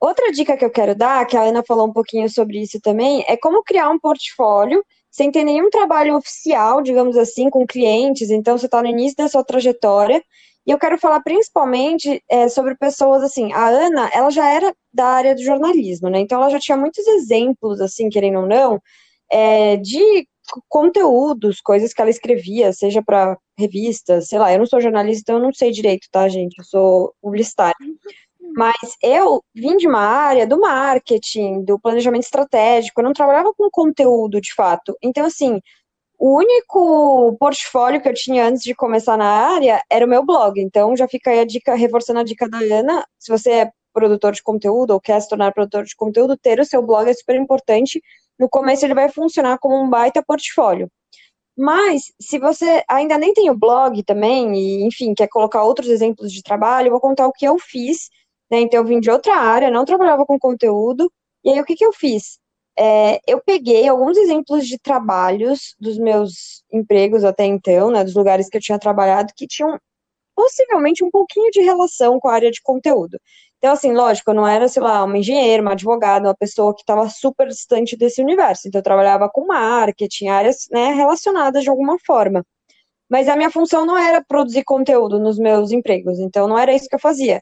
Outra 0.00 0.30
dica 0.30 0.56
que 0.56 0.64
eu 0.64 0.70
quero 0.70 0.94
dar, 0.94 1.26
que 1.26 1.36
a 1.36 1.42
Ana 1.42 1.62
falou 1.66 1.86
um 1.86 1.92
pouquinho 1.92 2.28
sobre 2.28 2.60
isso 2.60 2.80
também, 2.80 3.24
é 3.28 3.36
como 3.36 3.62
criar 3.62 3.88
um 3.90 3.98
portfólio 3.98 4.84
sem 5.10 5.30
ter 5.30 5.44
nenhum 5.44 5.70
trabalho 5.70 6.16
oficial, 6.16 6.82
digamos 6.82 7.16
assim, 7.16 7.48
com 7.48 7.66
clientes. 7.66 8.30
Então, 8.30 8.58
você 8.58 8.66
está 8.66 8.82
no 8.82 8.88
início 8.88 9.16
da 9.16 9.28
sua 9.28 9.42
trajetória 9.42 10.22
e 10.66 10.70
eu 10.70 10.78
quero 10.78 10.98
falar 10.98 11.20
principalmente 11.22 12.22
é, 12.28 12.48
sobre 12.48 12.74
pessoas 12.74 13.22
assim. 13.22 13.52
A 13.52 13.68
Ana, 13.68 14.10
ela 14.12 14.30
já 14.30 14.48
era 14.48 14.74
da 14.92 15.06
área 15.06 15.34
do 15.34 15.42
jornalismo, 15.42 16.08
né? 16.08 16.18
Então 16.20 16.40
ela 16.40 16.50
já 16.50 16.58
tinha 16.58 16.76
muitos 16.76 17.06
exemplos, 17.06 17.80
assim, 17.80 18.08
querendo 18.08 18.40
ou 18.40 18.46
não, 18.46 18.80
é, 19.30 19.76
de 19.76 20.26
conteúdos, 20.68 21.60
coisas 21.60 21.92
que 21.92 22.00
ela 22.00 22.10
escrevia, 22.10 22.72
seja 22.72 23.02
para 23.02 23.36
revistas, 23.58 24.28
sei 24.28 24.38
lá, 24.38 24.52
eu 24.52 24.58
não 24.58 24.66
sou 24.66 24.80
jornalista, 24.80 25.22
então 25.22 25.36
eu 25.36 25.42
não 25.42 25.52
sei 25.52 25.70
direito, 25.70 26.08
tá, 26.10 26.28
gente? 26.28 26.58
Eu 26.58 26.64
sou 26.64 27.14
publicitária. 27.20 27.74
Mas 28.56 28.96
eu 29.02 29.42
vim 29.54 29.76
de 29.76 29.86
uma 29.86 30.00
área 30.00 30.46
do 30.46 30.58
marketing, 30.60 31.62
do 31.64 31.78
planejamento 31.78 32.24
estratégico, 32.24 33.00
eu 33.00 33.04
não 33.04 33.12
trabalhava 33.12 33.52
com 33.56 33.68
conteúdo 33.70 34.40
de 34.40 34.54
fato. 34.54 34.96
Então, 35.02 35.26
assim, 35.26 35.60
o 36.18 36.36
único 36.36 37.36
portfólio 37.38 38.00
que 38.00 38.08
eu 38.08 38.14
tinha 38.14 38.46
antes 38.46 38.62
de 38.62 38.74
começar 38.74 39.16
na 39.16 39.28
área 39.28 39.82
era 39.90 40.06
o 40.06 40.08
meu 40.08 40.24
blog. 40.24 40.60
Então, 40.60 40.96
já 40.96 41.06
fica 41.06 41.30
aí 41.30 41.40
a 41.40 41.44
dica, 41.44 41.74
reforçando 41.74 42.20
a 42.20 42.24
dica 42.24 42.48
da 42.48 42.58
Ana, 42.58 43.06
se 43.18 43.30
você 43.30 43.50
é 43.50 43.70
produtor 43.92 44.32
de 44.32 44.42
conteúdo 44.42 44.92
ou 44.92 45.00
quer 45.00 45.20
se 45.20 45.28
tornar 45.28 45.52
produtor 45.52 45.84
de 45.84 45.96
conteúdo, 45.96 46.36
ter 46.36 46.60
o 46.60 46.64
seu 46.64 46.82
blog 46.82 47.08
é 47.08 47.14
super 47.14 47.36
importante. 47.36 48.02
No 48.38 48.48
começo 48.48 48.84
ele 48.84 48.94
vai 48.94 49.08
funcionar 49.08 49.58
como 49.58 49.76
um 49.76 49.88
baita 49.88 50.22
portfólio. 50.22 50.90
Mas, 51.56 52.12
se 52.20 52.38
você 52.38 52.84
ainda 52.88 53.16
nem 53.16 53.32
tem 53.32 53.48
o 53.48 53.56
blog 53.58 54.02
também, 54.04 54.54
e 54.54 54.84
enfim, 54.86 55.14
quer 55.14 55.28
colocar 55.28 55.64
outros 55.64 55.88
exemplos 55.88 56.30
de 56.30 56.42
trabalho, 56.42 56.88
eu 56.88 56.92
vou 56.92 57.00
contar 57.00 57.26
o 57.26 57.32
que 57.32 57.46
eu 57.46 57.58
fiz. 57.58 58.10
Né? 58.50 58.60
Então, 58.60 58.80
eu 58.80 58.84
vim 58.86 59.00
de 59.00 59.10
outra 59.10 59.36
área, 59.36 59.70
não 59.70 59.84
trabalhava 59.84 60.26
com 60.26 60.38
conteúdo. 60.38 61.10
E 61.44 61.50
aí, 61.50 61.60
o 61.60 61.64
que, 61.64 61.74
que 61.74 61.84
eu 61.84 61.92
fiz? 61.92 62.38
É, 62.78 63.20
eu 63.26 63.40
peguei 63.40 63.88
alguns 63.88 64.16
exemplos 64.18 64.66
de 64.66 64.78
trabalhos 64.78 65.74
dos 65.80 65.98
meus 65.98 66.62
empregos 66.72 67.24
até 67.24 67.44
então, 67.44 67.90
né, 67.90 68.04
dos 68.04 68.14
lugares 68.14 68.48
que 68.48 68.56
eu 68.56 68.60
tinha 68.60 68.78
trabalhado, 68.78 69.32
que 69.34 69.46
tinham 69.46 69.78
possivelmente 70.34 71.02
um 71.02 71.10
pouquinho 71.10 71.50
de 71.50 71.62
relação 71.62 72.20
com 72.20 72.28
a 72.28 72.34
área 72.34 72.50
de 72.50 72.60
conteúdo. 72.62 73.18
Então, 73.58 73.72
assim, 73.72 73.92
lógico, 73.92 74.30
eu 74.30 74.34
não 74.34 74.46
era, 74.46 74.68
sei 74.68 74.82
lá, 74.82 75.02
uma 75.04 75.16
engenheira, 75.18 75.62
uma 75.62 75.72
advogada, 75.72 76.28
uma 76.28 76.36
pessoa 76.36 76.74
que 76.74 76.82
estava 76.82 77.08
super 77.08 77.48
distante 77.48 77.96
desse 77.96 78.20
universo. 78.22 78.68
Então, 78.68 78.78
eu 78.78 78.82
trabalhava 78.84 79.30
com 79.30 79.46
marketing, 79.46 80.28
áreas 80.28 80.66
né, 80.70 80.92
relacionadas 80.92 81.62
de 81.62 81.70
alguma 81.70 81.96
forma. 82.06 82.44
Mas 83.08 83.28
a 83.28 83.36
minha 83.36 83.50
função 83.50 83.86
não 83.86 83.96
era 83.96 84.22
produzir 84.22 84.64
conteúdo 84.64 85.18
nos 85.18 85.38
meus 85.38 85.72
empregos, 85.72 86.18
então 86.18 86.48
não 86.48 86.58
era 86.58 86.74
isso 86.74 86.88
que 86.88 86.94
eu 86.96 87.00
fazia. 87.00 87.40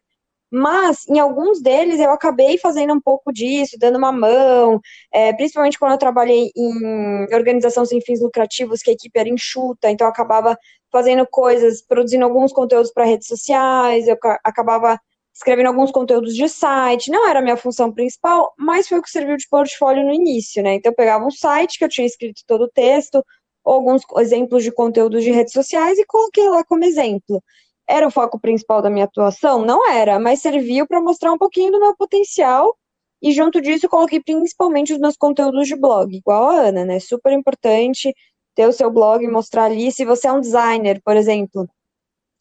Mas, 0.57 1.05
em 1.09 1.19
alguns 1.19 1.61
deles, 1.61 1.99
eu 1.99 2.13
acabei 2.13 2.57
fazendo 2.59 2.95
um 2.95 3.01
pouco 3.01 3.33
disso, 3.33 3.77
dando 3.77 3.99
uma 3.99 4.13
mão, 4.13 4.81
é, 5.13 5.33
principalmente 5.33 5.77
quando 5.77 5.93
eu 5.93 5.99
trabalhei 5.99 6.53
em 6.57 7.35
organização 7.35 7.85
sem 7.85 8.01
fins 8.01 8.21
lucrativos, 8.21 8.81
que 8.81 8.91
a 8.91 8.93
equipe 8.93 9.19
era 9.19 9.29
enxuta, 9.29 9.91
então 9.91 10.07
eu 10.07 10.13
acabava 10.13 10.57
fazendo 10.93 11.27
coisas, 11.29 11.83
produzindo 11.83 12.25
alguns 12.25 12.53
conteúdos 12.53 12.93
para 12.93 13.05
redes 13.05 13.27
sociais, 13.27 14.07
eu 14.07 14.17
acabava 14.45 14.97
escrevendo 15.35 15.67
alguns 15.67 15.91
conteúdos 15.91 16.37
de 16.37 16.49
site, 16.49 17.11
não 17.11 17.29
era 17.29 17.41
a 17.41 17.43
minha 17.43 17.57
função 17.57 17.93
principal, 17.93 18.55
mas 18.57 18.87
foi 18.87 18.99
o 19.01 19.03
que 19.03 19.11
serviu 19.11 19.37
de 19.37 19.49
portfólio 19.49 20.05
no 20.05 20.13
início, 20.13 20.63
né? 20.63 20.75
Então 20.75 20.93
eu 20.93 20.97
pegava 20.97 21.27
um 21.27 21.33
site 21.33 21.79
que 21.79 21.85
eu 21.85 21.89
tinha 21.89 22.07
escrito 22.07 22.43
todo 22.47 22.67
o 22.67 22.71
texto, 22.71 23.25
alguns 23.65 24.03
exemplos 24.19 24.63
de 24.63 24.71
conteúdos 24.71 25.25
de 25.25 25.33
redes 25.33 25.53
sociais 25.53 25.99
e 25.99 26.07
coloquei 26.07 26.49
lá 26.49 26.63
como 26.65 26.85
exemplo. 26.85 27.43
Era 27.89 28.07
o 28.07 28.11
foco 28.11 28.39
principal 28.39 28.81
da 28.81 28.91
minha 28.91 29.05
atuação? 29.05 29.65
Não 29.65 29.91
era, 29.91 30.19
mas 30.19 30.41
serviu 30.41 30.87
para 30.87 31.01
mostrar 31.01 31.33
um 31.33 31.39
pouquinho 31.39 31.73
do 31.73 31.81
meu 31.81 31.95
potencial 31.97 32.77
e 33.23 33.33
junto 33.33 33.61
disso 33.61 33.89
coloquei 33.89 34.23
principalmente 34.23 34.93
os 34.93 34.99
meus 34.99 35.17
conteúdos 35.17 35.67
de 35.69 35.77
blog, 35.77 36.15
igual 36.15 36.51
a 36.51 36.61
Ana, 36.69 36.85
né? 36.85 37.01
Super 37.01 37.33
importante 37.33 38.15
ter 38.55 38.67
o 38.69 38.73
seu 38.73 38.91
blog, 38.91 39.27
mostrar 39.29 39.65
ali. 39.65 39.91
Se 39.93 40.05
você 40.05 40.29
é 40.29 40.33
um 40.33 40.41
designer, 40.41 41.01
por 41.05 41.17
exemplo, 41.17 41.69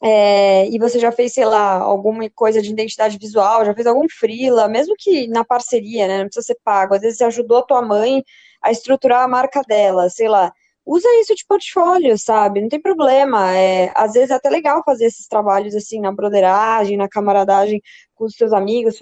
é, 0.03 0.67
e 0.69 0.77
você 0.77 0.99
já 0.99 1.11
fez, 1.11 1.33
sei 1.33 1.45
lá, 1.45 1.75
alguma 1.77 2.29
coisa 2.35 2.61
de 2.61 2.69
identidade 2.69 3.17
visual, 3.17 3.65
já 3.65 3.73
fez 3.73 3.87
algum 3.87 4.07
freela, 4.09 4.67
mesmo 4.67 4.95
que 4.97 5.27
na 5.29 5.45
parceria, 5.45 6.07
né, 6.07 6.17
não 6.19 6.25
precisa 6.25 6.45
ser 6.47 6.57
pago, 6.63 6.93
às 6.95 7.01
vezes 7.01 7.17
você 7.17 7.23
ajudou 7.25 7.59
a 7.59 7.63
tua 7.63 7.81
mãe 7.81 8.21
a 8.61 8.71
estruturar 8.71 9.23
a 9.23 9.27
marca 9.29 9.61
dela, 9.61 10.09
sei 10.09 10.27
lá, 10.27 10.51
usa 10.85 11.07
isso 11.21 11.35
de 11.35 11.45
portfólio, 11.47 12.17
sabe, 12.17 12.61
não 12.61 12.69
tem 12.69 12.81
problema, 12.81 13.55
é, 13.55 13.91
às 13.95 14.13
vezes 14.13 14.31
é 14.31 14.33
até 14.35 14.49
legal 14.49 14.83
fazer 14.85 15.05
esses 15.05 15.27
trabalhos, 15.27 15.75
assim, 15.75 15.99
na 15.99 16.11
broderagem, 16.11 16.97
na 16.97 17.07
camaradagem 17.07 17.81
com 18.15 18.25
os 18.25 18.35
seus 18.35 18.51
amigos, 18.53 18.97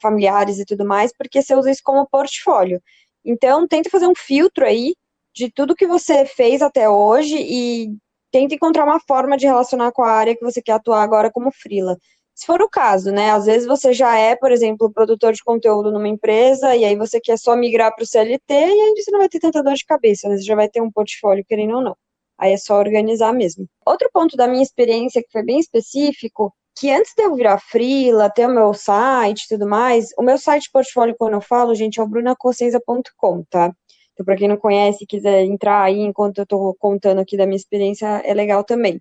familiares 0.00 0.58
e 0.58 0.64
tudo 0.64 0.84
mais, 0.86 1.12
porque 1.16 1.42
você 1.42 1.54
usa 1.54 1.70
isso 1.70 1.82
como 1.84 2.08
portfólio. 2.08 2.80
Então, 3.24 3.66
tenta 3.68 3.90
fazer 3.90 4.06
um 4.06 4.14
filtro 4.16 4.64
aí 4.64 4.94
de 5.34 5.50
tudo 5.50 5.76
que 5.76 5.86
você 5.86 6.24
fez 6.26 6.62
até 6.62 6.88
hoje 6.88 7.36
e 7.38 7.94
tenta 8.30 8.54
encontrar 8.54 8.84
uma 8.84 9.00
forma 9.00 9.36
de 9.36 9.46
relacionar 9.46 9.92
com 9.92 10.02
a 10.02 10.10
área 10.10 10.36
que 10.36 10.44
você 10.44 10.62
quer 10.62 10.72
atuar 10.72 11.02
agora 11.02 11.30
como 11.30 11.50
freela. 11.52 11.96
Se 12.38 12.46
for 12.46 12.62
o 12.62 12.68
caso, 12.68 13.10
né? 13.10 13.32
Às 13.32 13.46
vezes 13.46 13.66
você 13.66 13.92
já 13.92 14.16
é, 14.16 14.36
por 14.36 14.52
exemplo, 14.52 14.92
produtor 14.92 15.32
de 15.32 15.42
conteúdo 15.42 15.90
numa 15.90 16.06
empresa 16.06 16.76
e 16.76 16.84
aí 16.84 16.94
você 16.94 17.20
quer 17.20 17.36
só 17.36 17.56
migrar 17.56 17.92
para 17.92 18.04
o 18.04 18.06
CLT 18.06 18.54
e 18.54 18.54
aí 18.80 18.94
você 18.96 19.10
não 19.10 19.18
vai 19.18 19.28
ter 19.28 19.40
tanta 19.40 19.60
dor 19.60 19.74
de 19.74 19.84
cabeça, 19.84 20.28
né? 20.28 20.36
Você 20.36 20.44
já 20.44 20.54
vai 20.54 20.68
ter 20.68 20.80
um 20.80 20.88
portfólio, 20.88 21.44
querendo 21.44 21.74
ou 21.74 21.82
não. 21.82 21.96
Aí 22.38 22.52
é 22.52 22.56
só 22.56 22.78
organizar 22.78 23.32
mesmo. 23.32 23.66
Outro 23.84 24.08
ponto 24.12 24.36
da 24.36 24.46
minha 24.46 24.62
experiência 24.62 25.20
que 25.20 25.32
foi 25.32 25.42
bem 25.42 25.58
específico, 25.58 26.54
que 26.78 26.88
antes 26.92 27.12
de 27.16 27.24
eu 27.24 27.34
virar 27.34 27.58
freela, 27.58 28.30
ter 28.30 28.46
o 28.46 28.54
meu 28.54 28.72
site 28.72 29.42
e 29.42 29.48
tudo 29.48 29.66
mais, 29.68 30.10
o 30.16 30.22
meu 30.22 30.38
site 30.38 30.70
portfólio, 30.72 31.16
quando 31.18 31.34
eu 31.34 31.40
falo, 31.40 31.74
gente, 31.74 31.98
é 31.98 32.02
o 32.04 32.06
brunacossenza.com, 32.06 33.42
tá? 33.50 33.74
Então, 34.12 34.24
para 34.24 34.36
quem 34.36 34.46
não 34.46 34.56
conhece 34.56 35.02
e 35.02 35.06
quiser 35.08 35.44
entrar 35.44 35.82
aí 35.82 35.98
enquanto 35.98 36.38
eu 36.38 36.44
estou 36.44 36.72
contando 36.76 37.18
aqui 37.20 37.36
da 37.36 37.46
minha 37.46 37.56
experiência, 37.56 38.06
é 38.24 38.32
legal 38.32 38.62
também. 38.62 39.00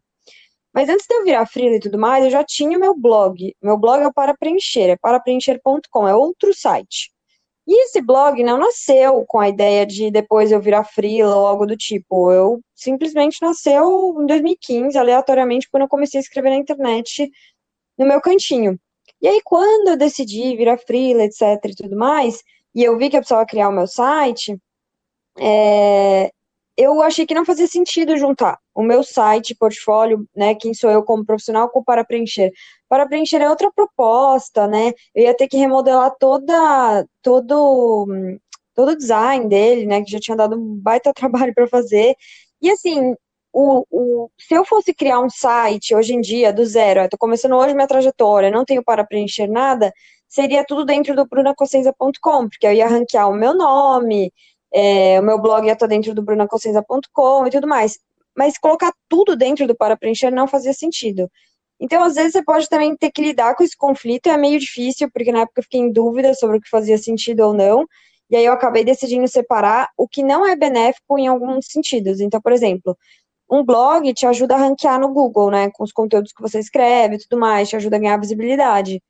Mas 0.78 0.90
antes 0.90 1.08
de 1.08 1.16
eu 1.16 1.24
virar 1.24 1.48
freela 1.48 1.78
e 1.78 1.80
tudo 1.80 1.98
mais, 1.98 2.24
eu 2.24 2.30
já 2.30 2.44
tinha 2.44 2.78
meu 2.78 2.94
blog. 2.94 3.52
Meu 3.64 3.80
blog 3.80 4.00
é 4.04 4.08
o 4.08 4.14
Para 4.14 4.38
Preencher, 4.38 4.92
é 4.92 4.96
parapreencher.com, 4.96 6.08
é 6.08 6.14
outro 6.14 6.54
site. 6.54 7.12
E 7.66 7.86
esse 7.86 8.00
blog 8.00 8.44
não 8.44 8.60
nasceu 8.60 9.26
com 9.26 9.40
a 9.40 9.50
ideia 9.50 9.88
de 9.88 10.12
depois 10.12 10.52
eu 10.52 10.62
virar 10.62 10.84
freela 10.84 11.36
ou 11.36 11.48
algo 11.48 11.66
do 11.66 11.76
tipo. 11.76 12.32
Eu 12.32 12.62
simplesmente 12.76 13.42
nasceu 13.42 14.22
em 14.22 14.28
2015, 14.28 14.96
aleatoriamente, 14.96 15.68
quando 15.68 15.82
eu 15.82 15.90
comecei 15.90 16.20
a 16.20 16.22
escrever 16.22 16.52
na 16.52 16.58
internet 16.58 17.28
no 17.98 18.06
meu 18.06 18.22
cantinho. 18.22 18.80
E 19.20 19.28
aí, 19.28 19.42
quando 19.44 19.88
eu 19.88 19.98
decidi 19.98 20.56
virar 20.56 20.78
freela, 20.78 21.24
etc 21.24 21.42
e 21.66 21.76
tudo 21.76 21.98
mais, 21.98 22.44
e 22.76 22.84
eu 22.84 22.96
vi 23.00 23.10
que 23.10 23.18
eu 23.18 23.22
precisava 23.22 23.48
criar 23.48 23.70
o 23.70 23.74
meu 23.74 23.88
site, 23.88 24.56
é, 25.40 26.32
eu 26.78 27.02
achei 27.02 27.26
que 27.26 27.34
não 27.34 27.44
fazia 27.46 27.66
sentido 27.66 28.16
juntar 28.16 28.60
o 28.78 28.84
meu 28.84 29.04
site, 29.04 29.56
portfólio, 29.56 30.28
né, 30.36 30.54
quem 30.54 30.72
sou 30.72 30.92
eu 30.92 31.02
como 31.04 31.26
profissional, 31.26 31.68
com 31.68 31.84
Para 31.84 32.06
Preencher. 32.06 32.52
Para 32.88 33.08
Preencher 33.08 33.42
é 33.42 33.50
outra 33.50 33.72
proposta, 33.72 34.68
né, 34.68 34.94
eu 35.16 35.24
ia 35.24 35.36
ter 35.36 35.48
que 35.48 35.58
remodelar 35.58 36.14
toda, 36.20 37.04
todo, 37.24 38.08
todo 38.76 38.92
o 38.92 38.96
design 38.96 39.50
dele, 39.50 39.88
né, 39.88 40.04
que 40.04 40.12
já 40.12 40.20
tinha 40.20 40.38
dado 40.38 40.56
um 40.56 40.80
baita 40.80 41.12
trabalho 41.14 41.56
para 41.56 41.68
fazer, 41.68 42.16
e 42.62 42.70
assim, 42.70 43.16
o, 43.52 43.84
o, 43.90 44.30
se 44.40 44.54
eu 44.54 44.64
fosse 44.64 44.94
criar 44.94 45.22
um 45.22 45.30
site 45.30 45.96
hoje 45.96 46.14
em 46.14 46.22
dia, 46.22 46.54
do 46.54 46.64
zero, 46.64 47.02
estou 47.02 47.18
começando 47.18 47.56
hoje 47.56 47.74
minha 47.74 47.88
trajetória, 47.88 48.52
não 48.52 48.64
tenho 48.64 48.84
para 48.84 49.04
preencher 49.04 49.48
nada, 49.48 49.92
seria 50.28 50.64
tudo 50.64 50.86
dentro 50.86 51.16
do 51.16 51.26
brunacossenza.com, 51.28 52.48
porque 52.48 52.68
eu 52.68 52.74
ia 52.74 52.88
ranquear 52.88 53.28
o 53.28 53.34
meu 53.34 53.56
nome, 53.56 54.32
é, 54.72 55.20
o 55.20 55.24
meu 55.24 55.42
blog 55.42 55.66
ia 55.66 55.74
estar 55.74 55.88
dentro 55.88 56.14
do 56.14 56.22
brunacossenza.com 56.22 57.48
e 57.48 57.50
tudo 57.50 57.68
mais. 57.68 57.98
Mas 58.38 58.58
colocar 58.58 58.94
tudo 59.10 59.36
dentro 59.36 59.68
do 59.68 59.76
Para 59.76 59.98
Preencher 59.98 60.32
não 60.32 60.48
fazia 60.48 60.74
sentido. 60.74 61.30
Então, 61.80 62.04
às 62.04 62.16
vezes, 62.16 62.34
você 62.34 62.44
pode 62.44 62.70
também 62.70 62.96
ter 62.96 63.12
que 63.12 63.22
lidar 63.22 63.56
com 63.56 63.64
esse 63.64 63.76
conflito, 63.78 64.28
é 64.28 64.38
meio 64.38 64.60
difícil, 64.60 65.10
porque 65.12 65.32
na 65.32 65.42
época 65.42 65.60
eu 65.60 65.64
fiquei 65.64 65.80
em 65.80 65.92
dúvida 65.92 66.34
sobre 66.34 66.58
o 66.58 66.62
que 66.62 66.70
fazia 66.70 66.98
sentido 66.98 67.42
ou 67.42 67.54
não, 67.54 67.86
e 68.30 68.36
aí 68.36 68.46
eu 68.46 68.54
acabei 68.54 68.84
decidindo 68.84 69.28
separar 69.28 69.90
o 69.98 70.08
que 70.08 70.24
não 70.24 70.46
é 70.46 70.56
benéfico 70.56 71.18
em 71.18 71.28
alguns 71.28 71.68
sentidos. 71.68 72.20
Então, 72.20 72.42
por 72.42 72.52
exemplo, 72.52 72.98
um 73.50 73.64
blog 73.64 74.14
te 74.14 74.26
ajuda 74.26 74.56
a 74.56 74.58
ranquear 74.58 75.00
no 75.00 75.10
Google, 75.14 75.52
né, 75.52 75.70
com 75.72 75.84
os 75.84 75.92
conteúdos 75.92 76.34
que 76.34 76.42
você 76.42 76.60
escreve 76.60 77.16
e 77.16 77.20
tudo 77.20 77.40
mais, 77.40 77.70
te 77.70 77.76
ajuda 77.76 77.96
a 77.98 78.00
ganhar 78.00 78.20
visibilidade 78.20 79.02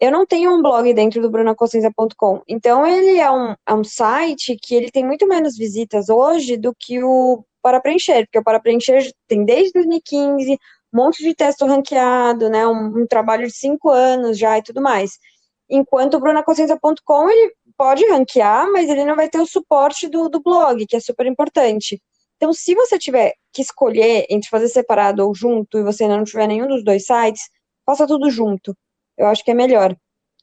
eu 0.00 0.12
não 0.12 0.24
tenho 0.24 0.54
um 0.54 0.62
blog 0.62 0.92
dentro 0.94 1.20
do 1.20 1.30
brunacossenza.com. 1.30 2.42
Então, 2.46 2.86
ele 2.86 3.18
é 3.18 3.30
um, 3.30 3.54
é 3.66 3.74
um 3.74 3.82
site 3.82 4.56
que 4.60 4.74
ele 4.74 4.90
tem 4.90 5.04
muito 5.04 5.26
menos 5.26 5.56
visitas 5.56 6.08
hoje 6.08 6.56
do 6.56 6.74
que 6.78 7.02
o 7.02 7.44
Para 7.62 7.80
Preencher, 7.80 8.24
porque 8.26 8.38
o 8.38 8.44
Para 8.44 8.60
Preencher 8.60 9.10
tem 9.26 9.44
desde 9.44 9.72
2015 9.72 10.52
um 10.52 10.58
monte 10.92 11.22
de 11.22 11.34
texto 11.34 11.66
ranqueado, 11.66 12.48
né, 12.48 12.66
um, 12.66 13.02
um 13.02 13.06
trabalho 13.06 13.46
de 13.46 13.52
cinco 13.52 13.90
anos 13.90 14.38
já 14.38 14.58
e 14.58 14.62
tudo 14.62 14.80
mais. 14.80 15.18
Enquanto 15.68 16.14
o 16.14 16.20
brunacossenza.com, 16.20 17.30
ele 17.30 17.52
pode 17.76 18.06
ranquear, 18.06 18.70
mas 18.72 18.88
ele 18.88 19.04
não 19.04 19.14
vai 19.14 19.28
ter 19.28 19.40
o 19.40 19.46
suporte 19.46 20.08
do, 20.08 20.28
do 20.28 20.40
blog, 20.40 20.86
que 20.86 20.96
é 20.96 21.00
super 21.00 21.26
importante. 21.26 22.00
Então, 22.36 22.52
se 22.52 22.74
você 22.74 22.98
tiver 22.98 23.34
que 23.52 23.62
escolher 23.62 24.24
entre 24.30 24.48
fazer 24.48 24.68
separado 24.68 25.26
ou 25.26 25.34
junto, 25.34 25.78
e 25.78 25.82
você 25.82 26.04
ainda 26.04 26.16
não 26.16 26.24
tiver 26.24 26.46
nenhum 26.46 26.68
dos 26.68 26.84
dois 26.84 27.04
sites, 27.04 27.50
faça 27.84 28.06
tudo 28.06 28.30
junto 28.30 28.74
eu 29.18 29.26
acho 29.26 29.44
que 29.44 29.50
é 29.50 29.54
melhor. 29.54 29.94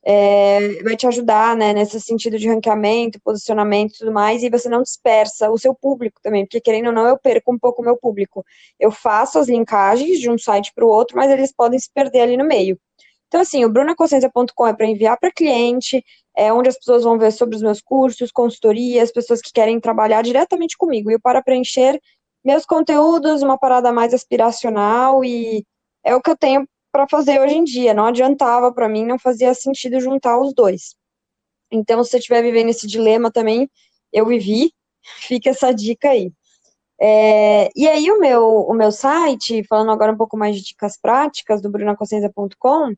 É, 0.07 0.83
vai 0.83 0.95
te 0.95 1.07
ajudar, 1.07 1.57
né, 1.57 1.73
nesse 1.73 1.99
sentido 1.99 2.37
de 2.37 2.47
ranqueamento, 2.47 3.19
posicionamento 3.23 3.95
e 3.95 3.97
tudo 3.97 4.11
mais, 4.11 4.43
e 4.43 4.49
você 4.51 4.69
não 4.69 4.83
dispersa 4.83 5.49
o 5.49 5.57
seu 5.57 5.73
público 5.73 6.21
também, 6.21 6.45
porque 6.45 6.61
querendo 6.61 6.87
ou 6.87 6.93
não, 6.93 7.07
eu 7.07 7.17
perco 7.17 7.51
um 7.51 7.57
pouco 7.57 7.81
o 7.81 7.85
meu 7.85 7.97
público. 7.97 8.45
Eu 8.79 8.91
faço 8.91 9.39
as 9.39 9.47
linkagens 9.47 10.19
de 10.19 10.29
um 10.29 10.37
site 10.37 10.71
para 10.75 10.85
o 10.85 10.89
outro, 10.89 11.17
mas 11.17 11.31
eles 11.31 11.51
podem 11.51 11.79
se 11.79 11.89
perder 11.91 12.21
ali 12.21 12.37
no 12.37 12.45
meio. 12.45 12.79
Então, 13.27 13.41
assim, 13.41 13.65
o 13.65 13.69
brunaconsciência.com 13.69 14.67
é 14.67 14.73
para 14.73 14.85
enviar 14.85 15.17
para 15.19 15.31
cliente, 15.31 16.03
é 16.37 16.53
onde 16.53 16.69
as 16.69 16.77
pessoas 16.77 17.03
vão 17.03 17.17
ver 17.17 17.31
sobre 17.31 17.55
os 17.55 17.61
meus 17.61 17.81
cursos, 17.81 18.31
consultorias, 18.31 19.11
pessoas 19.11 19.41
que 19.41 19.51
querem 19.51 19.79
trabalhar 19.79 20.21
diretamente 20.21 20.77
comigo. 20.77 21.09
E 21.09 21.15
o 21.15 21.19
Para 21.19 21.41
Preencher, 21.41 21.99
meus 22.43 22.65
conteúdos, 22.65 23.41
uma 23.41 23.57
parada 23.57 23.91
mais 23.91 24.13
aspiracional 24.13 25.23
e 25.25 25.65
é 26.03 26.15
o 26.15 26.21
que 26.21 26.29
eu 26.29 26.37
tenho 26.37 26.67
para 26.95 27.09
fazer 27.09 27.41
hoje 27.41 27.55
em 27.55 27.63
dia. 27.65 27.93
Não 27.93 28.05
adiantava 28.05 28.71
para 28.71 28.87
mim, 28.87 29.05
não 29.05 29.19
fazia 29.19 29.53
sentido 29.53 29.99
juntar 29.99 30.39
os 30.39 30.53
dois. 30.53 30.95
Então, 31.69 32.01
se 32.01 32.11
você 32.11 32.17
estiver 32.19 32.41
vivendo 32.41 32.69
esse 32.69 32.87
dilema 32.87 33.29
também, 33.29 33.69
eu 34.13 34.25
vivi, 34.25 34.71
fica 35.27 35.49
essa 35.49 35.73
dica 35.73 36.11
aí. 36.11 36.31
É, 37.01 37.69
e 37.75 37.85
aí 37.85 38.09
o 38.09 38.19
meu, 38.19 38.47
o 38.47 38.73
meu 38.73 38.93
site, 38.93 39.61
falando 39.67 39.91
agora 39.91 40.13
um 40.13 40.17
pouco 40.17 40.37
mais 40.37 40.55
de 40.55 40.63
dicas 40.63 40.97
práticas 40.97 41.61
do 41.61 41.69
brunaconsciência.com, 41.69 42.93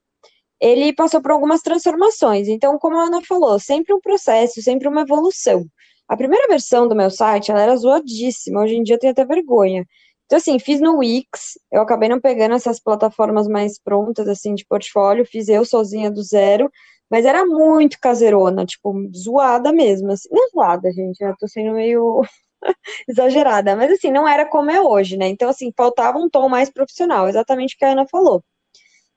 ele 0.62 0.94
passou 0.94 1.20
por 1.20 1.32
algumas 1.32 1.62
transformações. 1.62 2.48
Então, 2.48 2.78
como 2.78 2.98
a 2.98 3.06
Ana 3.06 3.24
falou, 3.24 3.60
sempre 3.60 3.96
um 3.96 4.00
processo, 4.00 4.62
sempre 4.62 4.88
uma 4.88 5.02
evolução. 5.02 5.66
A 6.08 6.16
primeira 6.16 6.48
versão 6.48 6.88
do 6.88 6.96
meu 6.96 7.10
site, 7.10 7.50
ela 7.50 7.62
era 7.62 7.76
zoadíssima, 7.76 8.62
hoje 8.62 8.76
em 8.76 8.84
dia 8.84 8.96
eu 8.96 9.00
tenho 9.00 9.12
até 9.12 9.26
vergonha. 9.26 9.84
Então, 10.28 10.38
assim, 10.38 10.60
fiz 10.60 10.82
no 10.82 10.98
Wix, 10.98 11.58
eu 11.72 11.82
acabei 11.82 12.10
não 12.10 12.20
pegando 12.20 12.54
essas 12.56 12.80
plataformas 12.82 13.48
mais 13.48 13.80
prontas, 13.80 14.28
assim, 14.28 14.54
de 14.56 14.66
portfólio, 14.66 15.26
fiz 15.26 15.48
eu 15.48 15.64
sozinha 15.64 16.12
do 16.12 16.22
zero, 16.22 16.70
mas 17.10 17.26
era 17.26 17.46
muito 17.46 17.98
caseirona, 18.00 18.66
tipo, 18.66 18.94
zoada 19.16 19.72
mesmo, 19.72 20.12
assim, 20.12 20.28
não 20.32 20.50
zoada, 20.50 20.92
gente, 20.92 21.22
eu 21.22 21.34
tô 21.38 21.48
sendo 21.48 21.74
meio 21.74 22.22
exagerada, 23.08 23.76
mas 23.76 23.92
assim, 23.92 24.12
não 24.12 24.28
era 24.28 24.46
como 24.46 24.72
é 24.72 24.82
hoje, 24.82 25.18
né? 25.18 25.28
Então, 25.30 25.50
assim, 25.50 25.72
faltava 25.76 26.18
um 26.20 26.30
tom 26.30 26.50
mais 26.50 26.70
profissional, 26.70 27.30
exatamente 27.30 27.76
o 27.76 27.78
que 27.78 27.86
a 27.86 27.92
Ana 27.94 28.06
falou. 28.10 28.44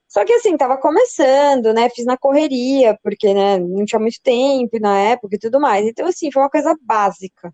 Só 0.08 0.24
que 0.24 0.32
assim, 0.32 0.56
tava 0.56 0.76
começando, 0.78 1.72
né? 1.72 1.88
Fiz 1.90 2.04
na 2.04 2.18
correria, 2.18 2.98
porque 3.02 3.32
né, 3.32 3.58
não 3.58 3.84
tinha 3.84 4.00
muito 4.00 4.20
tempo 4.22 4.78
na 4.80 4.98
época 4.98 5.36
e 5.36 5.38
tudo 5.38 5.60
mais. 5.60 5.86
Então, 5.86 6.06
assim, 6.06 6.32
foi 6.32 6.42
uma 6.42 6.50
coisa 6.50 6.76
básica. 6.82 7.52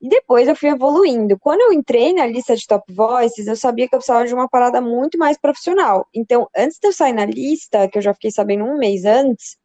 E 0.00 0.08
depois 0.08 0.46
eu 0.46 0.54
fui 0.54 0.68
evoluindo. 0.68 1.38
Quando 1.38 1.60
eu 1.60 1.72
entrei 1.72 2.12
na 2.12 2.26
lista 2.26 2.54
de 2.54 2.66
top 2.66 2.92
voices, 2.92 3.46
eu 3.46 3.56
sabia 3.56 3.88
que 3.88 3.94
eu 3.94 3.98
precisava 3.98 4.26
de 4.26 4.34
uma 4.34 4.48
parada 4.48 4.80
muito 4.80 5.18
mais 5.18 5.36
profissional. 5.36 6.06
Então, 6.14 6.48
antes 6.56 6.78
de 6.80 6.86
eu 6.88 6.92
sair 6.92 7.12
na 7.12 7.26
lista, 7.26 7.88
que 7.88 7.98
eu 7.98 8.02
já 8.02 8.14
fiquei 8.14 8.30
sabendo 8.30 8.64
um 8.64 8.78
mês 8.78 9.04
antes, 9.04 9.56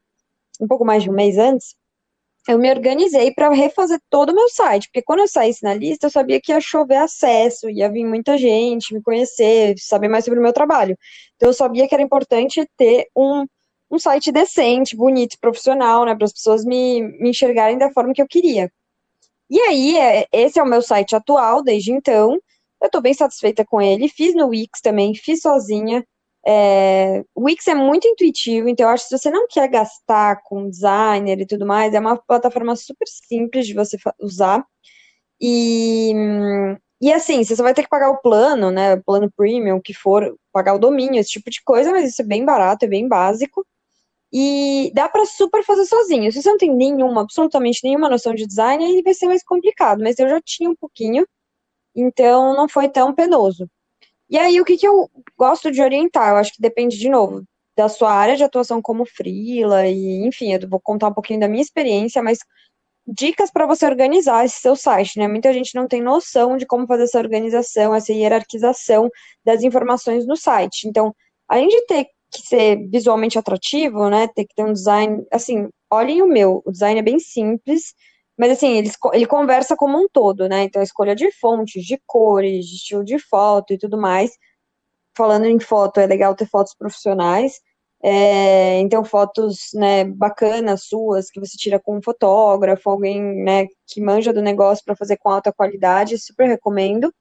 um 0.59 0.67
pouco 0.67 0.83
mais 0.83 1.03
de 1.03 1.09
um 1.09 1.13
mês 1.13 1.37
antes, 1.37 1.75
eu 2.47 2.59
me 2.59 2.69
organizei 2.69 3.31
para 3.31 3.49
refazer 3.53 3.99
todo 4.09 4.31
o 4.31 4.35
meu 4.35 4.49
site, 4.49 4.87
porque 4.87 5.01
quando 5.01 5.19
eu 5.19 5.27
saísse 5.27 5.63
na 5.63 5.73
lista, 5.73 6.07
eu 6.07 6.11
sabia 6.11 6.41
que 6.41 6.51
ia 6.51 6.59
chover 6.59 6.97
acesso, 6.97 7.69
ia 7.69 7.89
vir 7.89 8.05
muita 8.05 8.37
gente 8.37 8.93
me 8.93 9.01
conhecer, 9.01 9.75
saber 9.77 10.09
mais 10.09 10.25
sobre 10.25 10.39
o 10.39 10.43
meu 10.43 10.51
trabalho. 10.51 10.97
Então, 11.35 11.49
eu 11.49 11.53
sabia 11.53 11.87
que 11.87 11.93
era 11.93 12.03
importante 12.03 12.67
ter 12.75 13.07
um, 13.15 13.45
um 13.89 13.99
site 13.99 14.31
decente, 14.31 14.95
bonito, 14.95 15.37
profissional, 15.39 16.05
né, 16.05 16.15
para 16.15 16.25
as 16.25 16.33
pessoas 16.33 16.65
me, 16.65 17.01
me 17.19 17.29
enxergarem 17.29 17.77
da 17.77 17.91
forma 17.91 18.13
que 18.13 18.21
eu 18.21 18.27
queria. 18.27 18.69
E 19.53 19.59
aí, 19.61 19.97
é, 19.97 20.27
esse 20.31 20.59
é 20.59 20.63
o 20.63 20.65
meu 20.65 20.81
site 20.81 21.15
atual, 21.15 21.61
desde 21.61 21.91
então. 21.91 22.39
Eu 22.81 22.87
estou 22.87 22.99
bem 22.99 23.13
satisfeita 23.13 23.63
com 23.63 23.79
ele. 23.79 24.09
Fiz 24.09 24.33
no 24.33 24.47
Wix 24.47 24.81
também, 24.81 25.13
fiz 25.13 25.41
sozinha. 25.41 26.03
É, 26.43 27.23
o 27.35 27.43
Wix 27.43 27.67
é 27.67 27.75
muito 27.75 28.07
intuitivo, 28.07 28.67
então 28.67 28.87
eu 28.87 28.93
acho 28.93 29.03
que 29.03 29.09
se 29.09 29.17
você 29.19 29.29
não 29.29 29.47
quer 29.47 29.67
gastar 29.69 30.41
com 30.43 30.67
designer 30.67 31.39
e 31.39 31.45
tudo 31.45 31.67
mais, 31.67 31.93
é 31.93 31.99
uma 31.99 32.17
plataforma 32.17 32.75
super 32.75 33.07
simples 33.07 33.67
de 33.67 33.75
você 33.75 33.95
usar. 34.19 34.65
E, 35.39 36.13
e 36.99 37.13
assim, 37.13 37.43
você 37.43 37.55
só 37.55 37.61
vai 37.61 37.75
ter 37.75 37.83
que 37.83 37.89
pagar 37.89 38.09
o 38.09 38.21
plano, 38.21 38.71
né? 38.71 38.95
O 38.95 39.03
plano 39.03 39.31
premium, 39.37 39.79
que 39.79 39.93
for, 39.93 40.35
pagar 40.51 40.73
o 40.73 40.79
domínio, 40.79 41.19
esse 41.19 41.29
tipo 41.29 41.51
de 41.51 41.61
coisa, 41.63 41.91
mas 41.91 42.09
isso 42.09 42.23
é 42.23 42.25
bem 42.25 42.43
barato, 42.43 42.85
é 42.85 42.87
bem 42.87 43.07
básico. 43.07 43.63
E 44.33 44.91
dá 44.95 45.07
para 45.07 45.25
super 45.25 45.63
fazer 45.63 45.85
sozinho. 45.85 46.31
Se 46.31 46.41
você 46.41 46.49
não 46.49 46.57
tem 46.57 46.73
nenhuma, 46.75 47.21
absolutamente 47.21 47.81
nenhuma 47.83 48.09
noção 48.09 48.33
de 48.33 48.47
design, 48.47 48.83
aí 48.83 49.01
vai 49.03 49.13
ser 49.13 49.27
mais 49.27 49.43
complicado, 49.43 50.01
mas 50.01 50.17
eu 50.17 50.27
já 50.27 50.41
tinha 50.41 50.69
um 50.69 50.75
pouquinho, 50.75 51.27
então 51.95 52.55
não 52.55 52.67
foi 52.67 52.89
tão 52.89 53.13
penoso. 53.13 53.69
E 54.29 54.37
aí, 54.37 54.59
o 54.59 54.65
que, 54.65 54.77
que 54.77 54.87
eu 54.87 55.09
gosto 55.37 55.71
de 55.71 55.81
orientar? 55.81 56.31
Eu 56.31 56.37
acho 56.37 56.53
que 56.53 56.61
depende, 56.61 56.97
de 56.97 57.09
novo, 57.09 57.43
da 57.77 57.89
sua 57.89 58.11
área 58.11 58.35
de 58.35 58.43
atuação 58.43 58.81
como 58.81 59.05
freela, 59.05 59.87
e 59.87 60.25
enfim, 60.25 60.53
eu 60.53 60.67
vou 60.69 60.79
contar 60.81 61.09
um 61.09 61.13
pouquinho 61.13 61.39
da 61.39 61.47
minha 61.47 61.61
experiência, 61.61 62.23
mas 62.23 62.39
dicas 63.07 63.51
para 63.51 63.65
você 63.67 63.85
organizar 63.85 64.45
esse 64.45 64.59
seu 64.61 64.75
site, 64.75 65.19
né? 65.19 65.27
Muita 65.27 65.53
gente 65.53 65.75
não 65.75 65.87
tem 65.87 66.01
noção 66.01 66.57
de 66.57 66.65
como 66.65 66.87
fazer 66.87 67.03
essa 67.03 67.19
organização, 67.19 67.93
essa 67.93 68.13
hierarquização 68.13 69.09
das 69.45 69.63
informações 69.63 70.25
no 70.25 70.35
site. 70.37 70.87
Então, 70.87 71.13
além 71.47 71.67
de 71.67 71.85
ter 71.85 72.07
que 72.33 72.47
ser 72.47 72.87
visualmente 72.89 73.37
atrativo, 73.39 74.09
né? 74.09 74.27
Ter 74.27 74.45
que 74.45 74.55
ter 74.55 74.63
um 74.63 74.73
design, 74.73 75.25
assim, 75.31 75.69
olhem 75.91 76.21
o 76.21 76.27
meu, 76.27 76.61
o 76.65 76.71
design 76.71 76.99
é 76.99 77.03
bem 77.03 77.19
simples, 77.19 77.93
mas 78.37 78.51
assim, 78.51 78.77
ele, 78.77 78.89
ele 79.13 79.25
conversa 79.27 79.75
como 79.75 79.97
um 79.97 80.07
todo, 80.11 80.47
né? 80.49 80.63
Então, 80.63 80.81
a 80.81 80.83
escolha 80.83 81.15
de 81.15 81.31
fontes, 81.31 81.85
de 81.85 82.01
cores, 82.05 82.65
de 82.65 82.75
estilo 82.75 83.03
de 83.03 83.19
foto 83.19 83.73
e 83.73 83.77
tudo 83.77 83.97
mais. 83.97 84.31
Falando 85.15 85.45
em 85.45 85.59
foto, 85.59 85.99
é 85.99 86.07
legal 86.07 86.35
ter 86.35 86.47
fotos 86.47 86.75
profissionais. 86.75 87.61
É, 88.05 88.79
então, 88.79 89.05
fotos 89.05 89.69
né, 89.73 90.03
bacanas 90.03 90.85
suas, 90.85 91.29
que 91.31 91.39
você 91.39 91.55
tira 91.57 91.79
com 91.79 91.97
um 91.97 92.01
fotógrafo, 92.01 92.89
alguém 92.89 93.21
né, 93.43 93.65
que 93.87 94.01
manja 94.01 94.33
do 94.33 94.41
negócio 94.41 94.83
para 94.83 94.95
fazer 94.95 95.17
com 95.17 95.29
alta 95.29 95.53
qualidade, 95.53 96.17
super 96.17 96.47
recomendo. 96.47 97.13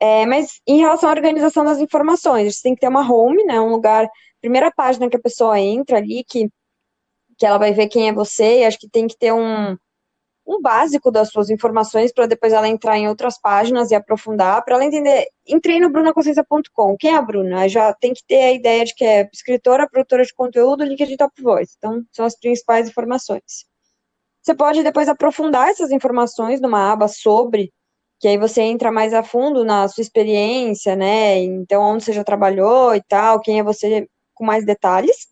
É, 0.00 0.24
mas 0.26 0.60
em 0.66 0.78
relação 0.78 1.10
à 1.10 1.12
organização 1.12 1.64
das 1.64 1.78
informações, 1.78 2.56
você 2.56 2.62
tem 2.62 2.74
que 2.74 2.80
ter 2.80 2.88
uma 2.88 3.10
home, 3.10 3.44
né, 3.44 3.60
um 3.60 3.70
lugar, 3.70 4.08
primeira 4.40 4.70
página 4.70 5.08
que 5.08 5.16
a 5.16 5.20
pessoa 5.20 5.58
entra 5.60 5.98
ali, 5.98 6.24
que, 6.24 6.48
que 7.36 7.46
ela 7.46 7.58
vai 7.58 7.72
ver 7.72 7.88
quem 7.88 8.08
é 8.08 8.12
você, 8.12 8.60
e 8.60 8.64
acho 8.64 8.78
que 8.78 8.88
tem 8.88 9.06
que 9.06 9.16
ter 9.16 9.32
um, 9.32 9.76
um 10.48 10.62
básico 10.62 11.10
das 11.10 11.28
suas 11.28 11.50
informações 11.50 12.10
para 12.10 12.26
depois 12.26 12.54
ela 12.54 12.66
entrar 12.66 12.96
em 12.96 13.06
outras 13.06 13.38
páginas 13.38 13.90
e 13.90 13.94
aprofundar, 13.94 14.64
para 14.64 14.76
ela 14.76 14.84
entender. 14.84 15.26
Entrei 15.46 15.78
no 15.78 15.90
brunaconsciência.com. 15.90 16.96
Quem 16.98 17.12
é 17.12 17.16
a 17.16 17.22
Bruna? 17.22 17.68
Já 17.68 17.92
tem 17.92 18.14
que 18.14 18.24
ter 18.26 18.42
a 18.42 18.52
ideia 18.52 18.84
de 18.84 18.94
que 18.94 19.04
é 19.04 19.28
escritora, 19.30 19.88
produtora 19.88 20.24
de 20.24 20.32
conteúdo, 20.34 20.84
LinkedIn 20.84 21.16
Top 21.16 21.32
Voice. 21.42 21.74
Então, 21.76 22.02
são 22.10 22.24
as 22.24 22.38
principais 22.38 22.88
informações. 22.88 23.66
Você 24.42 24.54
pode 24.54 24.82
depois 24.82 25.08
aprofundar 25.08 25.68
essas 25.68 25.90
informações 25.90 26.60
numa 26.62 26.90
aba 26.90 27.08
sobre, 27.08 27.70
que 28.18 28.26
aí 28.26 28.38
você 28.38 28.62
entra 28.62 28.90
mais 28.90 29.12
a 29.12 29.22
fundo 29.22 29.64
na 29.64 29.86
sua 29.88 30.00
experiência, 30.00 30.96
né? 30.96 31.38
Então, 31.40 31.82
onde 31.82 32.04
você 32.04 32.12
já 32.14 32.24
trabalhou 32.24 32.94
e 32.94 33.02
tal, 33.02 33.40
quem 33.40 33.58
é 33.58 33.62
você 33.62 34.08
com 34.38 34.44
mais 34.44 34.64
detalhes. 34.64 35.28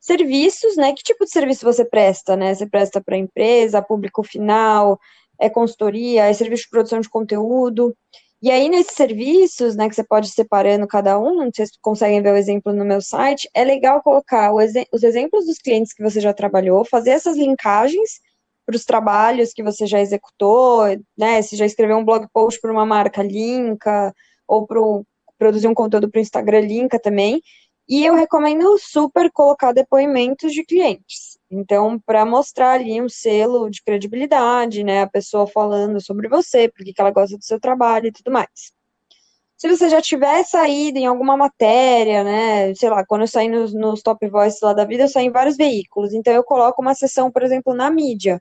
Serviços, 0.00 0.76
né? 0.76 0.92
Que 0.94 1.02
tipo 1.02 1.24
de 1.24 1.30
serviço 1.30 1.64
você 1.64 1.84
presta, 1.84 2.36
né? 2.36 2.54
Você 2.54 2.66
presta 2.66 3.00
para 3.00 3.16
empresa, 3.16 3.82
público 3.82 4.22
final, 4.22 4.98
é 5.38 5.50
consultoria, 5.50 6.24
é 6.26 6.32
serviço 6.32 6.64
de 6.64 6.70
produção 6.70 7.00
de 7.00 7.08
conteúdo. 7.08 7.94
E 8.42 8.50
aí, 8.50 8.70
nesses 8.70 8.96
serviços, 8.96 9.76
né, 9.76 9.86
que 9.88 9.94
você 9.94 10.02
pode 10.02 10.28
ir 10.28 10.30
separando 10.30 10.86
cada 10.86 11.18
um, 11.18 11.50
vocês 11.52 11.70
conseguem 11.82 12.22
ver 12.22 12.32
o 12.32 12.36
exemplo 12.36 12.72
no 12.72 12.86
meu 12.86 13.02
site, 13.02 13.48
é 13.52 13.62
legal 13.62 14.02
colocar 14.02 14.50
os 14.54 15.02
exemplos 15.02 15.44
dos 15.44 15.58
clientes 15.58 15.92
que 15.92 16.02
você 16.02 16.20
já 16.20 16.32
trabalhou, 16.32 16.82
fazer 16.84 17.10
essas 17.10 17.36
linkagens 17.36 18.20
para 18.64 18.76
os 18.76 18.84
trabalhos 18.84 19.52
que 19.52 19.62
você 19.62 19.86
já 19.86 20.00
executou, 20.00 20.84
né? 21.18 21.42
Se 21.42 21.56
já 21.56 21.66
escreveu 21.66 21.98
um 21.98 22.04
blog 22.04 22.26
post 22.32 22.60
para 22.60 22.72
uma 22.72 22.86
marca, 22.86 23.22
linka, 23.22 24.14
ou 24.48 24.66
para 24.66 24.80
produzir 25.38 25.68
um 25.68 25.74
conteúdo 25.74 26.10
para 26.10 26.18
o 26.18 26.22
Instagram, 26.22 26.60
linka 26.60 26.98
também. 26.98 27.42
E 27.90 28.06
eu 28.06 28.14
recomendo 28.14 28.78
super 28.78 29.32
colocar 29.32 29.72
depoimentos 29.72 30.52
de 30.52 30.64
clientes. 30.64 31.36
Então, 31.50 31.98
para 31.98 32.24
mostrar 32.24 32.74
ali 32.74 33.02
um 33.02 33.08
selo 33.08 33.68
de 33.68 33.82
credibilidade, 33.82 34.84
né? 34.84 35.02
A 35.02 35.08
pessoa 35.08 35.44
falando 35.44 36.00
sobre 36.00 36.28
você, 36.28 36.68
porque 36.68 36.94
ela 36.96 37.10
gosta 37.10 37.36
do 37.36 37.44
seu 37.44 37.58
trabalho 37.58 38.06
e 38.06 38.12
tudo 38.12 38.30
mais. 38.30 38.48
Se 39.56 39.68
você 39.68 39.88
já 39.88 40.00
tiver 40.00 40.44
saído 40.44 40.98
em 40.98 41.06
alguma 41.06 41.36
matéria, 41.36 42.22
né? 42.22 42.72
Sei 42.76 42.88
lá, 42.88 43.04
quando 43.04 43.22
eu 43.22 43.26
saí 43.26 43.48
nos, 43.48 43.74
nos 43.74 44.02
top 44.02 44.24
voices 44.28 44.60
lá 44.60 44.72
da 44.72 44.84
vida, 44.84 45.02
eu 45.02 45.08
saí 45.08 45.26
em 45.26 45.32
vários 45.32 45.56
veículos. 45.56 46.14
Então, 46.14 46.32
eu 46.32 46.44
coloco 46.44 46.80
uma 46.80 46.94
sessão, 46.94 47.28
por 47.28 47.42
exemplo, 47.42 47.74
na 47.74 47.90
mídia. 47.90 48.40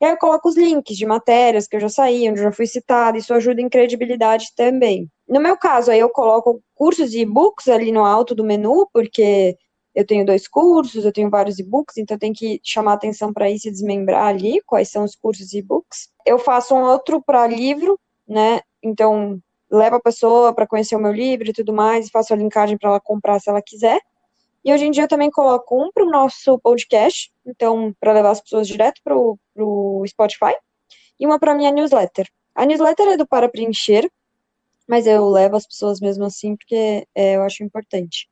E 0.00 0.06
aí 0.06 0.10
eu 0.10 0.18
coloco 0.18 0.48
os 0.48 0.56
links 0.56 0.96
de 0.96 1.06
matérias 1.06 1.68
que 1.68 1.76
eu 1.76 1.80
já 1.80 1.88
saí, 1.88 2.28
onde 2.28 2.40
eu 2.40 2.44
já 2.44 2.52
fui 2.52 2.66
citada, 2.66 3.16
isso 3.16 3.32
ajuda 3.32 3.60
em 3.60 3.68
credibilidade 3.68 4.48
também. 4.56 5.08
No 5.28 5.40
meu 5.40 5.56
caso, 5.56 5.90
aí 5.90 5.98
eu 5.98 6.08
coloco 6.08 6.62
cursos 6.74 7.12
e 7.12 7.20
e-books 7.20 7.68
ali 7.68 7.92
no 7.92 8.04
alto 8.04 8.34
do 8.34 8.42
menu, 8.42 8.88
porque 8.92 9.56
eu 9.94 10.06
tenho 10.06 10.24
dois 10.24 10.48
cursos, 10.48 11.04
eu 11.04 11.12
tenho 11.12 11.28
vários 11.28 11.58
e-books, 11.58 11.98
então 11.98 12.16
tenho 12.16 12.32
que 12.32 12.60
chamar 12.62 12.94
atenção 12.94 13.32
para 13.32 13.50
isso 13.50 13.68
e 13.68 13.70
desmembrar 13.70 14.26
ali 14.26 14.62
quais 14.64 14.88
são 14.90 15.04
os 15.04 15.14
cursos 15.14 15.52
e 15.52 15.58
e-books. 15.58 16.08
Eu 16.24 16.38
faço 16.38 16.74
um 16.74 16.82
outro 16.82 17.20
para 17.20 17.46
livro, 17.46 17.98
né? 18.26 18.60
Então, 18.82 19.38
levo 19.70 19.96
a 19.96 20.00
pessoa 20.00 20.52
para 20.52 20.66
conhecer 20.66 20.96
o 20.96 21.00
meu 21.00 21.12
livro 21.12 21.50
e 21.50 21.52
tudo 21.52 21.72
mais, 21.72 22.08
faço 22.10 22.32
a 22.32 22.36
linkagem 22.36 22.78
para 22.78 22.90
ela 22.90 23.00
comprar 23.00 23.38
se 23.40 23.50
ela 23.50 23.60
quiser. 23.60 24.00
E 24.64 24.72
hoje 24.72 24.86
em 24.86 24.90
dia 24.90 25.04
eu 25.04 25.08
também 25.08 25.30
coloco 25.30 25.82
um 25.82 25.90
para 25.92 26.04
o 26.04 26.10
nosso 26.10 26.58
podcast, 26.58 27.30
então, 27.46 27.94
para 28.00 28.12
levar 28.12 28.30
as 28.30 28.40
pessoas 28.40 28.66
direto 28.66 29.00
para 29.02 29.16
o 29.16 30.04
Spotify, 30.06 30.54
e 31.18 31.26
uma 31.26 31.38
para 31.38 31.54
minha 31.54 31.70
newsletter. 31.70 32.28
A 32.54 32.64
newsletter 32.64 33.08
é 33.08 33.16
do 33.16 33.26
Para 33.26 33.48
Preencher, 33.48 34.08
mas 34.88 35.06
eu 35.06 35.28
levo 35.28 35.56
as 35.56 35.66
pessoas 35.66 36.00
mesmo 36.00 36.24
assim, 36.24 36.56
porque 36.56 37.06
é, 37.14 37.36
eu 37.36 37.42
acho 37.42 37.62
importante. 37.62 38.28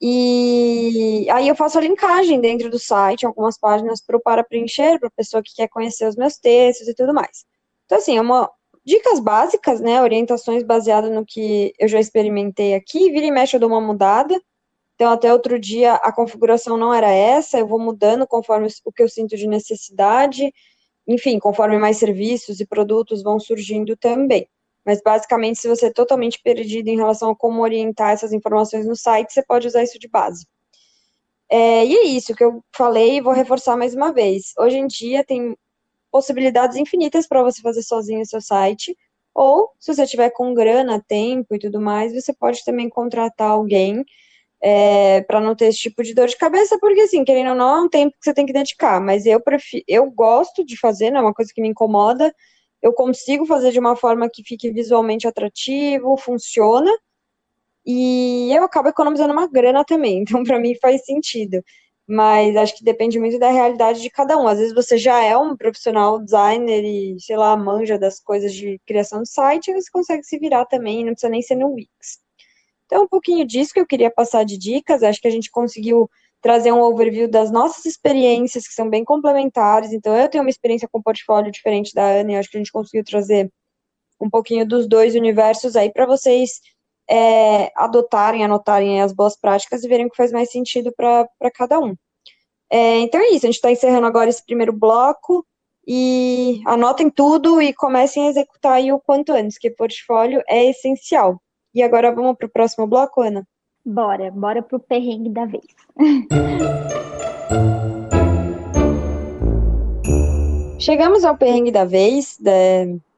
E 0.00 1.26
aí 1.30 1.48
eu 1.48 1.56
faço 1.56 1.78
a 1.78 1.80
linkagem 1.80 2.40
dentro 2.40 2.70
do 2.70 2.78
site, 2.78 3.26
algumas 3.26 3.58
páginas 3.58 4.00
para 4.04 4.16
o 4.16 4.20
para 4.20 4.44
preencher, 4.44 4.98
para 4.98 5.08
a 5.08 5.12
pessoa 5.12 5.42
que 5.42 5.54
quer 5.54 5.68
conhecer 5.68 6.06
os 6.06 6.16
meus 6.16 6.36
textos 6.38 6.88
e 6.88 6.94
tudo 6.94 7.14
mais. 7.14 7.44
Então, 7.86 7.98
assim, 7.98 8.16
é 8.16 8.20
uma, 8.20 8.50
dicas 8.84 9.20
básicas, 9.20 9.80
né? 9.80 10.02
Orientações 10.02 10.62
baseadas 10.62 11.10
no 11.10 11.24
que 11.26 11.72
eu 11.78 11.88
já 11.88 11.98
experimentei 12.00 12.74
aqui. 12.74 13.10
Vira 13.10 13.26
e 13.26 13.30
mexe, 13.30 13.56
eu 13.56 13.60
dou 13.60 13.70
uma 13.70 13.80
mudada. 13.80 14.40
Então, 14.94 15.12
até 15.12 15.32
outro 15.32 15.58
dia, 15.58 15.94
a 15.94 16.12
configuração 16.12 16.76
não 16.76 16.92
era 16.92 17.10
essa, 17.10 17.58
eu 17.58 17.66
vou 17.66 17.78
mudando 17.78 18.26
conforme 18.26 18.68
o 18.84 18.92
que 18.92 19.02
eu 19.02 19.08
sinto 19.08 19.36
de 19.36 19.46
necessidade. 19.46 20.52
Enfim, 21.06 21.38
conforme 21.38 21.78
mais 21.78 21.98
serviços 21.98 22.60
e 22.60 22.66
produtos 22.66 23.22
vão 23.22 23.38
surgindo 23.38 23.96
também. 23.96 24.48
Mas, 24.86 25.02
basicamente, 25.02 25.58
se 25.58 25.68
você 25.68 25.86
é 25.86 25.92
totalmente 25.92 26.40
perdido 26.42 26.88
em 26.88 26.96
relação 26.96 27.30
a 27.30 27.36
como 27.36 27.60
orientar 27.60 28.12
essas 28.12 28.32
informações 28.32 28.86
no 28.86 28.94
site, 28.94 29.32
você 29.32 29.42
pode 29.42 29.66
usar 29.66 29.82
isso 29.82 29.98
de 29.98 30.08
base. 30.08 30.46
É, 31.48 31.84
e 31.84 31.96
é 31.96 32.04
isso 32.04 32.34
que 32.34 32.44
eu 32.44 32.62
falei 32.74 33.16
e 33.16 33.20
vou 33.20 33.32
reforçar 33.32 33.76
mais 33.76 33.94
uma 33.94 34.12
vez. 34.12 34.52
Hoje 34.58 34.76
em 34.78 34.86
dia, 34.86 35.24
tem 35.24 35.56
possibilidades 36.10 36.76
infinitas 36.76 37.26
para 37.26 37.42
você 37.42 37.60
fazer 37.60 37.82
sozinho 37.82 38.22
o 38.22 38.26
seu 38.26 38.40
site. 38.40 38.96
Ou, 39.34 39.70
se 39.78 39.94
você 39.94 40.06
tiver 40.06 40.30
com 40.30 40.54
grana, 40.54 41.04
tempo 41.06 41.54
e 41.54 41.58
tudo 41.58 41.80
mais, 41.80 42.14
você 42.14 42.32
pode 42.32 42.64
também 42.64 42.88
contratar 42.88 43.50
alguém 43.50 44.04
é, 44.62 45.20
para 45.22 45.40
não 45.40 45.54
ter 45.54 45.66
esse 45.66 45.78
tipo 45.78 46.02
de 46.02 46.14
dor 46.14 46.26
de 46.28 46.36
cabeça, 46.36 46.78
porque 46.80 47.02
assim, 47.02 47.24
querendo 47.24 47.50
ou 47.50 47.54
não, 47.54 47.76
é 47.76 47.80
um 47.82 47.88
tempo 47.88 48.16
que 48.18 48.24
você 48.24 48.32
tem 48.32 48.46
que 48.46 48.52
dedicar. 48.52 49.00
Mas 49.00 49.26
eu 49.26 49.40
prefiro, 49.40 49.84
eu 49.86 50.10
gosto 50.10 50.64
de 50.64 50.78
fazer, 50.78 51.10
não 51.10 51.18
é 51.20 51.22
uma 51.22 51.34
coisa 51.34 51.52
que 51.54 51.60
me 51.60 51.68
incomoda. 51.68 52.34
Eu 52.86 52.92
consigo 52.92 53.46
fazer 53.46 53.72
de 53.72 53.78
uma 53.78 53.96
forma 53.96 54.28
que 54.30 54.42
fique 54.44 54.70
visualmente 54.70 55.26
atrativo, 55.26 56.16
funciona. 56.16 56.90
E 57.84 58.52
eu 58.52 58.64
acabo 58.64 58.88
economizando 58.88 59.32
uma 59.32 59.48
grana 59.48 59.84
também, 59.84 60.20
então 60.22 60.42
para 60.44 60.58
mim 60.58 60.74
faz 60.80 61.04
sentido 61.04 61.62
mas 62.06 62.54
acho 62.56 62.76
que 62.76 62.84
depende 62.84 63.18
muito 63.18 63.38
da 63.38 63.50
realidade 63.50 64.00
de 64.00 64.08
cada 64.10 64.38
um. 64.38 64.46
Às 64.46 64.58
vezes 64.58 64.74
você 64.74 64.96
já 64.96 65.22
é 65.22 65.36
um 65.36 65.56
profissional 65.56 66.20
designer 66.22 66.84
e, 66.84 67.16
sei 67.20 67.36
lá, 67.36 67.56
manja 67.56 67.98
das 67.98 68.20
coisas 68.20 68.54
de 68.54 68.80
criação 68.86 69.22
de 69.22 69.28
site, 69.28 69.70
e 69.70 69.74
você 69.74 69.90
consegue 69.90 70.22
se 70.22 70.38
virar 70.38 70.66
também, 70.66 71.04
não 71.04 71.12
precisa 71.12 71.30
nem 71.30 71.42
ser 71.42 71.56
no 71.56 71.72
Wix. 71.72 72.20
Então, 72.86 73.04
um 73.04 73.08
pouquinho 73.08 73.44
disso 73.44 73.74
que 73.74 73.80
eu 73.80 73.86
queria 73.86 74.10
passar 74.10 74.44
de 74.44 74.56
dicas, 74.56 75.02
acho 75.02 75.20
que 75.20 75.26
a 75.26 75.30
gente 75.30 75.50
conseguiu 75.50 76.08
trazer 76.40 76.72
um 76.72 76.80
overview 76.80 77.28
das 77.28 77.50
nossas 77.50 77.84
experiências, 77.86 78.66
que 78.66 78.74
são 78.74 78.88
bem 78.88 79.04
complementares. 79.04 79.92
Então, 79.92 80.16
eu 80.16 80.28
tenho 80.28 80.44
uma 80.44 80.50
experiência 80.50 80.88
com 80.90 81.02
portfólio 81.02 81.50
diferente 81.50 81.94
da 81.94 82.04
Ana, 82.04 82.32
e 82.32 82.36
acho 82.36 82.50
que 82.50 82.56
a 82.56 82.60
gente 82.60 82.72
conseguiu 82.72 83.04
trazer 83.04 83.50
um 84.20 84.30
pouquinho 84.30 84.66
dos 84.66 84.88
dois 84.88 85.14
universos 85.14 85.76
aí 85.76 85.92
para 85.92 86.06
vocês 86.06 86.60
é, 87.08 87.70
adotarem, 87.76 88.44
anotarem 88.44 89.02
as 89.02 89.12
boas 89.12 89.36
práticas 89.38 89.84
e 89.84 89.88
verem 89.88 90.06
o 90.06 90.10
que 90.10 90.16
faz 90.16 90.32
mais 90.32 90.50
sentido 90.50 90.92
para 90.92 91.50
cada 91.54 91.78
um. 91.78 91.94
É, 92.70 92.98
então 92.98 93.20
é 93.20 93.28
isso, 93.28 93.46
a 93.46 93.48
gente 93.48 93.56
está 93.56 93.70
encerrando 93.70 94.06
agora 94.06 94.28
esse 94.28 94.44
primeiro 94.44 94.72
bloco 94.72 95.46
e 95.86 96.60
anotem 96.66 97.08
tudo 97.08 97.62
e 97.62 97.72
comecem 97.72 98.26
a 98.26 98.30
executar 98.30 98.72
aí 98.72 98.92
o 98.92 98.98
quanto 98.98 99.32
antes, 99.32 99.56
que 99.56 99.70
portfólio 99.70 100.42
é 100.48 100.64
essencial. 100.70 101.40
E 101.72 101.82
agora 101.82 102.12
vamos 102.12 102.36
para 102.36 102.46
o 102.46 102.50
próximo 102.50 102.86
bloco, 102.86 103.22
Ana? 103.22 103.46
Bora, 103.86 104.30
bora 104.32 104.62
para 104.62 104.76
o 104.76 104.80
perrengue 104.80 105.30
da 105.30 105.46
vez. 105.46 105.64
Chegamos 110.80 111.24
ao 111.24 111.38
perrengue 111.38 111.70
da 111.70 111.84
vez. 111.84 112.36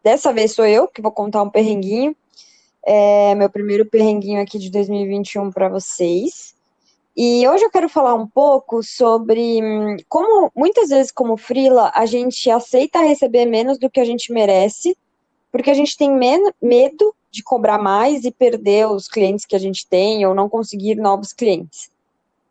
Dessa 0.04 0.32
vez 0.32 0.52
sou 0.52 0.66
eu 0.66 0.86
que 0.86 1.02
vou 1.02 1.10
contar 1.10 1.42
um 1.42 1.50
perrenguinho 1.50 2.14
é 2.90 3.34
meu 3.34 3.50
primeiro 3.50 3.84
perrenguinho 3.84 4.40
aqui 4.40 4.58
de 4.58 4.70
2021 4.70 5.50
para 5.50 5.68
vocês. 5.68 6.54
E 7.14 7.46
hoje 7.46 7.64
eu 7.64 7.70
quero 7.70 7.86
falar 7.86 8.14
um 8.14 8.26
pouco 8.26 8.82
sobre 8.82 9.62
hum, 9.62 9.98
como 10.08 10.50
muitas 10.56 10.88
vezes 10.88 11.12
como 11.12 11.36
frila 11.36 11.92
a 11.94 12.06
gente 12.06 12.50
aceita 12.50 13.00
receber 13.00 13.44
menos 13.44 13.78
do 13.78 13.90
que 13.90 14.00
a 14.00 14.06
gente 14.06 14.32
merece, 14.32 14.96
porque 15.52 15.70
a 15.70 15.74
gente 15.74 15.98
tem 15.98 16.10
medo 16.10 17.14
de 17.30 17.42
cobrar 17.42 17.78
mais 17.78 18.24
e 18.24 18.30
perder 18.30 18.88
os 18.88 19.08
clientes 19.08 19.44
que 19.44 19.56
a 19.56 19.58
gente 19.58 19.86
tem 19.86 20.24
ou 20.26 20.34
não 20.34 20.48
conseguir 20.48 20.94
novos 20.94 21.32
clientes. 21.32 21.90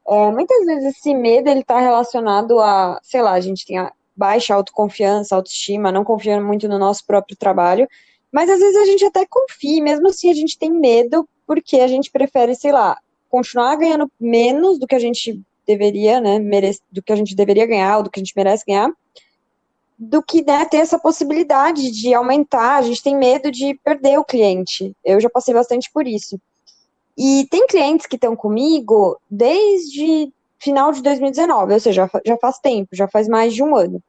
É, 0.08 0.32
muitas 0.32 0.66
vezes 0.66 0.98
esse 0.98 1.14
medo 1.14 1.50
ele 1.50 1.62
está 1.62 1.80
relacionado 1.80 2.60
a, 2.60 3.00
sei 3.04 3.22
lá, 3.22 3.34
a 3.34 3.42
gente 3.42 3.66
tem 3.66 3.78
a 3.78 3.92
baixa 4.16 4.56
autoconfiança, 4.56 5.36
autoestima, 5.36 5.92
não 5.92 6.04
confiando 6.04 6.46
muito 6.46 6.68
no 6.68 6.80
nosso 6.80 7.06
próprio 7.06 7.36
trabalho 7.38 7.88
mas 8.32 8.50
às 8.50 8.60
vezes 8.60 8.76
a 8.76 8.86
gente 8.86 9.06
até 9.06 9.26
confia, 9.26 9.82
mesmo 9.82 10.08
assim 10.08 10.30
a 10.30 10.34
gente 10.34 10.58
tem 10.58 10.72
medo, 10.72 11.28
porque 11.46 11.78
a 11.78 11.88
gente 11.88 12.12
prefere, 12.12 12.56
sei 12.56 12.72
lá, 12.72 12.98
continuar 13.30 13.76
ganhando 13.76 14.12
menos 14.20 14.78
do 14.78 14.88
que 14.88 14.96
a 14.96 15.00
gente 15.00 15.42
deveria, 15.66 16.22
né, 16.22 16.40
merece, 16.40 16.82
do 16.92 17.02
que 17.02 17.12
a 17.12 17.16
gente 17.16 17.36
deveria 17.36 17.66
ganhar, 17.66 17.98
ou 17.98 18.04
do 18.04 18.10
que 18.10 18.20
a 18.20 18.24
gente 18.24 18.36
merece 18.36 18.64
ganhar, 18.66 18.92
do 19.98 20.22
que 20.22 20.44
né, 20.46 20.66
ter 20.66 20.78
essa 20.78 21.00
possibilidade 21.00 21.92
de 21.92 22.14
aumentar. 22.14 22.78
A 22.78 22.82
gente 22.82 23.02
tem 23.02 23.16
medo 23.16 23.52
de 23.52 23.74
perder 23.84 24.20
o 24.20 24.26
cliente. 24.26 24.96
Eu 25.04 25.20
já 25.20 25.30
passei 25.30 25.54
bastante 25.54 25.90
por 25.92 26.08
isso. 26.08 26.40
E 27.18 27.48
tem 27.50 27.66
clientes 27.66 28.06
que 28.06 28.16
estão 28.16 28.36
comigo 28.36 29.20
desde 29.30 30.32
final 30.60 30.92
de 30.92 31.02
2019, 31.02 31.74
ou 31.74 31.80
seja, 31.80 32.10
já 32.26 32.38
faz 32.38 32.60
tempo, 32.60 32.90
já 32.94 33.08
faz 33.08 33.28
mais 33.28 33.54
de 33.54 33.64
um 33.64 33.76
ano. 33.76 34.02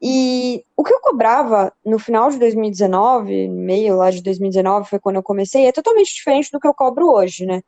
E 0.00 0.64
o 0.76 0.82
que 0.82 0.92
eu 0.92 1.00
cobrava 1.00 1.72
no 1.84 1.98
final 1.98 2.30
de 2.30 2.38
2019, 2.38 3.48
meio 3.48 3.96
lá 3.96 4.10
de 4.10 4.22
2019, 4.22 4.88
foi 4.88 4.98
quando 4.98 5.16
eu 5.16 5.22
comecei, 5.22 5.66
é 5.66 5.72
totalmente 5.72 6.12
diferente 6.14 6.50
do 6.50 6.58
que 6.58 6.66
eu 6.66 6.74
cobro 6.74 7.08
hoje, 7.08 7.46
né? 7.46 7.62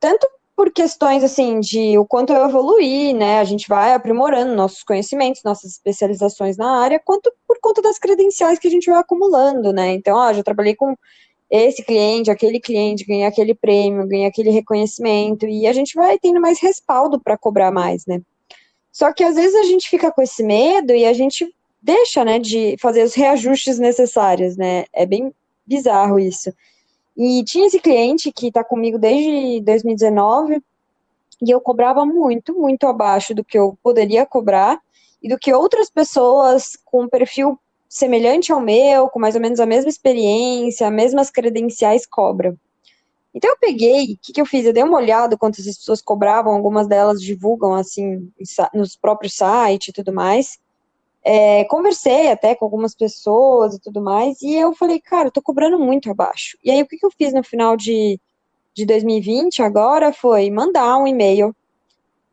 Tanto 0.00 0.28
por 0.58 0.72
questões 0.72 1.22
assim 1.22 1.60
de 1.60 1.96
o 1.96 2.04
quanto 2.04 2.32
eu 2.32 2.44
evoluí, 2.48 3.12
né? 3.14 3.38
A 3.38 3.44
gente 3.44 3.68
vai 3.68 3.92
aprimorando 3.92 4.56
nossos 4.56 4.82
conhecimentos, 4.82 5.44
nossas 5.44 5.70
especializações 5.70 6.56
na 6.56 6.82
área, 6.82 6.98
quanto 6.98 7.32
por 7.46 7.60
conta 7.60 7.80
das 7.80 7.96
credenciais 7.96 8.58
que 8.58 8.66
a 8.66 8.70
gente 8.70 8.90
vai 8.90 8.98
acumulando, 8.98 9.72
né? 9.72 9.92
Então, 9.92 10.16
ó, 10.16 10.32
já 10.32 10.42
trabalhei 10.42 10.74
com 10.74 10.96
esse 11.48 11.84
cliente, 11.84 12.28
aquele 12.28 12.58
cliente, 12.58 13.04
ganhei 13.04 13.24
aquele 13.24 13.54
prêmio, 13.54 14.08
ganhei 14.08 14.26
aquele 14.26 14.50
reconhecimento, 14.50 15.46
e 15.46 15.64
a 15.64 15.72
gente 15.72 15.94
vai 15.94 16.18
tendo 16.18 16.40
mais 16.40 16.60
respaldo 16.60 17.20
para 17.20 17.38
cobrar 17.38 17.70
mais, 17.70 18.04
né? 18.04 18.20
Só 18.90 19.12
que 19.12 19.22
às 19.22 19.36
vezes 19.36 19.54
a 19.54 19.62
gente 19.62 19.88
fica 19.88 20.10
com 20.10 20.20
esse 20.20 20.42
medo 20.42 20.92
e 20.92 21.04
a 21.04 21.12
gente 21.12 21.54
deixa, 21.80 22.24
né, 22.24 22.40
de 22.40 22.74
fazer 22.80 23.04
os 23.04 23.14
reajustes 23.14 23.78
necessários, 23.78 24.56
né? 24.56 24.86
É 24.92 25.06
bem 25.06 25.32
bizarro 25.64 26.18
isso. 26.18 26.52
E 27.18 27.42
tinha 27.42 27.66
esse 27.66 27.80
cliente 27.80 28.30
que 28.30 28.46
está 28.46 28.62
comigo 28.62 28.96
desde 28.96 29.60
2019 29.62 30.62
e 31.42 31.50
eu 31.50 31.60
cobrava 31.60 32.06
muito, 32.06 32.54
muito 32.54 32.86
abaixo 32.86 33.34
do 33.34 33.42
que 33.42 33.58
eu 33.58 33.76
poderia 33.82 34.24
cobrar 34.24 34.80
e 35.20 35.28
do 35.28 35.36
que 35.36 35.52
outras 35.52 35.90
pessoas 35.90 36.78
com 36.84 37.08
perfil 37.08 37.58
semelhante 37.88 38.52
ao 38.52 38.60
meu, 38.60 39.08
com 39.08 39.18
mais 39.18 39.34
ou 39.34 39.40
menos 39.40 39.58
a 39.58 39.66
mesma 39.66 39.88
experiência, 39.88 40.88
mesmas 40.92 41.28
credenciais 41.28 42.06
cobram. 42.06 42.56
Então 43.34 43.50
eu 43.50 43.58
peguei, 43.58 44.12
o 44.12 44.18
que, 44.22 44.32
que 44.32 44.40
eu 44.40 44.46
fiz? 44.46 44.64
Eu 44.64 44.72
dei 44.72 44.84
uma 44.84 44.98
olhada 44.98 45.36
quantas 45.36 45.66
as 45.66 45.76
pessoas 45.76 46.00
cobravam, 46.00 46.54
algumas 46.54 46.86
delas 46.86 47.20
divulgam 47.20 47.74
assim 47.74 48.30
nos 48.72 48.94
próprios 48.96 49.34
sites 49.34 49.88
e 49.88 49.92
tudo 49.92 50.12
mais. 50.12 50.58
É, 51.30 51.64
conversei 51.64 52.30
até 52.30 52.54
com 52.54 52.64
algumas 52.64 52.94
pessoas 52.94 53.74
e 53.74 53.78
tudo 53.78 54.00
mais, 54.00 54.40
e 54.40 54.54
eu 54.54 54.74
falei, 54.74 54.98
cara, 54.98 55.28
eu 55.28 55.30
tô 55.30 55.42
cobrando 55.42 55.78
muito 55.78 56.10
abaixo. 56.10 56.56
E 56.64 56.70
aí 56.70 56.80
o 56.80 56.86
que, 56.86 56.96
que 56.96 57.04
eu 57.04 57.10
fiz 57.10 57.34
no 57.34 57.44
final 57.44 57.76
de, 57.76 58.18
de 58.72 58.86
2020 58.86 59.62
agora 59.62 60.10
foi 60.10 60.50
mandar 60.50 60.96
um 60.96 61.06
e-mail 61.06 61.54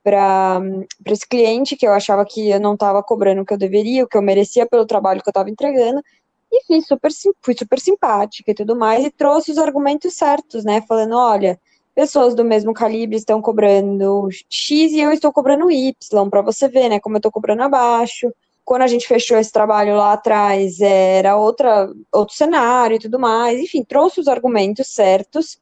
para 0.01 0.61
esse 1.07 1.27
cliente 1.27 1.75
que 1.75 1.85
eu 1.85 1.91
achava 1.91 2.23
que 2.23 2.49
eu 2.49 2.59
não 2.61 2.75
estava 2.75 3.03
cobrando 3.03 3.41
o 3.41 3.45
que 3.45 3.53
eu 3.53 3.57
deveria, 3.57 4.05
o 4.05 4.07
que 4.07 4.15
eu 4.17 4.21
merecia 4.21 4.65
pelo 4.65 4.85
trabalho 4.85 5.21
que 5.21 5.27
eu 5.27 5.31
estava 5.31 5.49
entregando, 5.49 6.01
e 6.49 6.63
fui 6.63 6.81
super, 6.81 7.11
fui 7.41 7.53
super 7.53 7.81
simpática 7.81 8.51
e 8.51 8.55
tudo 8.55 8.77
mais, 8.77 9.03
e 9.03 9.11
trouxe 9.11 9.51
os 9.51 9.57
argumentos 9.57 10.13
certos, 10.13 10.63
né? 10.63 10.81
Falando, 10.87 11.17
olha, 11.17 11.59
pessoas 11.93 12.33
do 12.33 12.45
mesmo 12.45 12.73
calibre 12.73 13.17
estão 13.17 13.41
cobrando 13.41 14.29
X 14.49 14.93
e 14.93 15.01
eu 15.01 15.11
estou 15.11 15.33
cobrando 15.33 15.69
Y, 15.69 16.29
para 16.29 16.41
você 16.41 16.69
ver, 16.69 16.87
né? 16.87 16.97
Como 17.01 17.17
eu 17.17 17.19
estou 17.19 17.31
cobrando 17.31 17.61
abaixo. 17.63 18.31
Quando 18.65 18.81
a 18.81 18.87
gente 18.87 19.07
fechou 19.07 19.37
esse 19.37 19.51
trabalho 19.51 19.95
lá 19.95 20.13
atrás, 20.13 20.81
era 20.81 21.37
outra, 21.37 21.87
outro 22.11 22.35
cenário 22.35 22.95
e 22.95 22.99
tudo 22.99 23.19
mais. 23.19 23.59
Enfim, 23.59 23.83
trouxe 23.83 24.19
os 24.19 24.27
argumentos 24.27 24.87
certos. 24.87 25.59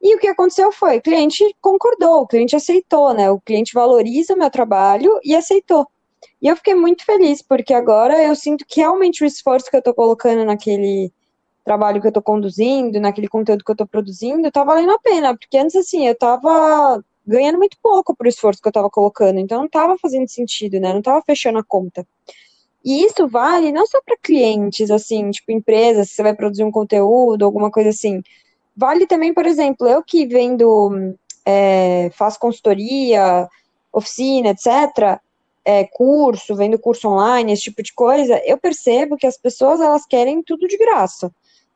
E 0.00 0.14
o 0.14 0.18
que 0.18 0.28
aconteceu 0.28 0.70
foi, 0.70 0.98
o 0.98 1.02
cliente 1.02 1.44
concordou, 1.60 2.22
o 2.22 2.26
cliente 2.26 2.54
aceitou, 2.54 3.12
né? 3.12 3.28
O 3.30 3.40
cliente 3.40 3.74
valoriza 3.74 4.34
o 4.34 4.38
meu 4.38 4.48
trabalho 4.48 5.18
e 5.24 5.34
aceitou. 5.34 5.86
E 6.40 6.46
eu 6.48 6.56
fiquei 6.56 6.74
muito 6.74 7.04
feliz, 7.04 7.42
porque 7.42 7.74
agora 7.74 8.22
eu 8.22 8.36
sinto 8.36 8.64
que 8.64 8.80
realmente 8.80 9.24
o 9.24 9.26
esforço 9.26 9.68
que 9.68 9.76
eu 9.76 9.80
estou 9.80 9.94
colocando 9.94 10.44
naquele 10.44 11.12
trabalho 11.64 12.00
que 12.00 12.06
eu 12.06 12.10
estou 12.10 12.22
conduzindo, 12.22 13.00
naquele 13.00 13.26
conteúdo 13.26 13.64
que 13.64 13.70
eu 13.70 13.74
estou 13.74 13.86
produzindo, 13.88 14.46
está 14.46 14.62
valendo 14.62 14.92
a 14.92 14.98
pena. 15.00 15.36
Porque 15.36 15.58
antes, 15.58 15.74
assim, 15.74 16.06
eu 16.06 16.12
estava 16.12 17.02
ganhando 17.26 17.58
muito 17.58 17.76
pouco 17.82 18.14
pro 18.14 18.28
esforço 18.28 18.60
que 18.60 18.68
eu 18.68 18.70
estava 18.70 18.88
colocando, 18.88 19.38
então 19.38 19.58
não 19.58 19.66
estava 19.66 19.98
fazendo 19.98 20.28
sentido, 20.28 20.78
né? 20.78 20.92
Não 20.92 21.00
estava 21.00 21.22
fechando 21.22 21.58
a 21.58 21.64
conta. 21.64 22.06
E 22.84 23.04
isso 23.04 23.26
vale 23.26 23.72
não 23.72 23.84
só 23.86 24.00
para 24.00 24.16
clientes, 24.16 24.90
assim, 24.90 25.30
tipo 25.30 25.50
empresas, 25.50 26.08
se 26.08 26.14
você 26.14 26.22
vai 26.22 26.34
produzir 26.34 26.62
um 26.62 26.70
conteúdo, 26.70 27.44
alguma 27.44 27.70
coisa 27.70 27.90
assim. 27.90 28.22
Vale 28.76 29.06
também, 29.06 29.34
por 29.34 29.44
exemplo, 29.44 29.88
eu 29.88 30.02
que 30.04 30.26
vendo 30.26 31.16
é, 31.44 32.10
faz 32.14 32.36
consultoria, 32.36 33.48
oficina, 33.92 34.50
etc., 34.50 35.18
é, 35.64 35.84
curso, 35.84 36.54
vendo 36.54 36.78
curso 36.78 37.08
online, 37.08 37.52
esse 37.52 37.62
tipo 37.62 37.82
de 37.82 37.92
coisa, 37.92 38.40
eu 38.44 38.56
percebo 38.56 39.16
que 39.16 39.26
as 39.26 39.36
pessoas 39.36 39.80
elas 39.80 40.06
querem 40.06 40.40
tudo 40.40 40.68
de 40.68 40.78
graça. 40.78 41.32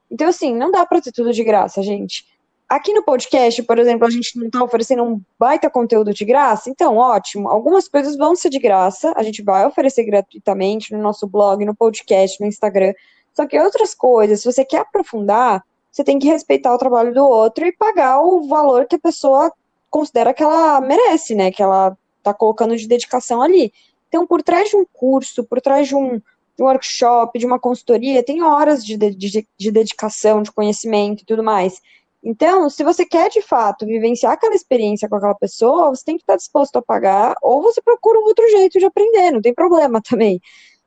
Então, 0.08 0.28
assim, 0.28 0.54
não 0.54 0.70
dá 0.70 0.86
para 0.86 1.00
ter 1.00 1.10
tudo 1.10 1.32
de 1.32 1.42
graça, 1.42 1.82
gente. 1.82 2.24
Aqui 2.70 2.92
no 2.92 3.02
podcast, 3.02 3.60
por 3.64 3.80
exemplo, 3.80 4.06
a 4.06 4.10
gente 4.10 4.38
não 4.38 4.46
está 4.46 4.62
oferecendo 4.62 5.02
um 5.02 5.20
baita 5.36 5.68
conteúdo 5.68 6.14
de 6.14 6.24
graça, 6.24 6.70
então 6.70 6.98
ótimo. 6.98 7.48
Algumas 7.48 7.88
coisas 7.88 8.16
vão 8.16 8.36
ser 8.36 8.48
de 8.48 8.60
graça, 8.60 9.12
a 9.16 9.24
gente 9.24 9.42
vai 9.42 9.66
oferecer 9.66 10.04
gratuitamente 10.04 10.92
no 10.92 11.02
nosso 11.02 11.26
blog, 11.26 11.64
no 11.64 11.74
podcast, 11.74 12.40
no 12.40 12.46
Instagram. 12.46 12.94
Só 13.34 13.44
que 13.44 13.58
outras 13.58 13.92
coisas, 13.92 14.38
se 14.38 14.52
você 14.52 14.64
quer 14.64 14.82
aprofundar, 14.82 15.64
você 15.90 16.04
tem 16.04 16.16
que 16.16 16.28
respeitar 16.28 16.72
o 16.72 16.78
trabalho 16.78 17.12
do 17.12 17.26
outro 17.26 17.66
e 17.66 17.72
pagar 17.72 18.22
o 18.22 18.46
valor 18.46 18.86
que 18.86 18.94
a 18.94 19.00
pessoa 19.00 19.52
considera 19.90 20.32
que 20.32 20.44
ela 20.44 20.80
merece, 20.80 21.34
né? 21.34 21.50
Que 21.50 21.64
ela 21.64 21.98
está 22.18 22.32
colocando 22.32 22.76
de 22.76 22.86
dedicação 22.86 23.42
ali. 23.42 23.72
Então, 24.06 24.24
por 24.24 24.44
trás 24.44 24.68
de 24.68 24.76
um 24.76 24.86
curso, 24.92 25.42
por 25.42 25.60
trás 25.60 25.88
de 25.88 25.96
um, 25.96 26.18
de 26.18 26.62
um 26.62 26.66
workshop, 26.66 27.36
de 27.36 27.46
uma 27.46 27.58
consultoria, 27.58 28.22
tem 28.22 28.44
horas 28.44 28.84
de, 28.84 28.96
de, 28.96 29.48
de 29.58 29.72
dedicação, 29.72 30.40
de 30.40 30.52
conhecimento 30.52 31.22
e 31.24 31.26
tudo 31.26 31.42
mais. 31.42 31.82
Então, 32.22 32.68
se 32.68 32.84
você 32.84 33.06
quer 33.06 33.30
de 33.30 33.40
fato 33.40 33.86
vivenciar 33.86 34.32
aquela 34.32 34.54
experiência 34.54 35.08
com 35.08 35.16
aquela 35.16 35.34
pessoa, 35.34 35.88
você 35.88 36.04
tem 36.04 36.16
que 36.16 36.22
estar 36.22 36.36
disposto 36.36 36.76
a 36.76 36.82
pagar, 36.82 37.34
ou 37.42 37.62
você 37.62 37.80
procura 37.80 38.18
um 38.18 38.24
outro 38.24 38.46
jeito 38.50 38.78
de 38.78 38.84
aprender, 38.84 39.30
não 39.30 39.40
tem 39.40 39.54
problema 39.54 40.00
também. 40.06 40.40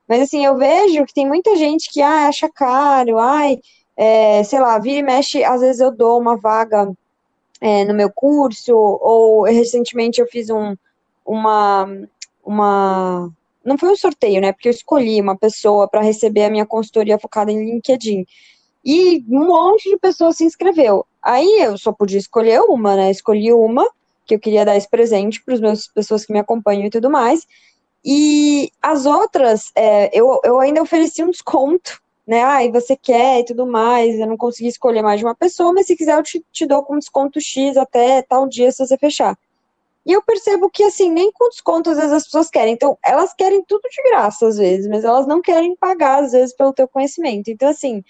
Mas 0.07 0.21
assim, 0.21 0.45
eu 0.45 0.55
vejo 0.57 1.05
que 1.05 1.13
tem 1.13 1.27
muita 1.27 1.55
gente 1.55 1.91
que 1.91 2.01
ah, 2.01 2.27
acha 2.27 2.49
caro, 2.49 3.17
ai, 3.17 3.59
é, 3.97 4.43
sei 4.43 4.59
lá, 4.59 4.77
vira 4.77 4.99
e 4.99 5.03
mexe, 5.03 5.43
às 5.43 5.61
vezes 5.61 5.79
eu 5.81 5.91
dou 5.91 6.19
uma 6.19 6.38
vaga 6.38 6.91
é, 7.61 7.86
no 7.86 7.93
meu 7.93 8.11
curso, 8.11 8.75
ou 8.75 9.43
recentemente 9.43 10.19
eu 10.19 10.27
fiz 10.27 10.49
um, 10.49 10.75
uma, 11.25 11.88
uma. 12.43 13.31
Não 13.63 13.77
foi 13.77 13.89
um 13.89 13.95
sorteio, 13.95 14.41
né? 14.41 14.51
Porque 14.51 14.67
eu 14.67 14.73
escolhi 14.73 15.21
uma 15.21 15.38
pessoa 15.38 15.88
para 15.88 16.01
receber 16.01 16.43
a 16.43 16.49
minha 16.49 16.65
consultoria 16.65 17.17
focada 17.17 17.51
em 17.51 17.63
LinkedIn. 17.63 18.25
E 18.84 19.23
um 19.29 19.47
monte 19.47 19.89
de 19.89 19.97
pessoas 19.97 20.38
se 20.38 20.43
inscreveu. 20.43 21.05
Aí 21.21 21.61
eu 21.61 21.77
só 21.77 21.91
podia 21.91 22.19
escolher 22.19 22.59
uma, 22.61 22.95
né? 22.95 23.11
Escolhi 23.11 23.53
uma, 23.53 23.89
que 24.25 24.36
eu 24.36 24.39
queria 24.39 24.65
dar 24.65 24.75
esse 24.75 24.89
presente 24.89 25.41
para 25.41 25.53
as 25.53 25.61
meus 25.61 25.88
pessoas 25.88 26.25
que 26.25 26.34
me 26.34 26.39
acompanham 26.39 26.86
e 26.86 26.89
tudo 26.89 27.09
mais. 27.09 27.47
E 28.03 28.69
as 28.81 29.05
outras, 29.05 29.71
é, 29.75 30.09
eu, 30.17 30.41
eu 30.43 30.59
ainda 30.59 30.81
ofereci 30.81 31.23
um 31.23 31.29
desconto, 31.29 32.01
né? 32.27 32.43
Ah, 32.43 32.63
e 32.63 32.71
você 32.71 32.97
quer 32.97 33.39
e 33.39 33.45
tudo 33.45 33.65
mais. 33.65 34.19
Eu 34.19 34.27
não 34.27 34.36
consegui 34.36 34.67
escolher 34.67 35.01
mais 35.01 35.19
de 35.19 35.25
uma 35.25 35.36
pessoa, 35.36 35.71
mas 35.71 35.88
se 35.88 35.95
quiser 35.95 36.17
eu 36.17 36.23
te, 36.23 36.43
te 36.51 36.65
dou 36.65 36.84
com 36.84 36.99
desconto 36.99 37.39
X 37.39 37.77
até 37.77 38.21
tal 38.21 38.47
dia 38.47 38.71
se 38.71 38.86
você 38.86 38.97
fechar. 38.97 39.38
E 40.05 40.11
eu 40.11 40.21
percebo 40.21 40.69
que, 40.69 40.84
assim, 40.84 41.09
nem 41.09 41.31
com 41.31 41.49
desconto 41.49 41.89
às 41.89 41.97
vezes 41.97 42.11
as 42.11 42.25
pessoas 42.25 42.49
querem. 42.49 42.73
Então, 42.73 42.97
elas 43.03 43.34
querem 43.34 43.63
tudo 43.63 43.84
de 43.89 44.01
graça 44.09 44.47
às 44.47 44.57
vezes, 44.57 44.88
mas 44.88 45.05
elas 45.05 45.25
não 45.25 45.41
querem 45.41 45.75
pagar 45.77 46.23
às 46.23 46.34
vezes 46.34 46.53
pelo 46.53 46.73
teu 46.73 46.88
conhecimento. 46.89 47.49
Então, 47.49 47.69
assim, 47.69 48.03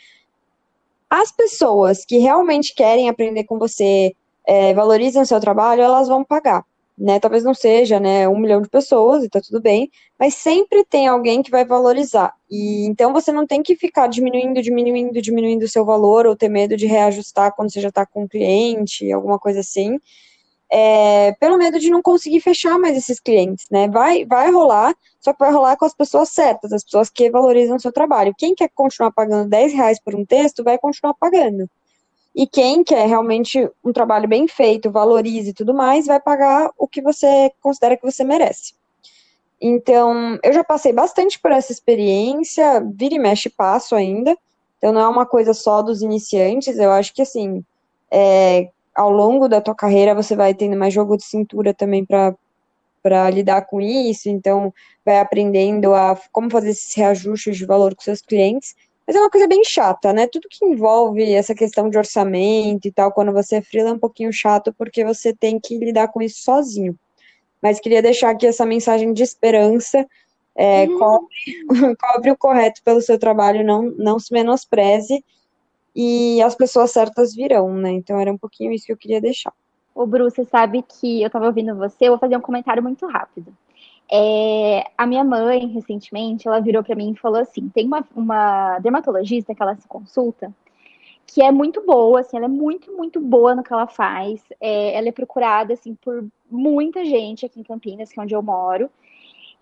as 1.14 1.32
pessoas 1.32 2.04
que 2.04 2.18
realmente 2.18 2.74
querem 2.74 3.08
aprender 3.08 3.44
com 3.44 3.60
você, 3.60 4.16
é, 4.48 4.74
valorizam 4.74 5.24
seu 5.24 5.40
trabalho, 5.40 5.84
elas 5.84 6.08
vão 6.08 6.24
pagar. 6.24 6.66
Né? 6.98 7.20
Talvez 7.20 7.44
não 7.44 7.54
seja 7.54 8.00
né, 8.00 8.28
um 8.28 8.40
milhão 8.40 8.60
de 8.64 8.68
pessoas, 8.68 9.24
e 9.24 9.30
tá 9.30 9.40
tudo 9.40 9.62
bem, 9.62 9.92
mas 10.20 10.34
sempre 10.34 10.84
tem 10.84 11.08
alguém 11.08 11.44
que 11.44 11.52
vai 11.52 11.64
valorizar. 11.64 12.34
E 12.50 12.88
então 12.88 13.14
você 13.14 13.32
não 13.32 13.46
tem 13.46 13.62
que 13.62 13.76
ficar 13.76 14.08
diminuindo, 14.08 14.60
diminuindo, 14.60 15.22
diminuindo 15.22 15.66
o 15.66 15.70
seu 15.70 15.86
valor, 15.86 16.26
ou 16.26 16.36
ter 16.36 16.50
medo 16.50 16.76
de 16.76 16.88
reajustar 16.88 17.54
quando 17.56 17.72
você 17.72 17.80
já 17.80 17.90
está 17.90 18.08
com 18.08 18.24
um 18.24 18.28
cliente, 18.28 19.12
alguma 19.12 19.38
coisa 19.38 19.60
assim 19.60 20.00
é, 20.76 21.34
pelo 21.34 21.56
medo 21.56 21.80
de 21.80 21.92
não 21.92 22.02
conseguir 22.02 22.40
fechar 22.40 22.80
mais 22.80 22.98
esses 22.98 23.20
clientes, 23.20 23.68
né? 23.70 23.88
Vai, 23.88 24.26
vai 24.26 24.50
rolar, 24.50 24.96
só 25.20 25.32
que 25.32 25.38
vai 25.38 25.52
rolar 25.52 25.78
com 25.78 25.86
as 25.86 25.94
pessoas 25.94 26.30
certas, 26.30 26.74
as 26.74 26.84
pessoas 26.84 27.12
que 27.12 27.30
valorizam 27.30 27.76
o 27.76 27.80
seu 27.80 27.92
trabalho. 27.92 28.34
Quem 28.36 28.56
quer 28.56 28.72
continuar 28.74 29.12
pagando 29.12 29.48
10 29.48 29.72
reais 29.72 30.00
por 30.04 30.16
um 30.16 30.26
texto, 30.26 30.64
vai 30.64 30.80
continuar 30.80 31.14
pagando. 31.14 31.70
E 32.36 32.48
quem 32.48 32.84
quer 32.84 33.08
realmente 33.08 33.70
um 33.86 33.94
trabalho 33.94 34.28
bem 34.28 34.48
feito, 34.48 34.90
valorize 34.90 35.52
e 35.52 35.54
tudo 35.54 35.76
mais, 35.76 36.08
vai 36.08 36.20
pagar 36.20 36.72
o 36.76 36.88
que 36.88 37.04
você 37.04 37.52
considera 37.62 37.96
que 37.96 38.12
você 38.12 38.24
merece. 38.24 38.74
Então, 39.62 40.40
eu 40.42 40.54
já 40.54 40.64
passei 40.64 40.92
bastante 40.92 41.40
por 41.40 41.52
essa 41.52 41.72
experiência, 41.72 42.84
vira 42.96 43.14
e 43.14 43.20
mexe 43.20 43.48
passo 43.48 43.94
ainda. 43.94 44.36
Então, 44.80 44.92
não 44.92 45.02
é 45.02 45.08
uma 45.08 45.28
coisa 45.28 45.54
só 45.54 45.84
dos 45.84 46.02
iniciantes. 46.02 46.80
Eu 46.80 46.92
acho 46.92 47.14
que, 47.14 47.22
assim, 47.22 47.64
é, 48.10 48.70
ao 48.96 49.10
longo 49.10 49.48
da 49.48 49.62
tua 49.62 49.76
carreira 49.76 50.16
você 50.16 50.36
vai 50.36 50.54
tendo 50.54 50.78
mais 50.78 50.94
jogo 50.94 51.18
de 51.18 51.26
cintura 51.26 51.74
também 51.74 52.06
para 52.06 52.36
para 53.02 53.30
lidar 53.30 53.64
com 53.64 53.82
isso, 53.82 54.30
então 54.30 54.74
vai 55.06 55.20
aprendendo 55.20 55.94
a 55.94 56.18
como 56.32 56.50
fazer 56.50 56.70
esses 56.70 56.96
reajustes 56.96 57.58
de 57.58 57.66
valor 57.66 57.94
com 57.94 58.02
seus 58.02 58.22
clientes. 58.22 58.74
Mas 59.06 59.18
é 59.18 59.20
uma 59.20 59.30
coisa 59.30 59.46
bem 59.46 59.62
chata, 59.66 60.14
né? 60.14 60.26
Tudo 60.26 60.48
que 60.50 60.64
envolve 60.66 61.34
essa 61.34 61.54
questão 61.54 61.90
de 61.90 61.98
orçamento 61.98 62.88
e 62.88 62.92
tal, 62.94 63.12
quando 63.12 63.34
você 63.34 63.58
é 63.58 63.62
freela, 63.62 63.90
é 63.90 63.94
um 63.94 64.00
pouquinho 64.00 64.32
chato, 64.32 64.74
porque 64.78 65.04
você 65.04 65.34
tem 65.34 65.60
que 65.60 65.78
lidar 65.78 66.08
com 66.08 66.22
isso 66.22 66.42
sozinho. 66.44 66.98
Mas 67.62 67.82
queria 67.82 68.02
deixar 68.02 68.30
aqui 68.30 68.48
essa 68.48 68.66
mensagem 68.66 69.12
de 69.12 69.22
esperança. 69.22 70.08
É, 70.56 70.86
uhum. 70.86 70.98
cobre, 70.98 71.28
cobre 72.00 72.32
o 72.32 72.38
correto 72.38 72.82
pelo 72.84 73.02
seu 73.02 73.20
trabalho, 73.20 73.66
não, 73.66 73.82
não 73.98 74.18
se 74.18 74.32
menospreze 74.32 75.22
e 75.96 76.42
as 76.42 76.56
pessoas 76.56 76.92
certas 76.92 77.36
virão, 77.36 77.74
né? 77.74 77.92
Então 77.92 78.20
era 78.20 78.32
um 78.32 78.38
pouquinho 78.38 78.72
isso 78.72 78.86
que 78.86 78.92
eu 78.92 78.98
queria 78.98 79.22
deixar. 79.22 79.54
Ô, 79.94 80.06
Bru, 80.06 80.30
você 80.30 80.44
sabe 80.46 80.84
que 80.84 81.22
eu 81.22 81.28
estava 81.28 81.46
ouvindo 81.46 81.76
você, 81.76 82.06
eu 82.06 82.12
vou 82.12 82.20
fazer 82.20 82.36
um 82.36 82.42
comentário 82.42 82.82
muito 82.82 83.06
rápido. 83.06 83.56
É, 84.12 84.92
a 84.98 85.06
minha 85.06 85.24
mãe, 85.24 85.68
recentemente, 85.68 86.48
ela 86.48 86.60
virou 86.60 86.84
para 86.84 86.96
mim 86.96 87.12
e 87.12 87.20
falou 87.20 87.42
assim: 87.42 87.70
tem 87.70 87.86
uma, 87.86 88.06
uma 88.16 88.80
dermatologista 88.80 89.54
que 89.54 89.62
ela 89.62 89.76
se 89.76 89.88
consulta, 89.88 90.54
que 91.26 91.42
é 91.42 91.52
muito 91.52 91.86
boa, 91.86 92.20
assim, 92.20 92.38
ela 92.38 92.46
é 92.46 92.50
muito, 92.50 92.92
muito 92.96 93.20
boa 93.22 93.56
no 93.56 93.64
que 93.64 93.74
ela 93.74 93.88
faz. 93.88 94.42
É, 94.60 94.96
ela 94.96 95.10
é 95.10 95.12
procurada, 95.12 95.74
assim, 95.74 95.96
por 95.96 96.26
muita 96.50 97.06
gente 97.06 97.46
aqui 97.46 97.60
em 97.60 97.64
Campinas, 97.64 98.12
que 98.12 98.20
é 98.20 98.24
onde 98.24 98.36
eu 98.36 98.42
moro. 98.42 98.90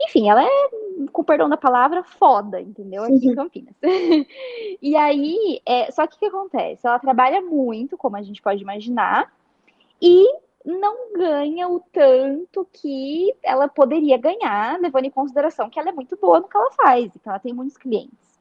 Enfim, 0.04 0.30
ela 0.30 0.44
é, 0.44 0.70
com 1.12 1.24
perdão 1.24 1.48
da 1.48 1.58
palavra, 1.58 2.04
foda, 2.04 2.60
entendeu? 2.60 3.04
Aqui 3.04 3.28
em 3.28 3.36
Campinas. 3.36 3.76
e 4.82 4.96
aí, 4.96 5.62
é, 5.66 5.92
só 5.92 6.08
que 6.08 6.16
o 6.16 6.20
que 6.20 6.26
acontece? 6.26 6.88
Ela 6.88 7.00
trabalha 7.00 7.42
muito, 7.42 7.98
como 7.98 8.18
a 8.18 8.22
gente 8.22 8.42
pode 8.42 8.62
imaginar, 8.62 9.32
e 10.02 10.26
não 10.66 11.14
ganha 11.14 11.68
o 11.68 11.80
tanto 11.92 12.68
que 12.72 13.34
ela 13.44 13.68
poderia 13.68 14.18
ganhar, 14.18 14.80
levando 14.80 15.06
em 15.06 15.12
consideração 15.12 15.70
que 15.70 15.80
ela 15.80 15.90
é 15.90 15.94
muito 15.94 16.18
boa 16.18 16.40
no 16.40 16.48
que 16.48 16.58
ela 16.58 16.72
faz, 16.72 17.12
então 17.16 17.32
ela 17.32 17.40
tem 17.40 17.54
muitos 17.54 17.78
clientes. 17.78 18.40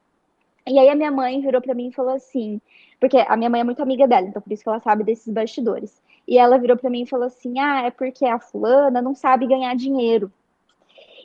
E 0.66 0.78
aí 0.78 0.88
a 0.88 0.94
minha 0.94 1.10
mãe 1.10 1.40
virou 1.40 1.60
para 1.60 1.74
mim 1.74 1.88
e 1.88 1.92
falou 1.92 2.14
assim, 2.14 2.60
porque 3.00 3.16
a 3.16 3.36
minha 3.36 3.50
mãe 3.50 3.62
é 3.62 3.64
muito 3.64 3.82
amiga 3.82 4.06
dela, 4.06 4.26
então 4.26 4.42
por 4.42 4.52
isso 4.52 4.62
que 4.62 4.68
ela 4.68 4.80
sabe 4.80 5.02
desses 5.04 5.32
bastidores. 5.32 6.02
E 6.28 6.38
ela 6.38 6.58
virou 6.58 6.76
para 6.76 6.90
mim 6.90 7.02
e 7.02 7.06
falou 7.06 7.26
assim: 7.26 7.58
"Ah, 7.58 7.86
é 7.86 7.90
porque 7.90 8.24
a 8.26 8.38
fulana 8.38 9.02
não 9.02 9.14
sabe 9.14 9.46
ganhar 9.46 9.74
dinheiro". 9.74 10.30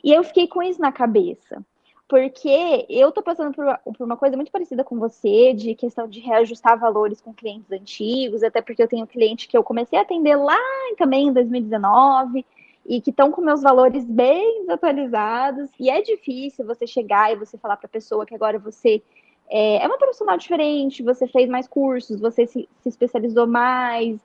E 0.06 0.12
eu 0.12 0.22
fiquei 0.22 0.46
com 0.46 0.62
isso 0.62 0.80
na 0.80 0.92
cabeça. 0.92 1.60
Porque 2.08 2.86
eu 2.88 3.10
tô 3.10 3.20
passando 3.20 3.52
por, 3.52 3.66
uma 3.98 4.16
coisa 4.16 4.36
muito 4.36 4.52
parecida 4.52 4.84
com 4.84 4.96
você, 4.96 5.52
de 5.52 5.74
questão 5.74 6.06
de 6.06 6.20
reajustar 6.20 6.78
valores 6.78 7.20
com 7.20 7.34
clientes 7.34 7.72
antigos, 7.72 8.44
até 8.44 8.62
porque 8.62 8.80
eu 8.80 8.86
tenho 8.86 9.04
cliente 9.04 9.48
que 9.48 9.58
eu 9.58 9.64
comecei 9.64 9.98
a 9.98 10.02
atender 10.02 10.36
lá 10.36 10.56
também 10.96 11.26
em 11.26 11.32
2019 11.32 12.46
e 12.86 13.00
que 13.00 13.10
estão 13.10 13.32
com 13.32 13.40
meus 13.40 13.62
valores 13.62 14.04
bem 14.04 14.60
desatualizados. 14.60 15.70
E 15.80 15.90
é 15.90 16.00
difícil 16.00 16.64
você 16.64 16.86
chegar 16.86 17.32
e 17.32 17.36
você 17.36 17.58
falar 17.58 17.76
para 17.76 17.86
a 17.86 17.90
pessoa 17.90 18.24
que 18.24 18.36
agora 18.36 18.60
você 18.60 19.02
é, 19.48 19.82
é, 19.82 19.86
uma 19.88 19.98
profissional 19.98 20.38
diferente, 20.38 21.02
você 21.02 21.26
fez 21.26 21.48
mais 21.48 21.66
cursos, 21.66 22.20
você 22.20 22.46
se, 22.46 22.68
se 22.80 22.88
especializou 22.88 23.48
mais, 23.48 24.20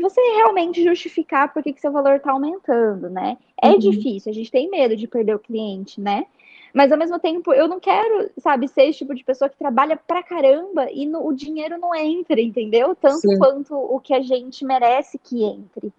você 0.00 0.20
realmente 0.36 0.82
justificar 0.84 1.52
por 1.52 1.62
que, 1.62 1.72
que 1.72 1.80
seu 1.80 1.92
valor 1.92 2.16
está 2.16 2.32
aumentando, 2.32 3.08
né? 3.08 3.38
É 3.60 3.70
uhum. 3.70 3.78
difícil, 3.78 4.30
a 4.30 4.34
gente 4.34 4.50
tem 4.50 4.70
medo 4.70 4.96
de 4.96 5.06
perder 5.06 5.34
o 5.34 5.38
cliente, 5.38 6.00
né? 6.00 6.26
Mas 6.72 6.92
ao 6.92 6.98
mesmo 6.98 7.18
tempo, 7.18 7.52
eu 7.52 7.66
não 7.66 7.80
quero, 7.80 8.30
sabe, 8.38 8.68
ser 8.68 8.84
esse 8.84 8.98
tipo 8.98 9.14
de 9.14 9.24
pessoa 9.24 9.48
que 9.48 9.58
trabalha 9.58 9.96
pra 9.96 10.22
caramba 10.22 10.90
e 10.90 11.04
no, 11.04 11.26
o 11.26 11.32
dinheiro 11.32 11.78
não 11.78 11.94
entra, 11.94 12.40
entendeu? 12.40 12.94
Tanto 12.94 13.28
Sim. 13.28 13.38
quanto 13.38 13.74
o 13.74 13.98
que 13.98 14.14
a 14.14 14.20
gente 14.20 14.64
merece 14.64 15.18
que 15.18 15.42
entre. 15.42 15.92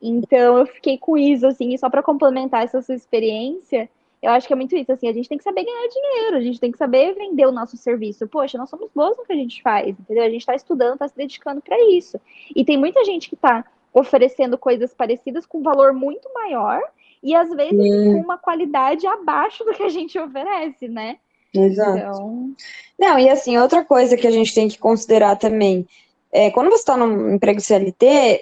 Então 0.00 0.58
eu 0.58 0.66
fiquei 0.66 0.96
com 0.96 1.18
isso, 1.18 1.46
assim, 1.46 1.74
e 1.74 1.78
só 1.78 1.90
para 1.90 2.02
complementar 2.02 2.62
essa 2.62 2.80
sua 2.80 2.94
experiência, 2.94 3.88
eu 4.22 4.30
acho 4.30 4.46
que 4.46 4.52
é 4.52 4.56
muito 4.56 4.76
isso, 4.76 4.92
assim, 4.92 5.08
a 5.08 5.12
gente 5.12 5.28
tem 5.28 5.36
que 5.36 5.42
saber 5.42 5.64
ganhar 5.64 5.88
dinheiro, 5.88 6.36
a 6.36 6.40
gente 6.40 6.60
tem 6.60 6.70
que 6.70 6.78
saber 6.78 7.12
vender 7.14 7.44
o 7.44 7.50
nosso 7.50 7.76
serviço. 7.76 8.28
Poxa, 8.28 8.56
nós 8.56 8.70
somos 8.70 8.88
bons 8.94 9.16
no 9.16 9.24
que 9.24 9.32
a 9.32 9.36
gente 9.36 9.60
faz, 9.60 9.88
entendeu? 9.88 10.22
A 10.22 10.30
gente 10.30 10.42
está 10.42 10.54
estudando, 10.54 10.94
está 10.94 11.08
se 11.08 11.16
dedicando 11.16 11.60
para 11.60 11.76
isso. 11.90 12.20
E 12.54 12.64
tem 12.64 12.78
muita 12.78 13.04
gente 13.04 13.28
que 13.28 13.34
está 13.34 13.64
oferecendo 13.92 14.56
coisas 14.56 14.94
parecidas 14.94 15.44
com 15.44 15.60
valor 15.60 15.92
muito 15.92 16.32
maior 16.32 16.80
e 17.20 17.34
às 17.34 17.50
vezes 17.50 17.74
hum. 17.74 18.14
com 18.14 18.20
uma 18.20 18.38
qualidade 18.38 19.06
abaixo 19.06 19.64
do 19.64 19.74
que 19.74 19.82
a 19.82 19.88
gente 19.88 20.16
oferece, 20.18 20.86
né? 20.86 21.16
Exato. 21.52 21.98
Então... 21.98 22.54
Não, 22.96 23.18
e 23.18 23.28
assim, 23.28 23.58
outra 23.58 23.84
coisa 23.84 24.16
que 24.16 24.26
a 24.26 24.30
gente 24.30 24.54
tem 24.54 24.68
que 24.68 24.78
considerar 24.78 25.36
também, 25.36 25.86
é, 26.30 26.48
quando 26.50 26.70
você 26.70 26.78
está 26.78 26.96
num 26.96 27.34
emprego 27.34 27.60
CLT, 27.60 28.40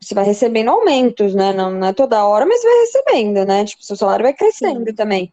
você 0.00 0.14
vai 0.14 0.24
recebendo 0.24 0.70
aumentos, 0.70 1.34
né? 1.34 1.52
Não, 1.52 1.70
não 1.70 1.88
é 1.88 1.92
toda 1.92 2.24
hora, 2.24 2.46
mas 2.46 2.62
vai 2.62 2.80
recebendo, 2.80 3.44
né? 3.44 3.64
Tipo, 3.64 3.84
seu 3.84 3.96
salário 3.96 4.22
vai 4.22 4.32
crescendo 4.32 4.88
Sim. 4.88 4.94
também. 4.94 5.32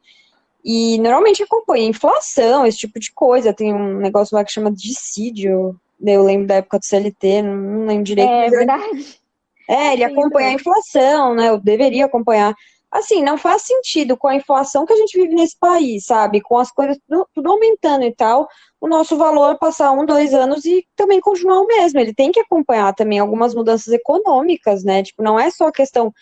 E 0.63 0.97
normalmente 0.99 1.43
acompanha 1.43 1.87
inflação, 1.87 2.65
esse 2.65 2.77
tipo 2.77 2.99
de 2.99 3.11
coisa. 3.11 3.53
Tem 3.53 3.73
um 3.73 3.97
negócio 3.97 4.35
lá 4.35 4.43
que 4.43 4.51
chama 4.51 4.71
dissídio. 4.71 5.77
Eu 6.05 6.23
lembro 6.23 6.47
da 6.47 6.55
época 6.55 6.79
do 6.79 6.85
CLT, 6.85 7.41
não 7.41 7.85
lembro 7.85 8.03
direito. 8.03 8.29
É 8.29 8.49
verdade. 8.49 9.19
É, 9.67 9.93
ele 9.93 10.03
acompanha 10.03 10.49
a 10.49 10.53
inflação, 10.53 11.35
né? 11.35 11.49
Eu 11.49 11.57
deveria 11.57 12.05
acompanhar. 12.05 12.53
Assim, 12.93 13.23
não 13.23 13.39
faz 13.39 13.63
sentido 13.63 14.15
com 14.15 14.27
a 14.27 14.35
inflação 14.35 14.85
que 14.85 14.93
a 14.93 14.95
gente 14.95 15.19
vive 15.19 15.33
nesse 15.33 15.57
país, 15.59 16.05
sabe? 16.05 16.39
Com 16.41 16.59
as 16.59 16.71
coisas 16.71 16.95
tudo, 17.09 17.27
tudo 17.33 17.51
aumentando 17.51 18.03
e 18.05 18.13
tal, 18.13 18.47
o 18.79 18.87
nosso 18.87 19.17
valor 19.17 19.57
passar 19.57 19.91
um, 19.91 20.05
dois 20.05 20.31
anos 20.31 20.63
e 20.63 20.85
também 20.95 21.19
continuar 21.19 21.59
o 21.61 21.65
mesmo. 21.65 21.99
Ele 21.99 22.13
tem 22.13 22.31
que 22.31 22.39
acompanhar 22.39 22.93
também 22.93 23.17
algumas 23.17 23.55
mudanças 23.55 23.91
econômicas, 23.91 24.83
né? 24.83 25.01
Tipo, 25.01 25.23
não 25.23 25.39
é 25.39 25.49
só 25.49 25.69
a 25.69 25.71
questão 25.71 26.13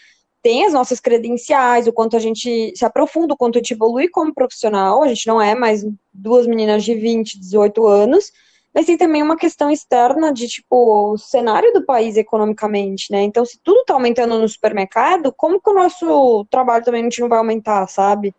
tem 0.41 0.65
as 0.65 0.74
nossas 0.74 0.99
credenciais, 1.01 1.88
o 1.88 1.93
quanto 1.93 2.15
a 2.15 2.19
gente 2.19 2.74
se 2.76 2.86
aprofunda, 2.86 3.34
o 3.34 3.38
quanto 3.38 3.57
a 3.57 3.59
gente 3.59 3.74
evolui 3.74 4.07
como 4.07 4.34
profissional, 4.34 5.03
a 5.03 5.07
gente 5.09 5.28
não 5.28 5.41
é 5.41 5.53
mais 5.53 5.86
duas 6.13 6.47
meninas 6.47 6.84
de 6.86 6.95
20, 6.95 7.38
18 7.38 7.86
anos, 7.86 8.32
mas 8.74 8.86
tem 8.86 8.97
também 8.97 9.22
uma 9.22 9.36
questão 9.36 9.69
externa 9.69 10.32
de, 10.34 10.47
tipo, 10.47 11.13
o 11.13 11.17
cenário 11.17 11.74
do 11.74 11.86
país 11.86 12.15
economicamente, 12.15 13.11
né? 13.11 13.22
Então, 13.22 13.45
se 13.45 13.59
tudo 13.61 13.84
tá 13.86 13.93
aumentando 13.93 14.39
no 14.39 14.47
supermercado, 14.47 15.34
como 15.36 15.61
que 15.61 15.69
o 15.69 15.74
nosso 15.74 16.45
trabalho 16.49 16.84
também 16.84 17.07
não 17.19 17.30
vai 17.30 17.38
aumentar, 17.38 17.86
sabe? 17.88 18.34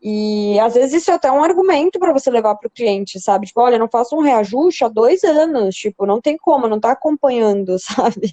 E 0.00 0.58
às 0.60 0.74
vezes 0.74 1.02
isso 1.02 1.10
é 1.10 1.14
até 1.14 1.30
um 1.30 1.42
argumento 1.42 1.98
para 1.98 2.12
você 2.12 2.30
levar 2.30 2.54
para 2.54 2.68
o 2.68 2.70
cliente, 2.70 3.20
sabe? 3.20 3.46
Tipo, 3.46 3.62
olha, 3.62 3.78
não 3.78 3.88
faço 3.88 4.16
um 4.16 4.22
reajuste 4.22 4.84
há 4.84 4.88
dois 4.88 5.24
anos, 5.24 5.74
tipo, 5.74 6.06
não 6.06 6.20
tem 6.20 6.36
como, 6.36 6.68
não 6.68 6.78
tá 6.78 6.92
acompanhando, 6.92 7.76
sabe? 7.82 8.32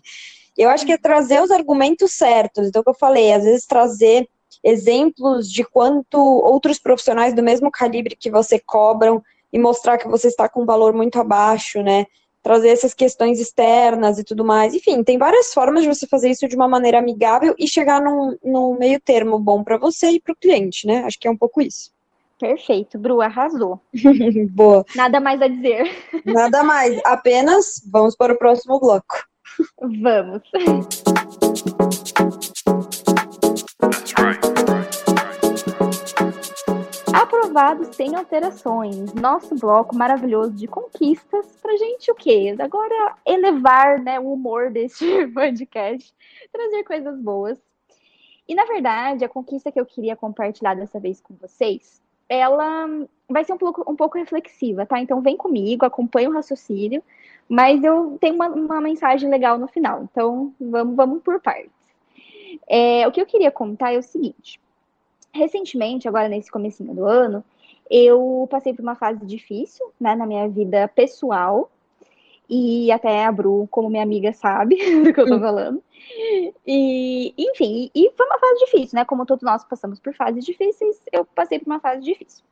Eu 0.55 0.69
acho 0.69 0.85
que 0.85 0.93
é 0.93 0.97
trazer 0.97 1.41
os 1.41 1.51
argumentos 1.51 2.13
certos. 2.13 2.67
Então, 2.67 2.81
o 2.81 2.83
que 2.83 2.91
eu 2.91 2.95
falei, 2.95 3.33
às 3.33 3.43
vezes 3.43 3.65
trazer 3.65 4.29
exemplos 4.63 5.51
de 5.51 5.63
quanto 5.63 6.17
outros 6.17 6.79
profissionais 6.79 7.33
do 7.33 7.43
mesmo 7.43 7.69
calibre 7.71 8.15
que 8.15 8.31
você 8.31 8.59
cobram 8.59 9.21
e 9.55 9.57
mostrar 9.57 9.97
que 9.97 10.05
você 10.09 10.27
está 10.27 10.49
com 10.49 10.63
um 10.63 10.65
valor 10.65 10.93
muito 10.93 11.17
abaixo, 11.17 11.81
né? 11.81 12.05
Trazer 12.43 12.67
essas 12.67 12.93
questões 12.93 13.39
externas 13.39 14.19
e 14.19 14.23
tudo 14.25 14.43
mais. 14.43 14.73
Enfim, 14.73 15.01
tem 15.01 15.17
várias 15.17 15.53
formas 15.53 15.83
de 15.83 15.87
você 15.87 16.05
fazer 16.05 16.29
isso 16.29 16.45
de 16.45 16.57
uma 16.57 16.67
maneira 16.67 16.99
amigável 16.99 17.55
e 17.57 17.65
chegar 17.65 18.01
num, 18.01 18.37
num 18.43 18.77
meio 18.77 18.99
termo 18.99 19.39
bom 19.39 19.63
para 19.63 19.77
você 19.77 20.07
e 20.07 20.19
para 20.19 20.33
o 20.33 20.35
cliente, 20.35 20.85
né? 20.85 21.05
Acho 21.05 21.17
que 21.17 21.25
é 21.25 21.31
um 21.31 21.37
pouco 21.37 21.61
isso. 21.61 21.89
Perfeito, 22.37 22.99
Bru, 22.99 23.21
arrasou. 23.21 23.79
Boa. 24.51 24.83
Nada 24.93 25.21
mais 25.21 25.41
a 25.41 25.47
dizer. 25.47 25.89
Nada 26.25 26.61
mais, 26.61 26.99
apenas 27.05 27.81
vamos 27.89 28.13
para 28.13 28.33
o 28.33 28.37
próximo 28.37 28.77
bloco. 28.77 29.23
Vamos. 29.79 30.41
Aprovado 37.15 37.93
sem 37.93 38.13
alterações. 38.15 39.13
Nosso 39.13 39.55
bloco 39.55 39.95
maravilhoso 39.95 40.51
de 40.51 40.67
conquistas 40.67 41.57
pra 41.61 41.77
gente 41.77 42.11
o 42.11 42.15
quê? 42.15 42.53
Agora 42.59 43.15
elevar 43.25 43.99
né, 43.99 44.19
o 44.19 44.33
humor 44.33 44.69
deste 44.69 45.25
podcast, 45.33 46.13
trazer 46.51 46.83
coisas 46.83 47.17
boas. 47.19 47.57
E 48.47 48.53
na 48.53 48.65
verdade, 48.65 49.23
a 49.23 49.29
conquista 49.29 49.71
que 49.71 49.79
eu 49.79 49.85
queria 49.85 50.15
compartilhar 50.15 50.75
dessa 50.75 50.99
vez 50.99 51.21
com 51.21 51.33
vocês, 51.35 52.01
ela 52.27 52.87
vai 53.29 53.45
ser 53.45 53.53
um 53.53 53.57
pouco, 53.57 53.89
um 53.89 53.95
pouco 53.95 54.17
reflexiva, 54.17 54.85
tá? 54.85 54.99
Então 54.99 55.21
vem 55.21 55.37
comigo, 55.37 55.85
acompanha 55.85 56.29
o 56.29 56.33
raciocínio 56.33 57.01
mas 57.47 57.83
eu 57.83 58.17
tenho 58.19 58.35
uma, 58.35 58.47
uma 58.47 58.81
mensagem 58.81 59.29
legal 59.29 59.57
no 59.57 59.67
final, 59.67 60.03
então 60.03 60.53
vamos, 60.59 60.95
vamos 60.95 61.23
por 61.23 61.39
partes. 61.39 61.71
É, 62.67 63.07
o 63.07 63.11
que 63.11 63.21
eu 63.21 63.25
queria 63.25 63.51
contar 63.51 63.93
é 63.93 63.97
o 63.97 64.03
seguinte. 64.03 64.59
Recentemente, 65.35 66.07
agora 66.07 66.29
nesse 66.29 66.51
comecinho 66.51 66.93
do 66.93 67.05
ano, 67.05 67.43
eu 67.89 68.47
passei 68.49 68.73
por 68.73 68.81
uma 68.81 68.95
fase 68.95 69.25
difícil, 69.25 69.85
né, 69.99 70.15
na 70.15 70.25
minha 70.25 70.47
vida 70.47 70.87
pessoal, 70.87 71.69
e 72.49 72.91
até 72.91 73.25
a 73.25 73.31
Bru, 73.31 73.67
como 73.71 73.89
minha 73.89 74.03
amiga, 74.03 74.31
sabe 74.31 74.77
do 75.03 75.13
que 75.13 75.19
eu 75.19 75.27
tô 75.27 75.35
hum. 75.35 75.39
falando. 75.39 75.83
E, 76.65 77.33
enfim, 77.37 77.89
e 77.93 78.11
foi 78.15 78.25
uma 78.25 78.39
fase 78.39 78.65
difícil, 78.65 78.95
né? 78.95 79.05
Como 79.05 79.25
todos 79.25 79.43
nós 79.43 79.65
passamos 79.65 79.99
por 79.99 80.13
fases 80.13 80.45
difíceis, 80.45 81.01
eu 81.11 81.25
passei 81.25 81.57
por 81.59 81.65
uma 81.65 81.79
fase 81.79 82.03
difícil. 82.03 82.43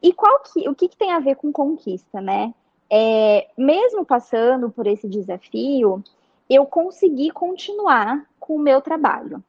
E 0.00 0.12
qual 0.12 0.40
que, 0.40 0.68
o 0.68 0.74
que, 0.74 0.88
que 0.88 0.96
tem 0.96 1.10
a 1.10 1.18
ver 1.18 1.34
com 1.34 1.50
conquista, 1.50 2.20
né? 2.20 2.54
é, 2.90 3.48
mesmo 3.56 4.04
passando 4.04 4.70
por 4.70 4.86
esse 4.86 5.08
desafio, 5.08 6.02
eu 6.48 6.64
consegui 6.64 7.30
continuar 7.30 8.24
com 8.40 8.56
o 8.56 8.58
meu 8.58 8.80
trabalho. 8.80 9.42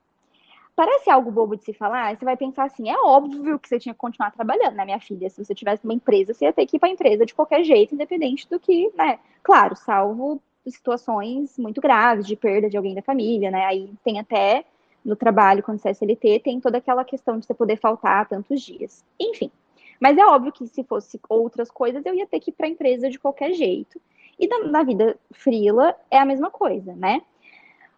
Parece 0.79 1.09
algo 1.09 1.29
bobo 1.29 1.57
de 1.57 1.65
se 1.65 1.73
falar, 1.73 2.15
você 2.15 2.23
vai 2.23 2.37
pensar 2.37 2.63
assim, 2.63 2.89
é 2.89 2.97
óbvio 2.97 3.59
que 3.59 3.67
você 3.67 3.77
tinha 3.77 3.93
que 3.93 3.99
continuar 3.99 4.31
trabalhando, 4.31 4.75
né, 4.75 4.85
minha 4.85 4.99
filha? 5.01 5.29
Se 5.29 5.43
você 5.43 5.53
tivesse 5.53 5.83
uma 5.83 5.93
empresa, 5.93 6.33
você 6.33 6.45
ia 6.45 6.53
ter 6.53 6.65
que 6.65 6.77
ir 6.77 6.79
para 6.79 6.87
a 6.87 6.91
empresa 6.93 7.25
de 7.25 7.35
qualquer 7.35 7.65
jeito, 7.65 7.93
independente 7.93 8.47
do 8.49 8.57
que, 8.57 8.89
né? 8.95 9.19
Claro, 9.43 9.75
salvo 9.75 10.41
situações 10.65 11.57
muito 11.57 11.81
graves 11.81 12.25
de 12.25 12.33
perda 12.37 12.69
de 12.69 12.77
alguém 12.77 12.95
da 12.95 13.01
família, 13.01 13.51
né? 13.51 13.65
Aí 13.65 13.91
tem 14.05 14.21
até 14.21 14.63
no 15.03 15.17
trabalho, 15.17 15.61
quando 15.61 15.79
você 15.79 15.89
é 15.89 15.91
SLT, 15.91 16.39
tem 16.39 16.61
toda 16.61 16.77
aquela 16.77 17.03
questão 17.03 17.37
de 17.37 17.45
você 17.45 17.53
poder 17.53 17.75
faltar 17.75 18.29
tantos 18.29 18.61
dias. 18.61 19.03
Enfim, 19.19 19.51
mas 19.99 20.17
é 20.17 20.25
óbvio 20.25 20.53
que 20.53 20.65
se 20.65 20.85
fosse 20.85 21.19
outras 21.27 21.69
coisas, 21.69 22.05
eu 22.05 22.15
ia 22.15 22.25
ter 22.25 22.39
que 22.39 22.51
ir 22.51 22.53
para 22.53 22.67
a 22.67 22.69
empresa 22.69 23.09
de 23.09 23.19
qualquer 23.19 23.51
jeito. 23.51 23.99
E 24.39 24.47
na, 24.47 24.59
na 24.59 24.83
vida 24.83 25.19
frila 25.33 25.93
é 26.09 26.17
a 26.17 26.25
mesma 26.25 26.49
coisa, 26.49 26.95
né? 26.95 27.21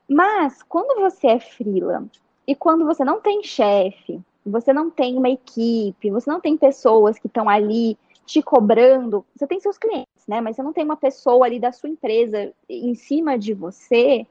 Mas 0.09 0.63
quando 0.63 0.99
você 0.99 1.27
é 1.27 1.39
frila 1.39 2.09
e 2.48 2.56
quando 2.56 2.86
você 2.86 3.04
não 3.04 3.22
tem 3.22 3.44
chefe, 3.44 4.20
você 4.46 4.74
não 4.74 4.89
tem 4.89 5.18
uma 5.18 5.30
equipe, 5.30 6.10
você 6.10 6.30
não 6.30 6.42
tem 6.42 6.58
pessoas 6.58 7.20
que 7.20 7.28
estão 7.28 7.48
ali 7.48 7.98
te 8.26 8.42
cobrando, 8.42 9.26
você 9.36 9.46
tem 9.46 9.60
seus 9.60 9.78
clientes, 9.78 10.26
né? 10.28 10.42
Mas 10.42 10.56
você 10.56 10.64
não 10.64 10.74
tem 10.74 10.84
uma 10.84 10.98
pessoa 10.98 11.46
ali 11.46 11.60
da 11.60 11.72
sua 11.72 11.89
empresa 11.89 12.54
em 12.70 12.96
cima 12.96 13.38
de 13.38 13.54
você, 13.54 14.26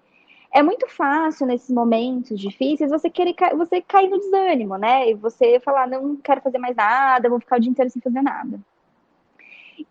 é 0.53 0.63
muito 0.63 0.89
fácil 0.89 1.47
nesses 1.47 1.71
momentos 1.71 2.39
difíceis 2.39 2.91
você 2.91 3.09
querer 3.09 3.35
você 3.57 3.81
cair 3.81 4.09
no 4.09 4.19
desânimo, 4.19 4.77
né? 4.77 5.11
E 5.11 5.15
você 5.15 5.61
falar, 5.61 5.87
não 5.87 6.17
quero 6.17 6.41
fazer 6.41 6.59
mais 6.59 6.75
nada, 6.75 7.29
vou 7.29 7.39
ficar 7.39 7.57
o 7.57 7.61
dia 7.61 7.71
inteiro 7.71 7.91
sem 7.91 8.03
fazer 8.03 8.23
nada. 8.23 8.61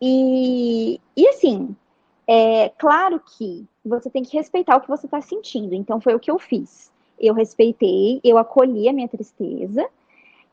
E, 0.01 0.99
e 1.15 1.27
assim, 1.29 1.75
é 2.27 2.69
claro 2.77 3.19
que 3.19 3.65
você 3.83 4.09
tem 4.09 4.23
que 4.23 4.35
respeitar 4.35 4.75
o 4.75 4.81
que 4.81 4.89
você 4.89 5.07
está 5.07 5.21
sentindo. 5.21 5.73
Então 5.73 6.01
foi 6.01 6.13
o 6.13 6.19
que 6.19 6.29
eu 6.29 6.37
fiz. 6.37 6.91
Eu 7.19 7.33
respeitei, 7.33 8.19
eu 8.23 8.37
acolhi 8.37 8.87
a 8.87 8.93
minha 8.93 9.07
tristeza 9.07 9.87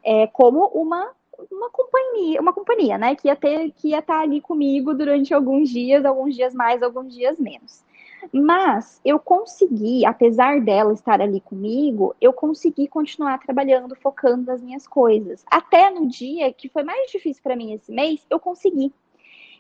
é, 0.03 0.27
como 0.27 0.67
uma 0.69 1.11
uma 1.51 1.69
companhia, 1.71 2.41
uma 2.41 2.53
companhia, 2.53 2.97
né? 2.97 3.15
Que 3.15 3.29
ia 3.29 3.37
ter, 3.37 3.71
que 3.73 3.89
ia 3.89 3.99
estar 3.99 4.21
ali 4.21 4.41
comigo 4.41 4.95
durante 4.95 5.35
alguns 5.35 5.69
dias, 5.69 6.05
alguns 6.05 6.35
dias 6.35 6.55
mais, 6.55 6.83
alguns 6.83 7.15
dias 7.15 7.39
menos. 7.39 7.85
Mas 8.33 9.01
eu 9.05 9.19
consegui, 9.19 10.05
apesar 10.05 10.61
dela 10.61 10.93
estar 10.93 11.21
ali 11.21 11.41
comigo, 11.41 12.15
eu 12.21 12.33
consegui 12.33 12.89
continuar 12.89 13.39
trabalhando, 13.39 13.95
focando 13.95 14.47
nas 14.47 14.63
minhas 14.63 14.87
coisas. 14.87 15.45
Até 15.51 15.91
no 15.91 16.09
dia 16.09 16.53
que 16.53 16.69
foi 16.69 16.83
mais 16.83 17.11
difícil 17.11 17.43
para 17.43 17.57
mim 17.57 17.73
esse 17.73 17.93
mês, 17.93 18.25
eu 18.29 18.41
consegui. 18.41 18.93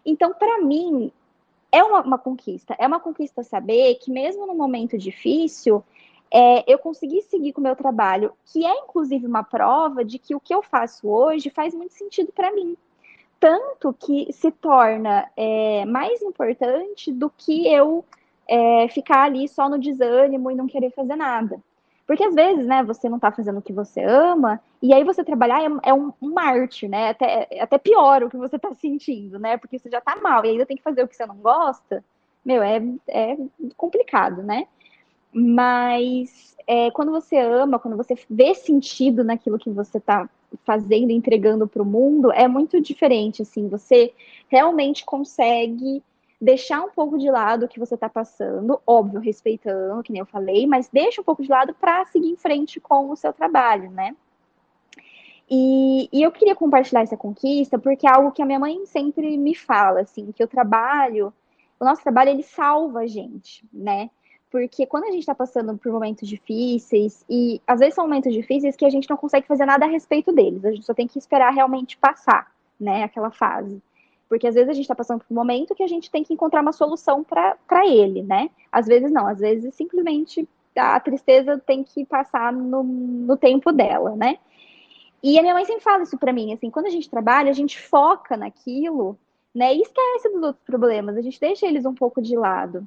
Então, 0.05 0.33
para 0.35 0.61
mim, 0.63 1.13
é 1.71 1.83
uma, 1.83 2.03
uma, 2.03 2.19
conquista. 2.19 2.75
É 2.79 2.87
uma 2.87 3.01
conquista 3.01 3.43
saber 3.43 3.97
que, 3.97 4.11
mesmo 4.11 4.47
no 4.47 4.55
momento 4.55 4.97
difícil, 4.97 5.85
é, 6.33 6.65
eu 6.71 6.79
consegui 6.79 7.23
seguir 7.23 7.53
com 7.53 7.61
o 7.61 7.65
meu 7.65 7.77
trabalho, 7.77 8.33
que 8.47 8.65
é 8.65 8.79
inclusive 8.81 9.27
uma 9.27 9.43
prova 9.43 10.05
de 10.05 10.19
que 10.19 10.35
o 10.35 10.41
que 10.41 10.55
eu 10.55 10.63
faço 10.63 11.09
hoje 11.09 11.51
faz 11.51 11.75
muito 11.75 11.95
sentido 11.95 12.33
para 12.33 12.53
mim. 12.53 12.77
Tanto 13.39 13.93
que 13.93 14.33
se 14.33 14.51
torna 14.51 15.31
é, 15.37 15.85
mais 15.85 16.23
importante 16.23 17.13
do 17.13 17.31
que 17.31 17.69
eu 17.69 18.05
é, 18.49 18.89
ficar 18.89 19.25
ali 19.25 19.49
só 19.49 19.69
no 19.69 19.79
desânimo 19.79 20.51
e 20.51 20.55
não 20.55 20.67
querer 20.67 20.91
fazer 20.91 21.17
nada. 21.17 21.61
Porque 22.07 22.23
às 22.23 22.35
vezes, 22.35 22.65
né, 22.67 22.85
você 22.85 23.09
não 23.09 23.19
tá 23.19 23.33
fazendo 23.33 23.59
o 23.59 23.63
que 23.63 23.73
você 23.73 24.03
ama, 24.03 24.61
e 24.81 24.95
aí 24.95 25.03
você 25.03 25.25
trabalhar 25.25 25.61
é, 25.63 25.91
é 25.91 25.93
um, 25.93 26.13
um 26.23 26.35
né? 26.89 27.11
Até, 27.11 27.49
até 27.61 27.79
pior 27.79 28.23
o 28.23 28.31
que 28.31 28.37
você 28.37 28.59
tá 28.59 28.73
sentindo, 28.75 29.39
né? 29.39 29.57
Porque 29.57 29.79
você 29.79 29.91
já 29.91 30.01
tá 30.01 30.17
mal 30.17 30.45
e 30.45 30.51
ainda 30.51 30.65
tem 30.65 30.77
que 30.77 30.85
fazer 30.85 31.03
o 31.03 31.09
que 31.09 31.17
você 31.17 31.27
não 31.27 31.37
gosta, 31.37 32.05
meu, 32.45 32.63
é, 32.63 32.81
é 33.09 33.37
complicado, 33.77 34.43
né? 34.43 34.69
Mas 35.39 36.57
é, 36.67 36.91
quando 36.93 37.13
você 37.13 37.37
ama, 37.37 37.79
quando 37.79 37.95
você 37.95 38.15
vê 38.31 38.55
sentido 38.55 39.23
naquilo 39.23 39.59
que 39.59 39.69
você 39.69 40.01
tá 40.01 40.27
fazendo, 40.65 41.11
entregando 41.11 41.69
para 41.69 41.83
o 41.83 41.85
mundo, 41.85 42.33
é 42.33 42.49
muito 42.49 42.81
diferente, 42.81 43.43
assim, 43.43 43.69
você 43.69 44.15
realmente 44.49 45.05
consegue 45.05 46.03
deixar 46.41 46.83
um 46.83 46.89
pouco 46.89 47.19
de 47.19 47.31
lado 47.31 47.67
o 47.67 47.69
que 47.69 47.79
você 47.79 47.97
está 47.97 48.09
passando, 48.09 48.81
óbvio, 48.87 49.21
respeitando, 49.21 50.03
que 50.03 50.11
nem 50.11 50.21
eu 50.21 50.27
falei, 50.27 50.67
mas 50.67 50.89
deixa 50.89 51.21
um 51.21 51.25
pouco 51.25 51.43
de 51.43 51.51
lado 51.51 51.75
para 51.75 52.07
seguir 52.07 52.31
em 52.31 52.37
frente 52.37 52.81
com 52.81 53.11
o 53.11 53.17
seu 53.17 53.31
trabalho, 53.31 53.91
né? 53.91 54.17
E, 55.51 56.09
e, 56.11 56.23
eu 56.23 56.33
queria 56.33 56.57
compartilhar 56.57 57.03
essa 57.03 57.17
conquista 57.17 57.79
porque 57.79 58.07
é 58.07 58.11
algo 58.11 58.33
que 58.33 58.41
a 58.41 58.47
minha 58.47 58.59
mãe 58.59 58.87
sempre 58.87 59.37
me 59.37 59.55
fala, 59.55 60.01
assim, 60.01 60.33
que 60.33 60.43
o 60.43 60.49
trabalho, 60.49 61.31
o 61.79 61.85
nosso 61.85 62.03
trabalho, 62.03 62.31
ele 62.31 62.43
salva 62.43 63.01
a 63.01 63.07
gente, 63.07 63.63
né? 63.71 64.11
Porque 64.51 64.87
quando 64.87 65.05
a 65.05 65.11
gente 65.11 65.21
está 65.21 65.35
passando 65.35 65.77
por 65.77 65.93
momentos 65.93 66.29
difíceis, 66.29 67.25
e 67.29 67.61
às 67.67 67.81
vezes 67.81 67.95
são 67.95 68.05
momentos 68.05 68.33
difíceis 68.33 68.77
que 68.77 68.85
a 68.85 68.91
gente 68.91 69.11
não 69.11 69.17
consegue 69.17 69.47
fazer 69.47 69.67
nada 69.67 69.85
a 69.85 69.89
respeito 69.89 70.33
deles, 70.33 70.65
a 70.65 70.71
gente 70.71 70.87
só 70.87 70.95
tem 70.95 71.07
que 71.07 71.19
esperar 71.19 71.53
realmente 71.53 71.97
passar, 71.97 72.53
né, 72.79 73.05
aquela 73.05 73.31
fase. 73.31 73.83
Porque 74.29 74.47
às 74.47 74.55
vezes 74.55 74.71
a 74.71 74.73
gente 74.73 74.83
está 74.83 74.95
passando 74.95 75.21
por 75.21 75.33
um 75.33 75.37
momento 75.37 75.75
que 75.75 75.83
a 75.83 75.89
gente 75.89 76.11
tem 76.11 76.25
que 76.25 76.33
encontrar 76.33 76.63
uma 76.63 76.73
solução 76.73 77.23
para 77.23 77.87
ele, 77.87 78.23
né? 78.23 78.51
Às 78.73 78.87
vezes 78.87 79.11
não, 79.11 79.27
às 79.27 79.39
vezes 79.39 79.75
simplesmente 79.75 80.49
a 80.77 80.99
tristeza 81.01 81.59
tem 81.59 81.83
que 81.85 82.05
passar 82.05 82.53
no, 82.53 82.83
no 82.83 83.37
tempo 83.37 83.73
dela, 83.73 84.17
né? 84.17 84.39
E 85.23 85.39
a 85.39 85.43
minha 85.43 85.55
mãe 85.55 85.65
sempre 85.65 85.83
fala 85.83 86.03
isso 86.03 86.19
para 86.19 86.33
mim, 86.33 86.53
assim, 86.53 86.71
quando 86.71 86.87
a 86.87 86.91
gente 86.91 87.09
trabalha, 87.09 87.51
a 87.51 87.55
gente 87.55 87.81
foca 87.81 88.37
naquilo, 88.37 89.19
né? 89.55 89.75
E 89.75 89.81
esquece 89.81 90.29
dos 90.29 90.43
outros 90.43 90.65
problemas, 90.65 91.17
a 91.17 91.23
gente 91.23 91.41
deixa 91.41 91.67
eles 91.67 91.87
um 91.87 91.95
pouco 91.95 92.21
de 92.21 92.37
lado. 92.37 92.87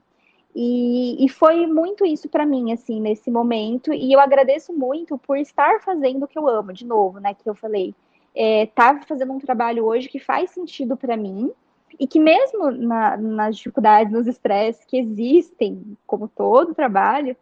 E, 0.56 1.24
e 1.24 1.30
foi 1.30 1.68
muito 1.68 2.06
isso 2.06 2.28
para 2.28 2.45
mim, 2.45 2.72
assim, 2.72 3.00
nesse 3.00 3.30
momento. 3.30 3.93
E 3.93 4.12
eu 4.12 4.20
agradeço 4.20 4.74
muito 4.74 5.18
por 5.18 5.38
estar 5.38 5.82
fazendo 5.82 6.24
o 6.24 6.28
que 6.28 6.38
eu 6.38 6.47
amo, 6.47 6.74
de 6.74 6.86
novo, 6.86 7.20
né? 7.20 7.34
Que 7.34 7.50
eu 7.50 7.56
falei 7.56 7.93
é, 8.36 8.68
tá 8.68 9.02
fazendo 9.08 9.34
um 9.34 9.39
trabalho 9.39 9.86
hoje 9.86 10.08
que 10.08 10.20
faz 10.20 10.52
sentido 10.52 10.95
para 10.95 11.18
mim 11.18 11.52
e 12.00 12.08
que 12.08 12.20
mesmo 12.20 12.72
na, 12.72 13.18
nas 13.18 13.58
dificuldades, 13.58 14.14
nos 14.14 14.28
estresses 14.28 14.86
que 14.86 14.97
existem, 14.97 15.97
como 16.06 16.28
todo 16.28 16.76
trabalho, 16.76 17.36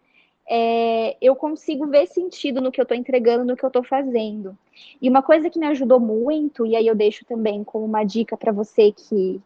é, 0.49 1.17
eu 1.21 1.35
consigo 1.35 1.85
ver 1.87 2.07
sentido 2.07 2.61
no 2.61 2.71
que 2.71 2.79
eu 2.79 2.83
estou 2.83 2.97
entregando, 2.97 3.43
no 3.43 3.57
que 3.57 3.63
eu 3.63 3.67
estou 3.67 3.83
fazendo. 3.83 4.57
E 5.01 5.09
uma 5.09 5.21
coisa 5.21 5.49
que 5.49 5.59
me 5.59 5.67
ajudou 5.67 5.99
muito, 5.99 6.65
e 6.65 6.75
aí 6.75 6.87
eu 6.87 6.95
deixo 6.95 7.25
também 7.25 7.63
como 7.63 7.85
uma 7.85 8.03
dica 8.03 8.37
para 8.37 8.53
você 8.53 8.91
que 8.91 9.41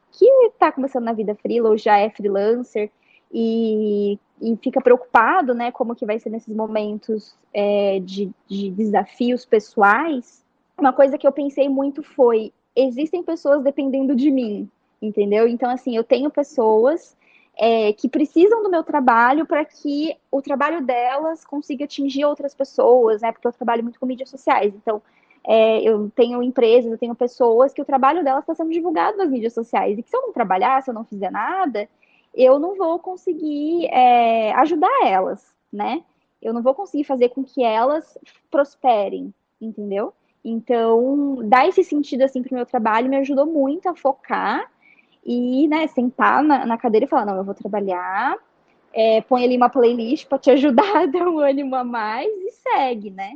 está 0.46 0.72
começando 0.72 1.06
na 1.06 1.14
vida 1.14 1.34
freela 1.36 1.70
ou 1.70 1.78
já 1.78 1.98
é 1.98 2.10
freelancer 2.10 2.92
e, 3.34 4.20
e, 4.42 4.58
fica 4.58 4.82
preocupado, 4.82 5.54
né, 5.54 5.72
como 5.72 5.96
que 5.96 6.06
vai 6.06 6.20
ser 6.20 6.30
nesses 6.30 6.56
momentos 6.56 7.36
é, 7.54 8.00
de, 8.00 8.32
de 8.48 8.70
desafios 8.72 9.46
pessoais, 9.46 10.44
uma 10.78 10.92
coisa 10.92 11.18
que 11.18 11.28
eu 11.28 11.32
pensei 11.32 11.70
muito 11.70 12.02
foi: 12.02 12.52
existem 12.76 13.24
pessoas 13.24 13.64
dependendo 13.64 14.16
de 14.16 14.32
mim, 14.32 14.70
entendeu? 15.02 15.48
Então, 15.48 15.70
assim, 15.70 15.96
eu 15.96 16.04
tenho 16.04 16.30
pessoas 16.30 17.16
é, 17.58 17.94
que 17.94 18.10
precisam 18.10 18.64
do 18.64 18.70
meu 18.70 18.84
trabalho 18.84 19.46
para 19.46 19.64
que 19.64 20.16
o 20.32 20.42
trabalho 20.42 20.84
delas 20.84 21.46
consiga 21.46 21.86
atingir 21.86 22.26
outras 22.26 22.56
pessoas, 22.56 23.22
né? 23.22 23.32
Porque 23.32 23.48
eu 23.48 23.54
trabalho 23.54 23.84
muito 23.84 24.00
com 24.00 24.06
mídias 24.06 24.30
sociais. 24.30 24.74
Então, 24.76 25.02
é, 25.44 25.82
eu 25.82 26.12
tenho 26.16 26.42
empresas, 26.42 26.92
eu 26.92 26.98
tenho 26.98 27.16
pessoas 27.16 27.74
que 27.74 27.82
o 27.82 27.86
trabalho 27.86 28.24
delas 28.24 28.44
está 28.44 28.56
sendo 28.56 28.72
divulgado 28.72 29.18
nas 29.18 29.30
mídias 29.30 29.54
sociais. 29.54 29.98
E 29.98 30.04
que 30.04 30.10
se 30.10 30.16
eu 30.16 30.22
não 30.22 30.34
trabalhar, 30.34 30.82
se 30.82 30.90
eu 30.90 30.94
não 30.94 31.04
fizer 31.04 31.32
nada, 31.32 31.88
eu 32.34 32.60
não 32.60 32.76
vou 32.76 33.00
conseguir 33.00 33.88
é, 33.88 34.54
ajudar 34.54 35.06
elas, 35.06 35.54
né? 35.72 36.04
Eu 36.42 36.54
não 36.54 36.62
vou 36.62 36.74
conseguir 36.74 37.04
fazer 37.04 37.30
com 37.30 37.44
que 37.44 37.64
elas 37.64 38.18
prosperem, 38.50 39.34
entendeu? 39.60 40.14
Então, 40.44 41.38
dar 41.44 41.68
esse 41.68 41.84
sentido 41.84 42.24
assim 42.24 42.42
para 42.42 42.52
o 42.52 42.56
meu 42.56 42.66
trabalho 42.66 43.10
me 43.10 43.18
ajudou 43.18 43.46
muito 43.46 43.88
a 43.88 43.96
focar 43.96 44.72
e, 45.24 45.68
né, 45.68 45.86
sentar 45.88 46.44
na, 46.44 46.66
na 46.66 46.78
cadeira 46.78 47.06
e 47.06 47.10
falar, 47.10 47.26
não, 47.26 47.38
eu 47.38 47.44
vou 47.44 47.54
trabalhar, 47.54 48.36
é, 48.92 49.22
põe 49.22 49.44
ali 49.44 49.56
uma 49.56 49.70
playlist 49.70 50.28
para 50.28 50.40
te 50.40 50.50
ajudar 50.52 51.08
dar 51.12 51.28
um 51.28 51.40
ânimo 51.40 51.76
a 51.76 51.84
mais 51.84 52.28
e 52.28 52.52
segue, 52.52 53.12
né? 53.12 53.34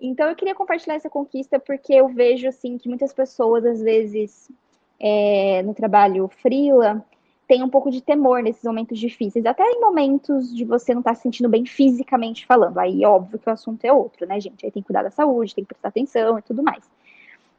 Então 0.00 0.28
eu 0.28 0.36
queria 0.36 0.54
compartilhar 0.54 0.94
essa 0.94 1.10
conquista 1.10 1.58
porque 1.58 1.92
eu 1.92 2.08
vejo 2.08 2.48
assim 2.48 2.78
que 2.78 2.88
muitas 2.88 3.12
pessoas 3.12 3.64
às 3.64 3.82
vezes 3.82 4.50
é, 4.98 5.62
no 5.64 5.74
trabalho 5.74 6.28
freela 6.40 7.04
tem 7.48 7.62
um 7.62 7.68
pouco 7.68 7.90
de 7.90 8.02
temor 8.02 8.42
nesses 8.42 8.62
momentos 8.62 8.98
difíceis, 8.98 9.46
até 9.46 9.64
em 9.64 9.80
momentos 9.80 10.54
de 10.54 10.66
você 10.66 10.92
não 10.92 11.00
estar 11.00 11.12
tá 11.12 11.14
se 11.14 11.22
sentindo 11.22 11.48
bem 11.48 11.64
fisicamente 11.64 12.44
falando. 12.44 12.76
Aí, 12.78 13.02
óbvio 13.06 13.38
que 13.38 13.48
o 13.48 13.52
assunto 13.52 13.82
é 13.84 13.92
outro, 13.92 14.26
né, 14.26 14.38
gente? 14.38 14.66
Aí 14.66 14.70
tem 14.70 14.82
que 14.82 14.86
cuidar 14.86 15.02
da 15.02 15.10
saúde, 15.10 15.54
tem 15.54 15.64
que 15.64 15.68
prestar 15.68 15.88
atenção 15.88 16.38
e 16.38 16.42
tudo 16.42 16.62
mais. 16.62 16.84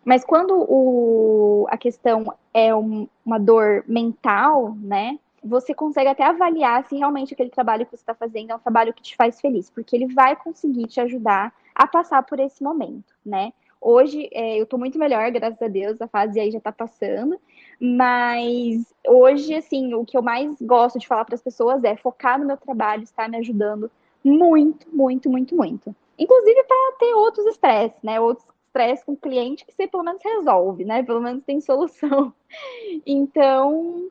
Mas 0.06 0.24
quando 0.24 0.54
o, 0.54 1.66
a 1.70 1.78
questão 1.78 2.32
é 2.54 2.74
um, 2.74 3.08
uma 3.26 3.40
dor 3.40 3.84
mental, 3.88 4.76
né? 4.80 5.18
Você 5.44 5.74
consegue 5.74 6.10
até 6.10 6.24
avaliar 6.24 6.86
se 6.86 6.96
realmente 6.96 7.34
aquele 7.34 7.50
trabalho 7.50 7.86
que 7.86 7.92
você 7.92 8.04
está 8.04 8.14
fazendo 8.14 8.52
é 8.52 8.56
um 8.56 8.60
trabalho 8.60 8.94
que 8.94 9.02
te 9.02 9.16
faz 9.16 9.42
feliz, 9.42 9.70
porque 9.70 9.96
ele 9.96 10.14
vai 10.14 10.36
conseguir 10.36 10.86
te 10.86 11.00
ajudar 11.02 11.54
a 11.74 11.88
passar 11.88 12.22
por 12.24 12.40
esse 12.40 12.64
momento, 12.64 13.16
né? 13.26 13.54
Hoje 13.82 14.30
é, 14.34 14.60
eu 14.60 14.64
estou 14.64 14.78
muito 14.78 15.00
melhor, 15.00 15.32
graças 15.32 15.62
a 15.62 15.68
Deus, 15.68 16.02
a 16.02 16.08
fase 16.08 16.40
aí 16.40 16.52
já 16.52 16.58
está 16.58 16.72
passando. 16.72 17.40
Mas 17.80 18.94
hoje, 19.08 19.56
assim, 19.56 19.94
o 19.94 20.04
que 20.06 20.18
eu 20.18 20.22
mais 20.22 20.54
gosto 20.62 21.00
de 21.00 21.08
falar 21.08 21.24
para 21.24 21.36
as 21.36 21.42
pessoas 21.42 21.84
é 21.84 21.96
focar 21.96 22.38
no 22.38 22.46
meu 22.46 22.58
trabalho, 22.58 23.04
está 23.04 23.28
me 23.28 23.38
ajudando 23.38 23.90
muito, 24.24 24.88
muito, 24.92 25.30
muito, 25.30 25.56
muito. 25.56 25.96
Inclusive 26.18 26.64
para 26.64 26.98
ter 27.00 27.14
outros 27.14 27.46
estresses, 27.46 27.98
né? 28.04 28.20
Outros 28.20 28.46
estresses 28.68 29.06
com 29.06 29.14
o 29.14 29.18
cliente 29.18 29.66
que 29.66 29.74
você 29.74 29.88
pelo 29.88 30.04
menos 30.04 30.22
resolve, 30.24 30.84
né? 30.84 31.04
Pelo 31.04 31.22
menos 31.22 31.44
tem 31.44 31.62
solução. 31.62 32.34
Então, 33.06 34.10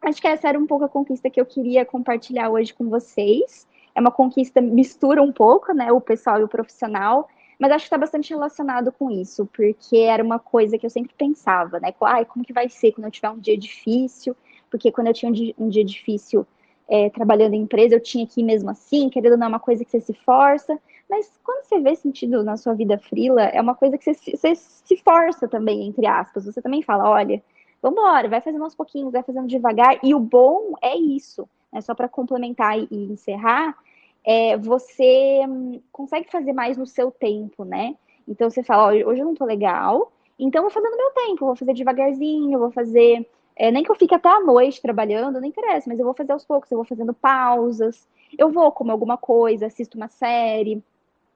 acho 0.00 0.20
que 0.20 0.28
essa 0.28 0.48
era 0.48 0.58
um 0.58 0.66
pouco 0.66 0.84
a 0.84 0.88
conquista 0.88 1.28
que 1.28 1.40
eu 1.40 1.46
queria 1.46 1.84
compartilhar 1.84 2.50
hoje 2.50 2.72
com 2.72 2.88
vocês. 2.88 3.66
É 3.94 4.00
uma 4.00 4.12
conquista 4.12 4.60
mistura 4.60 5.22
um 5.22 5.32
pouco, 5.32 5.72
né? 5.74 5.90
O 5.92 6.00
pessoal 6.00 6.40
e 6.40 6.44
o 6.44 6.48
profissional. 6.48 7.28
Mas 7.62 7.70
acho 7.70 7.84
que 7.84 7.86
está 7.86 7.96
bastante 7.96 8.30
relacionado 8.30 8.90
com 8.90 9.08
isso, 9.08 9.48
porque 9.56 9.98
era 9.98 10.20
uma 10.20 10.40
coisa 10.40 10.76
que 10.76 10.84
eu 10.84 10.90
sempre 10.90 11.14
pensava, 11.16 11.78
né? 11.78 11.94
Ai, 12.00 12.24
como 12.24 12.44
que 12.44 12.52
vai 12.52 12.68
ser 12.68 12.90
quando 12.90 13.04
eu 13.04 13.10
tiver 13.12 13.30
um 13.30 13.38
dia 13.38 13.56
difícil? 13.56 14.36
Porque 14.68 14.90
quando 14.90 15.06
eu 15.06 15.14
tinha 15.14 15.30
um 15.30 15.32
dia, 15.32 15.54
um 15.56 15.68
dia 15.68 15.84
difícil 15.84 16.44
é, 16.88 17.08
trabalhando 17.10 17.54
em 17.54 17.62
empresa, 17.62 17.94
eu 17.94 18.00
tinha 18.00 18.26
que 18.26 18.40
ir 18.40 18.42
mesmo 18.42 18.68
assim, 18.68 19.08
querendo 19.08 19.36
não 19.36 19.46
é 19.46 19.48
uma 19.48 19.60
coisa 19.60 19.84
que 19.84 19.92
você 19.92 20.00
se 20.00 20.12
força. 20.12 20.76
Mas 21.08 21.32
quando 21.44 21.62
você 21.62 21.78
vê 21.78 21.94
sentido 21.94 22.42
na 22.42 22.56
sua 22.56 22.74
vida 22.74 22.98
frila, 22.98 23.42
é 23.42 23.60
uma 23.60 23.76
coisa 23.76 23.96
que 23.96 24.12
você, 24.12 24.36
você 24.36 24.56
se 24.56 24.96
força 24.96 25.46
também, 25.46 25.86
entre 25.86 26.04
aspas. 26.04 26.46
Você 26.46 26.60
também 26.60 26.82
fala, 26.82 27.08
olha, 27.08 27.40
vamos 27.80 27.96
embora, 27.96 28.28
vai 28.28 28.40
fazendo 28.40 28.64
aos 28.64 28.74
pouquinhos, 28.74 29.12
vai 29.12 29.22
fazendo 29.22 29.46
devagar. 29.46 30.00
E 30.02 30.16
o 30.16 30.18
bom 30.18 30.72
é 30.82 30.96
isso, 30.96 31.48
né? 31.72 31.80
Só 31.80 31.94
para 31.94 32.08
complementar 32.08 32.76
e, 32.76 32.88
e 32.90 33.12
encerrar, 33.12 33.78
é, 34.24 34.56
você 34.56 35.40
hum, 35.48 35.80
consegue 35.90 36.30
fazer 36.30 36.52
mais 36.52 36.76
no 36.76 36.86
seu 36.86 37.10
tempo, 37.10 37.64
né? 37.64 37.96
Então 38.26 38.48
você 38.48 38.62
fala, 38.62 38.92
hoje 38.92 39.20
eu 39.20 39.26
não 39.26 39.34
tô 39.34 39.44
legal, 39.44 40.12
então 40.38 40.62
vou 40.62 40.70
fazer 40.70 40.88
no 40.88 40.96
meu 40.96 41.10
tempo, 41.10 41.46
vou 41.46 41.56
fazer 41.56 41.74
devagarzinho, 41.74 42.58
vou 42.58 42.70
fazer. 42.70 43.28
É, 43.54 43.70
nem 43.70 43.82
que 43.82 43.90
eu 43.90 43.96
fique 43.96 44.14
até 44.14 44.28
a 44.28 44.40
noite 44.40 44.80
trabalhando, 44.80 45.40
não 45.40 45.46
interessa, 45.46 45.88
mas 45.88 45.98
eu 45.98 46.04
vou 46.04 46.14
fazer 46.14 46.32
aos 46.32 46.44
poucos, 46.44 46.70
eu 46.70 46.78
vou 46.78 46.84
fazendo 46.84 47.12
pausas, 47.12 48.08
eu 48.38 48.50
vou 48.50 48.72
comer 48.72 48.92
alguma 48.92 49.16
coisa, 49.18 49.66
assisto 49.66 49.96
uma 49.96 50.08
série, 50.08 50.82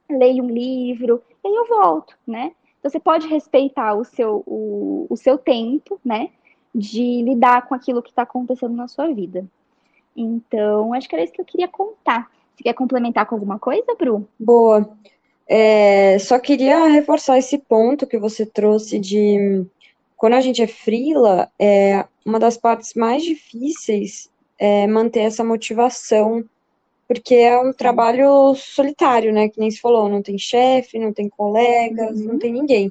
leio 0.09 0.45
um 0.45 0.49
livro, 0.49 1.23
e 1.45 1.49
aí 1.49 1.55
eu 1.55 1.67
volto, 1.67 2.17
né? 2.27 2.53
Então 2.79 2.91
você 2.91 3.01
pode 3.01 3.27
respeitar 3.27 3.95
o 3.95 4.05
seu, 4.05 4.43
o, 4.47 5.07
o 5.11 5.17
seu 5.17 5.37
tempo, 5.37 6.01
né? 6.05 6.31
De 6.75 7.23
lidar 7.23 7.67
com 7.67 7.75
aquilo 7.75 8.03
que 8.03 8.11
está 8.11 8.23
acontecendo 8.23 8.75
na 8.75 8.89
sua 8.89 9.13
vida. 9.13 9.45
Então, 10.17 10.95
acho 10.95 11.09
que 11.09 11.15
era 11.15 11.25
isso 11.25 11.33
que 11.33 11.41
eu 11.41 11.45
queria 11.45 11.69
contar. 11.69 12.31
Você 12.57 12.65
quer 12.65 12.73
complementar 12.73 13.27
com 13.27 13.35
alguma 13.35 13.59
coisa, 13.59 13.95
Bru? 13.99 14.27
Boa. 14.39 14.89
É, 15.47 16.19
só 16.19 16.39
queria 16.39 16.87
reforçar 16.87 17.39
esse 17.39 17.59
ponto 17.59 18.07
que 18.07 18.19
você 18.19 18.45
trouxe 18.45 18.99
de 18.99 19.65
quando 20.17 20.33
a 20.33 20.41
gente 20.41 20.63
é 20.63 20.67
frila, 20.67 21.51
é 21.59 22.05
uma 22.25 22.41
das 22.41 22.57
partes 22.57 22.95
mais 22.95 23.23
difíceis 23.23 24.31
é 24.59 24.87
manter 24.87 25.21
essa 25.21 25.45
motivação, 25.45 26.43
porque 27.07 27.35
é 27.35 27.61
um 27.61 27.73
trabalho 27.73 28.55
solitário, 28.55 29.33
né? 29.33 29.49
Que 29.49 29.61
nem 29.61 29.71
se 29.71 29.81
falou, 29.81 30.09
não 30.09 30.23
tem 30.23 30.39
chefe, 30.39 30.99
não 30.99 31.13
tem 31.13 31.29
colegas, 31.29 32.19
uhum. 32.19 32.29
não 32.29 32.39
tem 32.39 32.53
ninguém. 32.53 32.91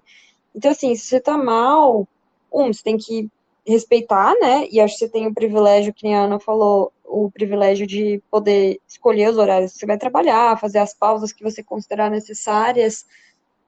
Então, 0.56 0.72
assim, 0.72 0.96
se 0.96 1.08
você 1.08 1.20
tá 1.20 1.38
mal, 1.38 2.08
um, 2.54 2.72
você 2.72 2.84
tem 2.84 2.98
que 2.98 3.28
respeitar, 3.68 4.34
né? 4.40 4.68
E 4.72 4.80
acho 4.80 4.94
que 4.94 5.00
você 5.00 5.10
tem 5.10 5.28
o 5.28 5.34
privilégio, 5.34 5.94
que 5.94 6.08
a 6.08 6.22
Ana 6.22 6.40
falou, 6.40 6.94
o 7.08 7.30
privilégio 7.32 7.86
de 7.88 8.22
poder 8.30 8.80
escolher 8.88 9.30
os 9.30 9.38
horários 9.38 9.74
que 9.74 9.80
você 9.80 9.86
vai 9.86 9.98
trabalhar, 9.98 10.60
fazer 10.60 10.80
as 10.80 10.94
pausas 10.94 11.32
que 11.32 11.44
você 11.44 11.64
considerar 11.64 12.10
necessárias, 12.10 13.06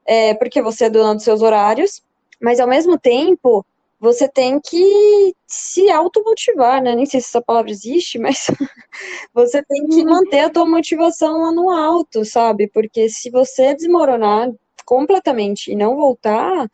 é, 0.06 0.34
porque 0.34 0.62
você 0.62 0.86
é 0.86 0.90
dona 0.90 1.16
dos 1.16 1.24
seus 1.24 1.42
horários, 1.42 2.02
mas 2.42 2.60
ao 2.60 2.68
mesmo 2.68 2.98
tempo 2.98 3.66
você 4.00 4.28
tem 4.28 4.60
que 4.60 5.36
se 5.48 5.90
automotivar, 5.90 6.82
né? 6.82 6.96
Nem 6.96 7.06
sei 7.06 7.20
se 7.20 7.28
essa 7.28 7.42
palavra 7.42 7.72
existe, 7.72 8.20
mas 8.20 8.46
você 9.34 9.64
tem 9.64 9.88
que 9.88 10.04
manter 10.04 10.42
a 10.42 10.50
tua 10.50 10.66
motivação 10.66 11.42
lá 11.42 11.52
no 11.52 11.70
alto, 11.70 12.24
sabe? 12.24 12.68
Porque 12.68 13.10
se 13.10 13.30
você 13.30 13.74
desmoronar 13.74 14.52
completamente 14.86 15.72
e 15.72 15.76
não 15.76 15.96
voltar, 15.96 16.70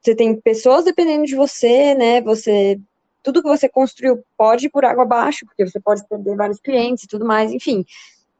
você 0.00 0.14
tem 0.14 0.38
pessoas 0.40 0.84
dependendo 0.84 1.24
de 1.24 1.34
você, 1.34 1.94
né? 1.94 2.20
Você 2.20 2.78
tudo 3.26 3.42
que 3.42 3.48
você 3.48 3.68
construiu 3.68 4.24
pode 4.38 4.66
ir 4.66 4.70
por 4.70 4.84
água 4.84 5.02
abaixo, 5.02 5.44
porque 5.44 5.66
você 5.66 5.80
pode 5.80 6.06
perder 6.06 6.36
vários 6.36 6.60
clientes 6.60 7.02
e 7.02 7.08
tudo 7.08 7.26
mais, 7.26 7.50
enfim. 7.50 7.84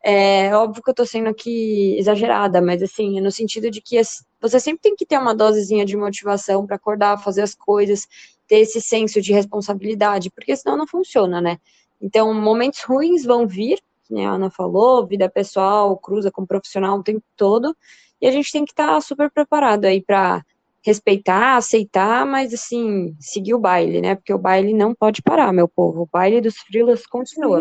É 0.01 0.55
óbvio 0.55 0.81
que 0.81 0.89
eu 0.89 0.95
tô 0.95 1.05
sendo 1.05 1.29
aqui 1.29 1.97
exagerada, 1.99 2.63
mas 2.63 2.81
assim, 2.81 3.21
no 3.21 3.33
sentido 3.33 3.69
de 3.69 3.81
que 3.81 4.01
você 4.41 4.61
sempre 4.61 4.83
tem 4.83 4.95
que 4.95 5.05
ter 5.05 5.19
uma 5.19 5.35
dosezinha 5.35 5.85
de 5.85 5.97
motivação 5.97 6.65
para 6.65 6.77
acordar, 6.77 7.19
fazer 7.21 7.43
as 7.43 7.53
coisas, 7.53 8.07
ter 8.47 8.61
esse 8.61 8.81
senso 8.81 9.21
de 9.21 9.33
responsabilidade, 9.33 10.31
porque 10.31 10.55
senão 10.55 10.77
não 10.77 10.87
funciona, 10.87 11.41
né? 11.41 11.59
Então, 12.01 12.33
momentos 12.33 12.85
ruins 12.85 13.25
vão 13.25 13.45
vir, 13.45 13.81
que 14.05 14.21
a 14.21 14.31
Ana 14.31 14.51
falou, 14.51 15.05
vida 15.05 15.29
pessoal 15.29 15.97
cruza 15.99 16.31
com 16.31 16.47
profissional 16.47 16.97
o 16.97 17.03
tempo 17.03 17.25
todo, 17.37 17.77
e 18.21 18.29
a 18.29 18.31
gente 18.31 18.53
tem 18.53 18.65
que 18.65 18.71
estar 18.71 18.87
tá 18.87 19.01
super 19.01 19.33
preparado 19.33 19.85
aí 19.87 20.01
para 20.01 20.45
respeitar, 20.87 21.57
aceitar, 21.57 22.25
mas 22.25 22.55
assim, 22.55 23.17
seguir 23.19 23.55
o 23.55 23.59
baile, 23.59 24.01
né? 24.01 24.15
Porque 24.15 24.33
o 24.33 24.39
baile 24.39 24.73
não 24.73 24.95
pode 24.95 25.21
parar, 25.21 25.53
meu 25.53 25.67
povo. 25.67 26.03
O 26.03 26.09
baile 26.11 26.41
dos 26.41 26.59
frilas 26.59 27.05
continua. 27.05 27.61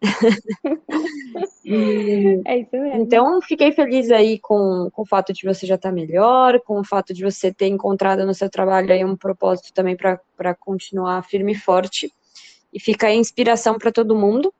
e, 1.62 2.40
é 2.46 2.58
isso 2.60 2.70
mesmo. 2.72 3.02
Então, 3.02 3.42
fiquei 3.42 3.72
feliz 3.72 4.10
aí 4.10 4.38
com, 4.38 4.88
com 4.90 5.02
o 5.02 5.06
fato 5.06 5.34
de 5.34 5.44
você 5.44 5.66
já 5.66 5.74
estar 5.74 5.90
tá 5.90 5.94
melhor, 5.94 6.58
com 6.60 6.80
o 6.80 6.84
fato 6.84 7.12
de 7.12 7.22
você 7.22 7.52
ter 7.52 7.66
encontrado 7.66 8.24
no 8.24 8.32
seu 8.32 8.48
trabalho 8.48 8.90
aí 8.90 9.04
um 9.04 9.16
propósito 9.16 9.70
também 9.74 9.94
para 9.94 10.54
continuar 10.54 11.22
firme 11.24 11.52
e 11.52 11.56
forte. 11.56 12.10
E 12.72 12.80
fica 12.80 13.08
aí 13.08 13.18
inspiração 13.18 13.76
para 13.76 13.92
todo 13.92 14.16
mundo. 14.16 14.50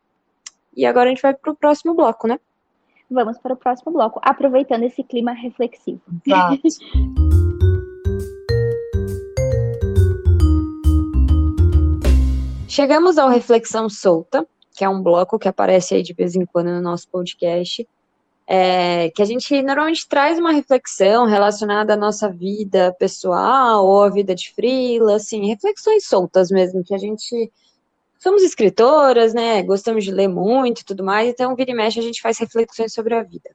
E 0.76 0.84
agora 0.84 1.06
a 1.06 1.12
gente 1.14 1.22
vai 1.22 1.32
para 1.32 1.50
o 1.50 1.56
próximo 1.56 1.94
bloco, 1.94 2.28
né? 2.28 2.38
Vamos 3.10 3.38
para 3.38 3.54
o 3.54 3.56
próximo 3.56 3.90
bloco, 3.90 4.20
aproveitando 4.22 4.82
esse 4.82 5.02
clima 5.02 5.32
reflexivo. 5.32 6.02
Exato. 6.26 6.60
Chegamos 12.74 13.18
ao 13.18 13.28
Reflexão 13.28 13.86
Solta, 13.90 14.46
que 14.74 14.82
é 14.82 14.88
um 14.88 15.02
bloco 15.02 15.38
que 15.38 15.46
aparece 15.46 15.94
aí 15.94 16.02
de 16.02 16.14
vez 16.14 16.34
em 16.34 16.46
quando 16.46 16.68
no 16.68 16.80
nosso 16.80 17.06
podcast, 17.06 17.86
é, 18.46 19.10
que 19.10 19.20
a 19.20 19.26
gente 19.26 19.60
normalmente 19.60 20.08
traz 20.08 20.38
uma 20.38 20.52
reflexão 20.52 21.26
relacionada 21.26 21.92
à 21.92 21.96
nossa 21.98 22.30
vida 22.30 22.96
pessoal 22.98 23.84
ou 23.84 24.02
à 24.02 24.08
vida 24.08 24.34
de 24.34 24.54
frila, 24.54 25.16
assim, 25.16 25.46
reflexões 25.48 26.06
soltas 26.06 26.50
mesmo, 26.50 26.82
que 26.82 26.94
a 26.94 26.98
gente 26.98 27.52
somos 28.18 28.42
escritoras, 28.42 29.34
né, 29.34 29.62
gostamos 29.62 30.02
de 30.02 30.10
ler 30.10 30.28
muito 30.28 30.80
e 30.80 30.84
tudo 30.84 31.04
mais, 31.04 31.28
então 31.28 31.54
vira 31.54 31.72
e 31.72 31.74
mexe 31.74 31.98
a 31.98 32.02
gente 32.02 32.22
faz 32.22 32.38
reflexões 32.38 32.94
sobre 32.94 33.14
a 33.14 33.22
vida. 33.22 33.50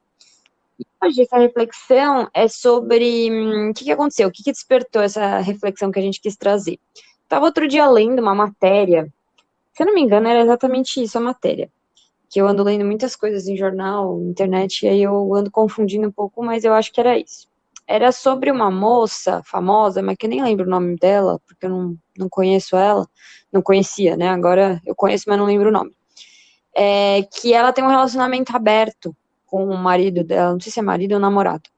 E 0.79 0.85
hoje 1.03 1.23
essa 1.23 1.39
reflexão 1.39 2.29
é 2.35 2.47
sobre 2.47 3.31
hum, 3.31 3.71
o 3.71 3.73
que, 3.73 3.85
que 3.85 3.91
aconteceu, 3.91 4.27
o 4.27 4.31
que, 4.31 4.43
que 4.43 4.51
despertou 4.51 5.01
essa 5.01 5.39
reflexão 5.39 5.91
que 5.91 5.97
a 5.97 6.03
gente 6.03 6.21
quis 6.21 6.35
trazer. 6.35 6.77
Estava 7.27 7.43
outro 7.43 7.67
dia 7.67 7.85
lendo 7.89 8.21
uma 8.21 8.33
matéria, 8.33 9.13
se 9.73 9.83
eu 9.83 9.87
não 9.87 9.93
me 9.93 9.99
engano, 10.01 10.29
era 10.29 10.39
exatamente 10.39 11.03
isso 11.03 11.17
a 11.17 11.21
matéria. 11.21 11.69
Que 12.29 12.39
eu 12.39 12.47
ando 12.47 12.63
lendo 12.63 12.85
muitas 12.85 13.17
coisas 13.17 13.49
em 13.49 13.57
jornal, 13.57 14.21
internet, 14.21 14.85
e 14.85 14.87
aí 14.87 15.03
eu 15.03 15.35
ando 15.35 15.51
confundindo 15.51 16.07
um 16.07 16.11
pouco, 16.11 16.41
mas 16.41 16.63
eu 16.63 16.73
acho 16.73 16.89
que 16.89 17.01
era 17.01 17.17
isso. 17.17 17.49
Era 17.85 18.13
sobre 18.13 18.49
uma 18.49 18.71
moça 18.71 19.41
famosa, 19.43 20.01
mas 20.01 20.15
que 20.17 20.25
eu 20.25 20.29
nem 20.29 20.41
lembro 20.41 20.65
o 20.65 20.69
nome 20.69 20.95
dela, 20.95 21.37
porque 21.45 21.65
eu 21.65 21.69
não, 21.69 21.97
não 22.17 22.29
conheço 22.29 22.77
ela, 22.77 23.05
não 23.51 23.61
conhecia, 23.61 24.15
né? 24.15 24.29
Agora 24.29 24.81
eu 24.85 24.95
conheço, 24.95 25.25
mas 25.27 25.37
não 25.37 25.45
lembro 25.45 25.67
o 25.67 25.71
nome. 25.73 25.91
É, 26.73 27.23
que 27.23 27.53
ela 27.53 27.73
tem 27.73 27.83
um 27.83 27.89
relacionamento 27.89 28.55
aberto 28.55 29.13
com 29.45 29.65
o 29.65 29.77
marido 29.77 30.23
dela, 30.23 30.53
não 30.53 30.61
sei 30.61 30.71
se 30.71 30.79
é 30.79 30.83
marido 30.83 31.11
ou 31.11 31.19
namorado. 31.19 31.69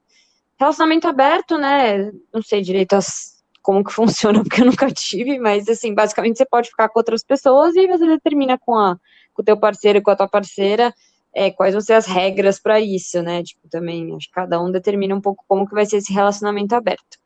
Relacionamento 0.56 1.08
aberto, 1.08 1.58
né? 1.58 2.12
Não 2.32 2.40
sei 2.40 2.62
direito 2.62 2.92
as 2.92 3.29
como 3.62 3.84
que 3.84 3.92
funciona, 3.94 4.42
porque 4.42 4.62
eu 4.62 4.66
nunca 4.66 4.90
tive, 4.90 5.38
mas 5.38 5.68
assim, 5.68 5.94
basicamente 5.94 6.38
você 6.38 6.46
pode 6.46 6.68
ficar 6.68 6.88
com 6.88 6.98
outras 6.98 7.22
pessoas 7.22 7.74
e 7.76 7.86
você 7.86 8.06
determina 8.06 8.58
com, 8.58 8.74
a, 8.76 8.96
com 9.32 9.42
o 9.42 9.44
teu 9.44 9.56
parceiro 9.56 9.98
e 9.98 10.02
com 10.02 10.10
a 10.10 10.16
tua 10.16 10.28
parceira 10.28 10.94
é, 11.32 11.50
quais 11.50 11.74
vão 11.74 11.80
ser 11.80 11.94
as 11.94 12.06
regras 12.06 12.58
para 12.58 12.80
isso, 12.80 13.22
né? 13.22 13.42
Tipo, 13.42 13.68
também, 13.68 14.14
acho 14.16 14.26
que 14.26 14.34
cada 14.34 14.60
um 14.60 14.70
determina 14.70 15.14
um 15.14 15.20
pouco 15.20 15.44
como 15.46 15.66
que 15.66 15.74
vai 15.74 15.86
ser 15.86 15.98
esse 15.98 16.12
relacionamento 16.12 16.74
aberto. 16.74 17.18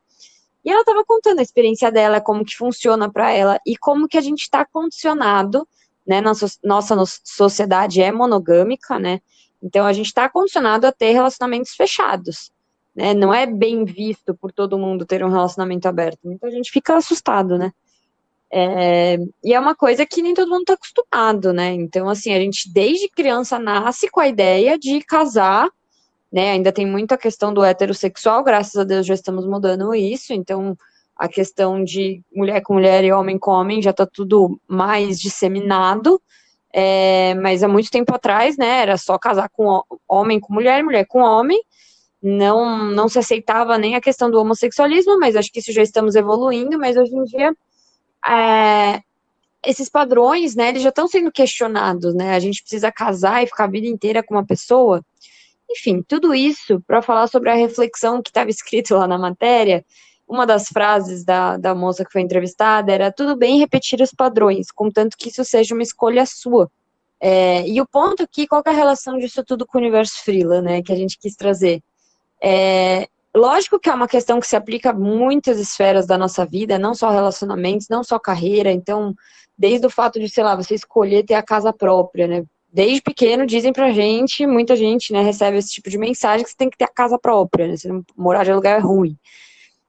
E 0.65 0.71
ela 0.71 0.81
estava 0.81 1.05
contando 1.05 1.39
a 1.39 1.43
experiência 1.43 1.91
dela, 1.91 2.21
como 2.21 2.45
que 2.45 2.57
funciona 2.57 3.11
para 3.11 3.31
ela 3.33 3.59
e 3.67 3.77
como 3.77 4.09
que 4.09 4.17
a 4.17 4.21
gente 4.21 4.43
está 4.43 4.65
condicionado, 4.65 5.67
né? 6.07 6.21
Nossa, 6.21 6.47
nossa 6.63 6.95
sociedade 7.25 8.03
é 8.03 8.13
monogâmica, 8.13 8.99
né? 8.99 9.21
Então 9.63 9.87
a 9.87 9.93
gente 9.93 10.07
está 10.07 10.29
condicionado 10.29 10.87
a 10.87 10.93
ter 10.93 11.13
relacionamentos 11.13 11.75
fechados 11.75 12.54
né? 12.95 13.13
Não 13.15 13.33
é 13.33 13.47
bem 13.47 13.85
visto 13.85 14.35
por 14.35 14.53
todo 14.53 14.79
mundo 14.79 15.05
ter 15.05 15.25
um 15.25 15.31
relacionamento 15.31 15.89
aberto. 15.89 16.21
Muita 16.25 16.51
gente 16.51 16.71
fica 16.71 16.97
assustado, 16.97 17.59
né? 17.59 17.73
É, 18.53 19.19
e 19.43 19.53
é 19.53 19.59
uma 19.59 19.75
coisa 19.75 20.07
que 20.07 20.23
nem 20.23 20.33
todo 20.33 20.49
mundo 20.49 20.61
está 20.61 20.75
acostumado, 20.75 21.53
né? 21.53 21.73
Então, 21.73 22.09
assim, 22.09 22.33
a 22.33 22.39
gente 22.39 22.73
desde 22.73 23.09
criança 23.09 23.59
nasce 23.59 24.09
com 24.09 24.21
a 24.21 24.29
ideia 24.29 24.79
de 24.79 25.01
casar, 25.01 25.69
né? 26.33 26.53
Ainda 26.53 26.71
tem 26.71 26.87
muita 26.87 27.17
questão 27.17 27.53
do 27.53 27.65
heterossexual, 27.65 28.45
graças 28.45 28.77
a 28.77 28.85
Deus 28.85 29.07
já 29.07 29.15
estamos 29.15 29.45
mudando 29.45 29.93
isso, 29.95 30.33
então 30.33 30.77
a 31.17 31.29
questão 31.29 31.83
de 31.83 32.23
mulher 32.35 32.61
com 32.61 32.75
mulher 32.75 33.05
e 33.05 33.13
homem 33.13 33.39
com 33.39 33.51
homem 33.51 33.83
já 33.83 33.91
está 33.91 34.07
tudo 34.07 34.61
mais 34.69 35.19
disseminado. 35.19 36.21
É, 36.73 37.35
mas 37.35 37.63
há 37.63 37.69
muito 37.69 37.89
tempo 37.89 38.13
atrás, 38.15 38.57
né, 38.57 38.83
era 38.83 38.97
só 38.97 39.17
casar 39.17 39.49
com 39.49 39.83
homem 40.09 40.41
com 40.41 40.53
mulher, 40.53 40.83
mulher 40.83 41.07
com 41.07 41.21
homem, 41.21 41.63
não, 42.25 42.91
não 42.91 43.07
se 43.07 43.19
aceitava 43.19 43.77
nem 43.77 43.95
a 43.95 44.01
questão 44.01 44.31
do 44.31 44.41
homossexualismo, 44.41 45.19
mas 45.19 45.37
acho 45.37 45.53
que 45.53 45.59
isso 45.59 45.71
já 45.73 45.83
estamos 45.83 46.15
evoluindo, 46.15 46.79
mas 46.79 46.97
hoje 46.97 47.15
em 47.15 47.25
dia 47.25 47.55
é, 48.27 49.03
esses 49.63 49.91
padrões, 49.91 50.55
né, 50.55 50.71
eles 50.71 50.83
já 50.83 50.89
estão 50.89 51.07
sendo 51.07 51.31
questionados, 51.31 52.15
né, 52.15 52.35
a 52.35 52.41
gente 52.41 52.63
precisa 52.63 52.91
casar 52.91 53.45
e 53.45 53.47
ficar 53.47 53.65
a 53.65 53.71
vida 53.71 53.87
inteira 53.87 54.23
com 54.23 54.35
uma 54.35 54.47
pessoa, 54.47 55.05
enfim, 55.71 56.03
tudo 56.09 56.35
isso 56.35 56.83
para 56.87 57.03
falar 57.03 57.27
sobre 57.27 57.51
a 57.51 57.55
reflexão 57.55 58.23
que 58.23 58.31
estava 58.31 58.49
escrito 58.49 58.95
lá 58.95 59.07
na 59.07 59.19
matéria, 59.19 59.85
uma 60.27 60.47
das 60.47 60.69
frases 60.69 61.25
da, 61.25 61.59
da 61.59 61.75
moça 61.75 62.07
que 62.07 62.13
foi 62.13 62.23
entrevistada 62.23 62.91
era, 62.91 63.13
tudo 63.13 63.37
bem 63.37 63.59
repetir 63.59 64.01
os 64.01 64.13
padrões, 64.13 64.71
contanto 64.71 65.15
que 65.19 65.29
isso 65.29 65.45
seja 65.45 65.75
uma 65.75 65.83
escolha 65.83 66.25
sua, 66.25 66.71
é, 67.21 67.69
e 67.69 67.79
o 67.83 67.87
ponto 67.87 68.23
aqui, 68.23 68.47
qual 68.47 68.63
é 68.67 68.71
a 68.71 68.73
relação 68.73 69.19
disso 69.19 69.45
tudo 69.45 69.67
com 69.67 69.77
o 69.77 69.81
universo 69.83 70.25
freela, 70.25 70.63
né, 70.63 70.83
que 70.83 70.93
a 70.93 70.97
gente 70.97 71.19
quis 71.19 71.35
trazer? 71.35 71.83
É, 72.47 73.09
lógico 73.35 73.81
que 73.81 73.89
é 73.89 73.95
uma 73.95 74.07
questão 74.07 74.39
que 74.39 74.47
se 74.47 74.55
aplica 74.55 74.91
a 74.91 74.93
muitas 74.93 75.59
esferas 75.59 76.07
da 76.07 76.19
nossa 76.19 76.45
vida, 76.45 76.79
não 76.79 76.95
só 76.95 77.09
relacionamentos, 77.09 77.89
não 77.89 78.05
só 78.05 78.19
carreira. 78.19 78.71
Então, 78.71 79.15
desde 79.57 79.87
o 79.87 79.91
fato 79.91 80.21
de, 80.21 80.29
sei 80.29 80.45
lá, 80.45 80.55
você 80.55 80.75
escolher 80.75 81.25
ter 81.25 81.33
a 81.35 81.43
casa 81.43 81.73
própria, 81.73 82.27
né? 82.27 82.45
Desde 82.71 83.01
pequeno 83.01 83.47
dizem 83.47 83.73
pra 83.73 83.93
gente, 83.93 84.47
muita 84.47 84.77
gente, 84.77 85.11
né, 85.13 85.23
recebe 85.23 85.57
esse 85.57 85.71
tipo 85.71 85.89
de 85.89 85.97
mensagem 85.97 86.45
que 86.45 86.51
você 86.51 86.57
tem 86.57 86.69
que 86.69 86.77
ter 86.77 86.85
a 86.85 86.93
casa 86.93 87.19
própria, 87.19 87.67
né? 87.67 87.77
Você 87.79 87.89
não 87.89 88.05
morar 88.15 88.45
de 88.45 88.53
lugar 88.53 88.79
é 88.79 88.83
ruim. 88.83 89.17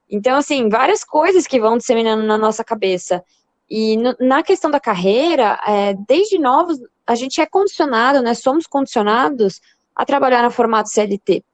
Então, 0.08 0.38
assim, 0.38 0.68
várias 0.70 1.04
coisas 1.04 1.46
que 1.46 1.60
vão 1.60 1.76
disseminando 1.76 2.22
na 2.22 2.38
nossa 2.38 2.64
cabeça. 2.64 3.22
E 3.68 3.98
no, 3.98 4.16
na 4.18 4.42
questão 4.42 4.70
da 4.70 4.80
carreira, 4.80 5.60
é, 5.66 5.94
desde 6.08 6.38
novos, 6.38 6.78
a 7.06 7.14
gente 7.16 7.38
é 7.38 7.44
condicionado, 7.44 8.22
né? 8.22 8.32
Somos 8.32 8.66
condicionados 8.66 9.60
a 9.94 10.06
trabalhar 10.06 10.42
no 10.42 10.50
formato 10.50 10.88
CLT. 10.88 11.44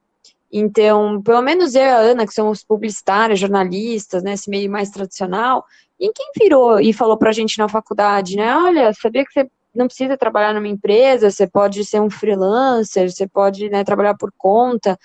Então, 0.55 1.19
pelo 1.23 1.41
menos 1.41 1.73
eu 1.73 1.81
e 1.81 1.89
a 1.89 1.97
Ana, 1.97 2.27
que 2.27 2.33
somos 2.33 2.63
publicitárias, 2.63 3.39
jornalistas, 3.39 4.21
né, 4.21 4.35
meio 4.47 4.69
mais 4.69 4.91
tradicional, 4.91 5.65
e 5.99 6.11
quem 6.13 6.27
virou 6.37 6.79
e 6.79 6.93
falou 6.93 7.17
pra 7.17 7.31
gente 7.31 7.57
na 7.57 7.67
faculdade, 7.67 8.35
né, 8.35 8.55
olha, 8.55 8.93
sabia 8.93 9.25
que 9.25 9.33
você 9.33 9.49
não 9.73 9.87
precisa 9.87 10.15
trabalhar 10.15 10.53
numa 10.53 10.67
empresa, 10.67 11.31
você 11.31 11.47
pode 11.47 11.83
ser 11.83 11.99
um 11.99 12.09
freelancer, 12.09 13.09
você 13.11 13.27
pode, 13.27 13.67
né, 13.67 13.83
trabalhar 13.83 14.15
por 14.15 14.31
conta. 14.37 14.95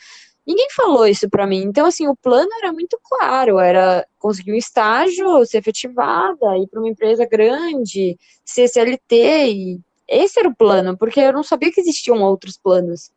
Ninguém 0.46 0.68
falou 0.70 1.06
isso 1.06 1.30
para 1.30 1.46
mim. 1.46 1.62
Então, 1.62 1.86
assim, 1.86 2.06
o 2.08 2.16
plano 2.16 2.50
era 2.62 2.70
muito 2.70 2.98
claro, 3.02 3.58
era 3.58 4.06
conseguir 4.18 4.52
um 4.52 4.56
estágio, 4.56 5.46
ser 5.46 5.58
efetivada, 5.58 6.58
ir 6.58 6.68
para 6.68 6.80
uma 6.80 6.90
empresa 6.90 7.26
grande, 7.26 8.18
ser 8.44 8.68
CLT, 8.68 9.46
e 9.50 9.80
esse 10.06 10.38
era 10.38 10.48
o 10.48 10.54
plano, 10.54 10.96
porque 10.98 11.20
eu 11.20 11.32
não 11.32 11.42
sabia 11.42 11.72
que 11.72 11.80
existiam 11.80 12.22
outros 12.22 12.58
planos. 12.58 13.10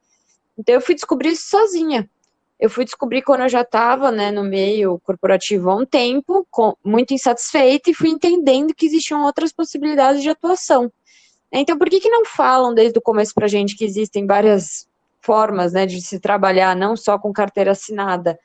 Então, 0.57 0.75
eu 0.75 0.81
fui 0.81 0.95
descobrir 0.95 1.31
isso 1.31 1.49
sozinha 1.49 2.09
eu 2.61 2.69
fui 2.69 2.85
descobrir 2.85 3.23
quando 3.23 3.41
eu 3.41 3.49
já 3.49 3.61
estava 3.61 4.11
né, 4.11 4.29
no 4.29 4.43
meio 4.43 4.99
corporativo 5.03 5.71
há 5.71 5.75
um 5.75 5.85
tempo, 5.85 6.45
com, 6.51 6.75
muito 6.85 7.11
insatisfeita, 7.11 7.89
e 7.89 7.93
fui 7.95 8.09
entendendo 8.09 8.75
que 8.75 8.85
existiam 8.85 9.23
outras 9.23 9.51
possibilidades 9.51 10.21
de 10.21 10.29
atuação. 10.29 10.91
Então, 11.51 11.75
por 11.75 11.89
que, 11.89 11.99
que 11.99 12.09
não 12.09 12.23
falam 12.23 12.71
desde 12.71 12.99
o 12.99 13.01
começo 13.01 13.33
para 13.33 13.45
a 13.45 13.49
gente 13.49 13.75
que 13.75 13.83
existem 13.83 14.27
várias 14.27 14.87
formas 15.21 15.73
né, 15.73 15.87
de 15.87 15.99
se 16.01 16.19
trabalhar, 16.19 16.75
não 16.75 16.95
só 16.95 17.17
com 17.17 17.33
carteira 17.33 17.71
assinada? 17.71 18.39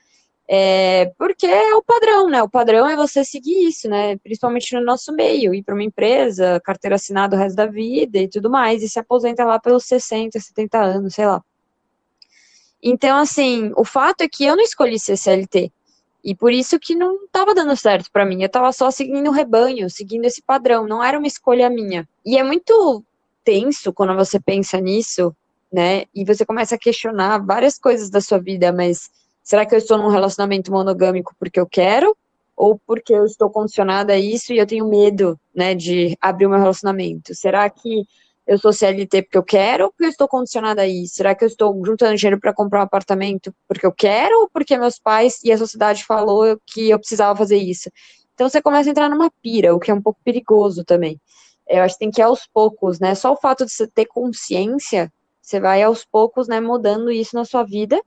É, 0.49 1.11
porque 1.17 1.45
é 1.45 1.75
o 1.75 1.83
padrão, 1.83 2.27
né? 2.27 2.41
O 2.41 2.49
padrão 2.49 2.87
é 2.87 2.95
você 2.95 3.23
seguir 3.23 3.67
isso, 3.67 3.87
né? 3.87 4.17
Principalmente 4.17 4.73
no 4.73 4.83
nosso 4.83 5.13
meio, 5.13 5.53
ir 5.53 5.61
para 5.61 5.75
uma 5.75 5.83
empresa, 5.83 6.59
carteira 6.63 6.95
assinada 6.95 7.35
o 7.35 7.39
resto 7.39 7.55
da 7.55 7.65
vida 7.65 8.17
e 8.17 8.29
tudo 8.29 8.49
mais, 8.49 8.81
e 8.81 8.89
se 8.89 8.97
aposenta 8.97 9.45
lá 9.45 9.59
pelos 9.59 9.85
60, 9.85 10.39
70 10.39 10.79
anos, 10.79 11.13
sei 11.13 11.27
lá. 11.27 11.43
Então, 12.81 13.17
assim, 13.17 13.71
o 13.75 13.83
fato 13.83 14.21
é 14.21 14.27
que 14.27 14.45
eu 14.45 14.55
não 14.55 14.63
escolhi 14.63 14.99
ser 14.99 15.17
CLT. 15.17 15.71
E 16.23 16.35
por 16.35 16.51
isso 16.51 16.79
que 16.79 16.93
não 16.95 17.23
estava 17.25 17.55
dando 17.55 17.75
certo 17.75 18.11
para 18.11 18.25
mim. 18.25 18.41
Eu 18.41 18.47
estava 18.47 18.71
só 18.71 18.91
seguindo 18.91 19.29
o 19.29 19.33
rebanho, 19.33 19.89
seguindo 19.89 20.25
esse 20.25 20.41
padrão. 20.41 20.85
Não 20.85 21.03
era 21.03 21.17
uma 21.17 21.27
escolha 21.27 21.69
minha. 21.69 22.07
E 22.25 22.37
é 22.37 22.43
muito 22.43 23.03
tenso 23.43 23.93
quando 23.93 24.13
você 24.13 24.39
pensa 24.39 24.79
nisso, 24.81 25.33
né? 25.71 26.03
E 26.13 26.25
você 26.25 26.45
começa 26.45 26.75
a 26.75 26.77
questionar 26.77 27.37
várias 27.39 27.77
coisas 27.77 28.09
da 28.09 28.19
sua 28.19 28.39
vida, 28.39 28.73
mas 28.73 29.09
será 29.41 29.65
que 29.65 29.73
eu 29.73 29.77
estou 29.77 29.97
num 29.97 30.09
relacionamento 30.09 30.71
monogâmico 30.71 31.33
porque 31.39 31.59
eu 31.59 31.65
quero? 31.65 32.15
Ou 32.55 32.77
porque 32.85 33.13
eu 33.13 33.23
estou 33.25 33.49
condicionada 33.49 34.13
a 34.13 34.19
isso 34.19 34.51
e 34.51 34.57
eu 34.57 34.67
tenho 34.67 34.89
medo, 34.89 35.39
né, 35.55 35.73
de 35.73 36.17
abrir 36.19 36.47
o 36.47 36.49
meu 36.49 36.59
relacionamento? 36.59 37.33
Será 37.33 37.69
que 37.69 38.05
eu 38.47 38.57
sou 38.57 38.71
CLT 38.71 39.23
porque 39.23 39.37
eu 39.37 39.43
quero 39.43 39.85
ou 39.85 39.91
porque 39.91 40.05
eu 40.05 40.09
estou 40.09 40.27
condicionada 40.27 40.81
a 40.83 40.87
isso? 40.87 41.15
Será 41.15 41.35
que 41.35 41.43
eu 41.43 41.47
estou 41.47 41.73
juntando 41.85 42.15
dinheiro 42.15 42.39
para 42.39 42.53
comprar 42.53 42.79
um 42.79 42.83
apartamento 42.83 43.53
porque 43.67 43.85
eu 43.85 43.91
quero 43.91 44.41
ou 44.41 44.49
porque 44.49 44.77
meus 44.77 44.97
pais 44.97 45.39
e 45.43 45.51
a 45.51 45.57
sociedade 45.57 46.05
falou 46.05 46.57
que 46.65 46.89
eu 46.89 46.97
precisava 46.97 47.37
fazer 47.37 47.57
isso? 47.57 47.91
Então 48.33 48.47
você 48.47 48.61
começa 48.61 48.89
a 48.89 48.91
entrar 48.91 49.09
numa 49.09 49.29
pira, 49.41 49.75
o 49.75 49.79
que 49.79 49.91
é 49.91 49.93
um 49.93 50.01
pouco 50.01 50.19
perigoso 50.23 50.85
também. 50.85 51.19
Eu 51.67 51.83
acho 51.83 51.95
que 51.95 51.99
tem 51.99 52.11
que 52.11 52.21
ir 52.21 52.23
aos 52.23 52.47
poucos, 52.47 52.99
né? 52.99 53.13
Só 53.15 53.33
o 53.33 53.37
fato 53.37 53.65
de 53.65 53.71
você 53.71 53.85
ter 53.85 54.05
consciência, 54.05 55.11
você 55.41 55.59
vai 55.59 55.83
aos 55.83 56.05
poucos, 56.05 56.47
né, 56.47 56.61
mudando 56.61 57.11
isso 57.11 57.35
na 57.35 57.43
sua 57.43 57.63
vida. 57.63 58.01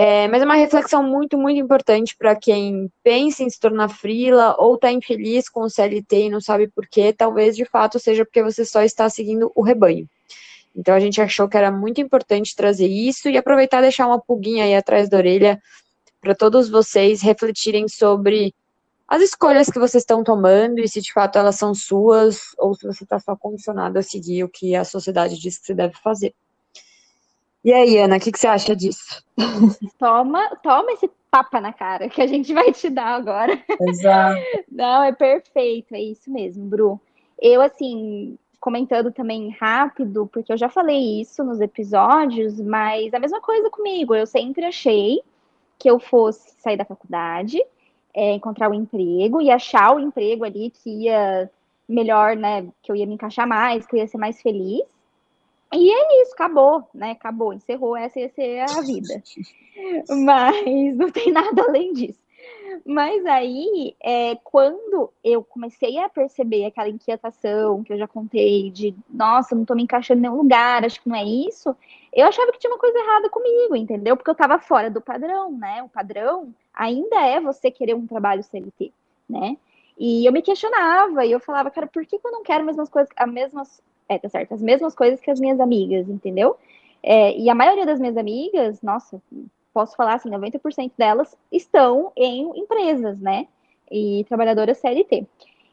É, 0.00 0.28
mas 0.28 0.40
é 0.40 0.44
uma 0.44 0.54
reflexão 0.54 1.02
muito, 1.02 1.36
muito 1.36 1.58
importante 1.58 2.14
para 2.16 2.36
quem 2.36 2.88
pensa 3.02 3.42
em 3.42 3.50
se 3.50 3.58
tornar 3.58 3.88
frila 3.88 4.54
ou 4.56 4.76
está 4.76 4.92
infeliz 4.92 5.48
com 5.48 5.62
o 5.62 5.68
CLT 5.68 6.26
e 6.26 6.30
não 6.30 6.40
sabe 6.40 6.68
por 6.68 6.86
quê. 6.86 7.12
Talvez 7.12 7.56
de 7.56 7.64
fato 7.64 7.98
seja 7.98 8.24
porque 8.24 8.40
você 8.40 8.64
só 8.64 8.80
está 8.82 9.10
seguindo 9.10 9.50
o 9.56 9.60
rebanho. 9.60 10.08
Então 10.76 10.94
a 10.94 11.00
gente 11.00 11.20
achou 11.20 11.48
que 11.48 11.56
era 11.56 11.72
muito 11.72 12.00
importante 12.00 12.54
trazer 12.54 12.86
isso 12.86 13.28
e 13.28 13.36
aproveitar 13.36 13.78
e 13.78 13.82
deixar 13.82 14.06
uma 14.06 14.20
pulguinha 14.20 14.62
aí 14.62 14.76
atrás 14.76 15.08
da 15.08 15.16
orelha 15.16 15.60
para 16.20 16.32
todos 16.32 16.68
vocês 16.68 17.20
refletirem 17.20 17.88
sobre 17.88 18.54
as 19.08 19.20
escolhas 19.20 19.68
que 19.68 19.80
vocês 19.80 20.02
estão 20.02 20.22
tomando 20.22 20.78
e 20.78 20.86
se 20.86 21.00
de 21.00 21.12
fato 21.12 21.40
elas 21.40 21.56
são 21.56 21.74
suas 21.74 22.54
ou 22.56 22.72
se 22.72 22.86
você 22.86 23.02
está 23.02 23.18
só 23.18 23.34
condicionado 23.34 23.98
a 23.98 24.02
seguir 24.02 24.44
o 24.44 24.48
que 24.48 24.76
a 24.76 24.84
sociedade 24.84 25.36
diz 25.40 25.58
que 25.58 25.66
você 25.66 25.74
deve 25.74 25.94
fazer. 25.96 26.32
E 27.68 27.72
aí, 27.74 27.98
Ana, 27.98 28.16
o 28.16 28.18
que, 28.18 28.32
que, 28.32 28.38
você 28.38 28.46
acha 28.46 28.74
disso? 28.74 29.22
Toma, 29.98 30.56
toma 30.62 30.90
esse 30.92 31.06
tapa 31.30 31.60
na 31.60 31.70
cara 31.70 32.08
que 32.08 32.22
a 32.22 32.26
gente 32.26 32.54
vai 32.54 32.72
te 32.72 32.88
dar 32.88 33.08
agora. 33.08 33.62
Exato. 33.78 34.40
Não, 34.72 35.02
é 35.02 35.12
perfeito, 35.12 35.94
é 35.94 36.00
isso 36.00 36.30
mesmo, 36.30 36.64
Bru. 36.64 36.98
Eu, 37.38 37.60
assim, 37.60 38.38
comentando 38.58 39.12
também 39.12 39.50
rápido, 39.60 40.26
porque 40.32 40.50
eu 40.50 40.56
já 40.56 40.70
falei 40.70 41.20
isso 41.20 41.44
nos 41.44 41.60
episódios, 41.60 42.58
mas 42.58 43.12
a 43.12 43.18
mesma 43.18 43.38
coisa 43.38 43.68
comigo. 43.68 44.14
Eu 44.14 44.26
sempre 44.26 44.64
achei 44.64 45.20
que 45.78 45.90
eu 45.90 46.00
fosse 46.00 46.54
sair 46.62 46.78
da 46.78 46.86
faculdade, 46.86 47.62
é, 48.14 48.32
encontrar 48.32 48.70
o 48.70 48.72
um 48.72 48.80
emprego 48.80 49.42
e 49.42 49.50
achar 49.50 49.94
o 49.94 50.00
emprego 50.00 50.42
ali 50.42 50.70
que 50.70 51.04
ia 51.04 51.50
melhor, 51.86 52.34
né? 52.34 52.66
Que 52.82 52.90
eu 52.90 52.96
ia 52.96 53.04
me 53.04 53.12
encaixar 53.12 53.46
mais, 53.46 53.86
que 53.86 53.94
eu 53.94 53.98
ia 54.00 54.08
ser 54.08 54.16
mais 54.16 54.40
feliz. 54.40 54.86
E 55.72 55.90
é 55.90 56.22
isso, 56.22 56.32
acabou, 56.32 56.88
né? 56.94 57.12
Acabou, 57.12 57.52
encerrou, 57.52 57.96
essa 57.96 58.18
ia 58.18 58.28
ser 58.30 58.60
a 58.60 58.80
vida. 58.80 59.22
Mas 60.24 60.96
não 60.96 61.10
tem 61.10 61.30
nada 61.32 61.62
além 61.62 61.92
disso. 61.92 62.18
Mas 62.84 63.24
aí, 63.26 63.94
é, 64.02 64.36
quando 64.36 65.12
eu 65.22 65.42
comecei 65.42 65.98
a 65.98 66.08
perceber 66.08 66.64
aquela 66.64 66.88
inquietação 66.88 67.82
que 67.82 67.92
eu 67.92 67.98
já 67.98 68.06
contei, 68.06 68.70
de 68.70 68.94
nossa, 69.08 69.54
não 69.54 69.64
tô 69.64 69.74
me 69.74 69.82
encaixando 69.82 70.20
em 70.20 70.22
nenhum 70.22 70.36
lugar, 70.36 70.84
acho 70.84 71.02
que 71.02 71.08
não 71.08 71.16
é 71.16 71.24
isso, 71.24 71.76
eu 72.12 72.26
achava 72.26 72.52
que 72.52 72.58
tinha 72.58 72.72
uma 72.72 72.78
coisa 72.78 72.98
errada 72.98 73.28
comigo, 73.28 73.76
entendeu? 73.76 74.16
Porque 74.16 74.30
eu 74.30 74.34
tava 74.34 74.58
fora 74.58 74.90
do 74.90 75.00
padrão, 75.00 75.52
né? 75.52 75.82
O 75.82 75.88
padrão 75.88 76.54
ainda 76.72 77.20
é 77.20 77.40
você 77.40 77.70
querer 77.70 77.94
um 77.94 78.06
trabalho 78.06 78.42
CLT, 78.42 78.92
né? 79.28 79.56
E 79.98 80.24
eu 80.24 80.32
me 80.32 80.42
questionava 80.42 81.26
e 81.26 81.32
eu 81.32 81.40
falava, 81.40 81.70
cara, 81.70 81.86
por 81.86 82.06
que, 82.06 82.16
eu 82.16 82.32
não 82.32 82.42
quero 82.42 82.60
as 82.60 82.66
mesmas 82.66 82.88
coisas, 82.88 83.10
as 83.16 83.30
mesmas, 83.30 83.82
é, 84.08 84.18
tá 84.18 84.28
certo, 84.28 84.54
as 84.54 84.62
mesmas 84.62 84.94
coisas 84.94 85.20
que 85.20 85.30
as 85.30 85.40
minhas 85.40 85.60
amigas, 85.60 86.08
entendeu? 86.08 86.56
É, 87.02 87.36
e 87.36 87.48
a 87.48 87.54
maioria 87.54 87.86
das 87.86 88.00
minhas 88.00 88.16
amigas, 88.16 88.80
nossa, 88.82 89.20
posso 89.72 89.94
falar 89.96 90.14
assim, 90.14 90.30
90% 90.30 90.92
delas 90.96 91.36
estão 91.52 92.12
em 92.16 92.58
empresas, 92.58 93.20
né? 93.20 93.46
E 93.90 94.24
trabalhadoras 94.28 94.78
CLT. 94.78 95.26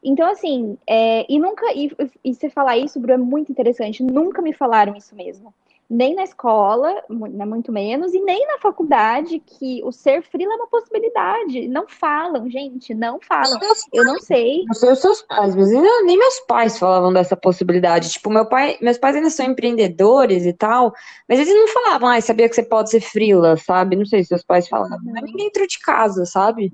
Então, 0.04 0.30
assim, 0.30 0.78
é, 0.86 1.26
e 1.28 1.40
nunca, 1.40 1.66
e, 1.74 1.90
e 2.24 2.34
você 2.34 2.50
falar 2.50 2.78
isso, 2.78 3.00
Bruno, 3.00 3.24
é 3.24 3.26
muito 3.26 3.52
interessante, 3.52 4.04
nunca 4.04 4.42
me 4.42 4.54
falaram 4.54 4.96
isso 4.96 5.16
mesmo 5.16 5.54
nem 5.90 6.16
na 6.16 6.24
escola, 6.24 7.04
né, 7.10 7.46
muito 7.46 7.72
menos, 7.72 8.14
e 8.14 8.20
nem 8.20 8.46
na 8.48 8.58
faculdade, 8.58 9.40
que 9.40 9.82
o 9.84 9.92
ser 9.92 10.24
frila 10.24 10.54
é 10.54 10.56
uma 10.56 10.68
possibilidade. 10.68 11.68
Não 11.68 11.88
falam, 11.88 12.50
gente, 12.50 12.94
não 12.94 13.20
falam. 13.20 13.60
Eu 13.94 14.04
não 14.04 14.20
sei. 14.20 14.64
Não 14.66 14.74
sei 14.74 14.92
os 14.92 15.00
seus 15.00 15.22
pais, 15.22 15.56
mas 15.56 15.70
nem 15.70 16.18
meus 16.18 16.40
pais 16.42 16.80
falavam 16.80 17.14
dessa 17.14 17.36
possibilidade. 17.36 18.10
Tipo, 18.10 18.30
meu 18.30 18.48
pai, 18.48 18.78
meus 18.82 18.98
pais 18.98 19.16
ainda 19.16 19.30
são 19.30 19.46
empreendedores 19.46 20.46
e 20.46 20.54
tal, 20.54 20.94
mas 21.30 21.40
eles 21.40 21.54
não 21.54 21.68
falavam, 21.68 22.10
ah, 22.10 22.20
sabia 22.20 22.50
que 22.50 22.56
você 22.56 22.64
pode 22.64 22.90
ser 22.90 23.02
frila, 23.02 23.56
sabe? 23.58 23.96
Não 23.96 24.06
sei 24.06 24.24
se 24.24 24.30
seus 24.30 24.44
pais 24.44 24.68
falavam, 24.68 25.00
mas 25.04 25.24
nem 25.24 25.36
dentro 25.36 25.68
de 25.68 25.80
casa, 25.80 26.26
sabe? 26.26 26.74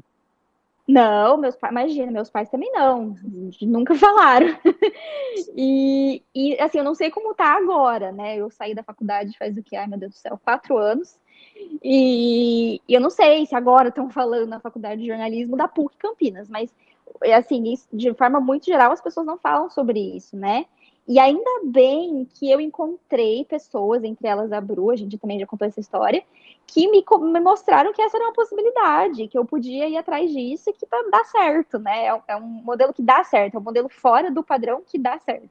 Não, 0.92 1.38
meus 1.38 1.56
pais, 1.56 1.72
imagina, 1.72 2.12
meus 2.12 2.30
pais 2.30 2.50
também 2.50 2.70
não, 2.74 3.16
nunca 3.62 3.96
falaram. 3.96 4.48
e, 5.56 6.22
e, 6.36 6.60
assim, 6.60 6.80
eu 6.80 6.84
não 6.84 6.94
sei 6.94 7.10
como 7.10 7.34
tá 7.34 7.56
agora, 7.56 8.12
né? 8.12 8.36
Eu 8.36 8.50
saí 8.50 8.76
da 8.76 8.84
faculdade 8.84 9.38
faz 9.38 9.58
o 9.58 9.64
que? 9.64 9.78
Ai, 9.78 9.88
meu 9.88 9.98
Deus 9.98 10.12
do 10.12 10.18
céu, 10.18 10.38
quatro 10.44 10.78
anos. 10.78 11.18
E, 11.82 12.82
e 12.86 12.94
eu 12.94 13.00
não 13.00 13.10
sei 13.10 13.46
se 13.46 13.56
agora 13.56 13.88
estão 13.88 14.10
falando 14.10 14.50
na 14.50 14.60
faculdade 14.60 15.02
de 15.02 15.08
jornalismo 15.08 15.56
da 15.56 15.66
PUC 15.66 15.96
Campinas, 15.98 16.50
mas, 16.50 16.76
assim, 17.38 17.64
de 17.94 18.14
forma 18.14 18.42
muito 18.42 18.66
geral, 18.66 18.92
as 18.92 19.02
pessoas 19.02 19.26
não 19.26 19.38
falam 19.38 19.70
sobre 19.70 19.98
isso, 19.98 20.36
né? 20.36 20.66
E 21.12 21.20
ainda 21.20 21.60
bem 21.66 22.26
que 22.36 22.50
eu 22.50 22.62
encontrei 22.62 23.44
pessoas, 23.44 24.02
entre 24.02 24.26
elas 24.30 24.50
a 24.54 24.62
Bru, 24.62 24.92
a 24.92 24.96
gente 24.96 25.18
também 25.18 25.38
já 25.38 25.46
contou 25.46 25.68
essa 25.68 25.82
história, 25.82 26.24
que 26.66 26.90
me, 26.90 27.04
me 27.30 27.40
mostraram 27.42 27.92
que 27.92 28.02
essa 28.02 28.16
era 28.16 28.28
uma 28.28 28.34
possibilidade, 28.34 29.28
que 29.28 29.38
eu 29.38 29.44
podia 29.44 29.90
ir 29.90 29.98
atrás 29.98 30.32
disso 30.32 30.70
e 30.70 30.74
que 30.74 30.86
tá, 30.86 31.04
dá 31.12 31.22
certo, 31.26 31.78
né? 31.80 32.06
É, 32.06 32.22
é, 32.30 32.36
um 32.38 32.64
modelo 32.64 32.94
que 32.94 33.02
dá 33.02 33.26
certo, 33.26 33.56
é 33.56 33.60
um 33.60 33.64
modelo 33.64 33.90
fora 33.90 34.32
do 34.32 34.42
padrão 34.42 34.84
que 34.88 34.98
dá 34.98 35.20
certo. 35.20 35.50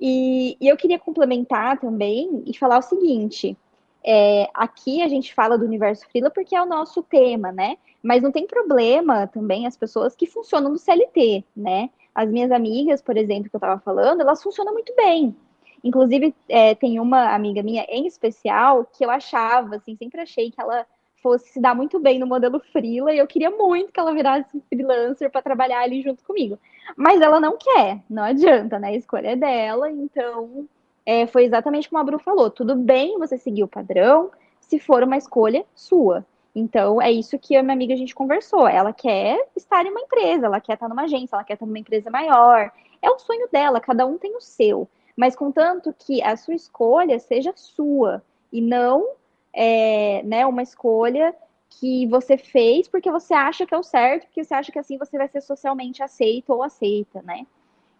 E, 0.00 0.56
e 0.58 0.66
eu 0.66 0.78
queria 0.78 0.98
complementar 0.98 1.78
também 1.78 2.42
e 2.46 2.56
falar 2.56 2.78
o 2.78 2.82
seguinte: 2.82 3.54
é, 4.02 4.48
aqui 4.54 5.02
a 5.02 5.08
gente 5.08 5.34
fala 5.34 5.58
do 5.58 5.66
universo 5.66 6.08
freela 6.08 6.30
porque 6.30 6.56
é 6.56 6.62
o 6.62 6.64
nosso 6.64 7.02
tema, 7.02 7.52
né? 7.52 7.76
Mas 8.02 8.22
não 8.22 8.32
tem 8.32 8.46
problema 8.46 9.26
também 9.26 9.66
as 9.66 9.76
pessoas 9.76 10.16
que 10.16 10.24
funcionam 10.24 10.70
no 10.70 10.78
CLT, 10.78 11.44
né? 11.54 11.90
As 12.20 12.30
minhas 12.30 12.50
amigas, 12.50 13.00
por 13.00 13.16
exemplo, 13.16 13.48
que 13.48 13.56
eu 13.56 13.58
estava 13.58 13.80
falando, 13.80 14.20
elas 14.20 14.42
funcionam 14.42 14.74
muito 14.74 14.94
bem. 14.94 15.34
Inclusive, 15.82 16.34
é, 16.48 16.74
tem 16.74 17.00
uma 17.00 17.34
amiga 17.34 17.62
minha 17.62 17.86
em 17.88 18.06
especial 18.06 18.84
que 18.84 19.02
eu 19.04 19.10
achava, 19.10 19.76
assim, 19.76 19.96
sempre 19.96 20.20
achei 20.20 20.50
que 20.50 20.60
ela 20.60 20.84
fosse 21.22 21.48
se 21.50 21.60
dar 21.60 21.74
muito 21.74 21.98
bem 21.98 22.18
no 22.18 22.26
modelo 22.26 22.60
freela 22.72 23.12
e 23.12 23.18
eu 23.18 23.26
queria 23.26 23.50
muito 23.50 23.92
que 23.92 24.00
ela 24.00 24.12
virasse 24.12 24.60
freelancer 24.68 25.30
para 25.30 25.40
trabalhar 25.40 25.80
ali 25.80 26.02
junto 26.02 26.22
comigo. 26.22 26.58
Mas 26.96 27.20
ela 27.22 27.40
não 27.40 27.56
quer, 27.56 28.02
não 28.08 28.22
adianta, 28.22 28.78
né? 28.78 28.88
A 28.88 28.96
escolha 28.96 29.28
é 29.28 29.36
dela, 29.36 29.90
então 29.90 30.68
é, 31.06 31.26
foi 31.26 31.44
exatamente 31.44 31.88
como 31.88 32.00
a 32.00 32.04
Bru 32.04 32.18
falou: 32.18 32.50
tudo 32.50 32.74
bem 32.74 33.18
você 33.18 33.38
seguir 33.38 33.62
o 33.62 33.68
padrão 33.68 34.30
se 34.60 34.78
for 34.78 35.02
uma 35.02 35.16
escolha 35.16 35.64
sua. 35.74 36.24
Então, 36.54 37.00
é 37.00 37.10
isso 37.10 37.38
que 37.38 37.56
a 37.56 37.62
minha 37.62 37.74
amiga 37.74 37.94
a 37.94 37.96
gente 37.96 38.14
conversou. 38.14 38.66
Ela 38.66 38.92
quer 38.92 39.38
estar 39.56 39.84
em 39.86 39.90
uma 39.90 40.00
empresa, 40.00 40.46
ela 40.46 40.60
quer 40.60 40.74
estar 40.74 40.88
numa 40.88 41.02
agência, 41.02 41.36
ela 41.36 41.44
quer 41.44 41.54
estar 41.54 41.66
numa 41.66 41.78
empresa 41.78 42.10
maior. 42.10 42.72
É 43.00 43.10
o 43.10 43.18
sonho 43.18 43.48
dela, 43.50 43.80
cada 43.80 44.04
um 44.06 44.18
tem 44.18 44.36
o 44.36 44.40
seu. 44.40 44.88
Mas 45.16 45.36
contanto 45.36 45.94
que 45.98 46.22
a 46.22 46.36
sua 46.36 46.54
escolha 46.54 47.18
seja 47.18 47.52
sua 47.54 48.22
e 48.52 48.60
não 48.60 49.06
é, 49.52 50.22
né, 50.24 50.46
uma 50.46 50.62
escolha 50.62 51.34
que 51.68 52.06
você 52.08 52.36
fez 52.36 52.88
porque 52.88 53.10
você 53.10 53.32
acha 53.32 53.64
que 53.64 53.74
é 53.74 53.78
o 53.78 53.82
certo, 53.82 54.26
porque 54.26 54.42
você 54.42 54.54
acha 54.54 54.72
que 54.72 54.78
assim 54.78 54.98
você 54.98 55.16
vai 55.16 55.28
ser 55.28 55.40
socialmente 55.40 56.02
aceito 56.02 56.52
ou 56.52 56.62
aceita, 56.62 57.22
né? 57.22 57.46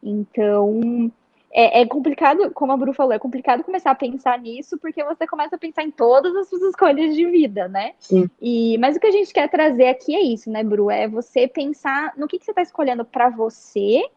Então, 0.03 1.11
é, 1.53 1.81
é, 1.81 1.87
complicado, 1.87 2.53
como 2.53 2.73
a 2.73 2.77
Bru 2.77 2.93
falou, 2.93 3.13
é 3.13 3.19
complicado 3.19 3.65
começar 3.65 3.91
a 3.91 3.95
pensar 3.95 4.39
nisso, 4.39 4.79
porque 4.79 5.03
você 5.03 5.27
começa 5.27 5.57
a 5.57 5.59
pensar 5.59 5.83
em 5.83 5.91
todas 5.91 6.35
as 6.37 6.49
suas 6.49 6.63
escolhas 6.63 7.15
de 7.15 7.27
vida, 7.27 7.67
né? 7.67 7.93
Sim. 7.99 8.31
E, 8.41 8.79
mas 8.79 8.97
o 8.97 9.01
que 9.01 9.09
a 9.09 9.13
gente 9.13 9.33
quer 9.33 9.49
trazer 9.49 9.89
aqui 9.89 10.15
é 10.15 10.23
isso, 10.23 10.49
né, 10.49 10.63
Bru? 10.63 10.91
É 10.91 11.09
você 11.09 11.49
pensar 11.49 12.13
no 12.17 12.29
que, 12.29 12.39
que 12.39 12.45
você 12.45 12.53
está 12.53 12.63
escolhendo 12.63 13.05
para 13.05 13.29
você 13.31 14.09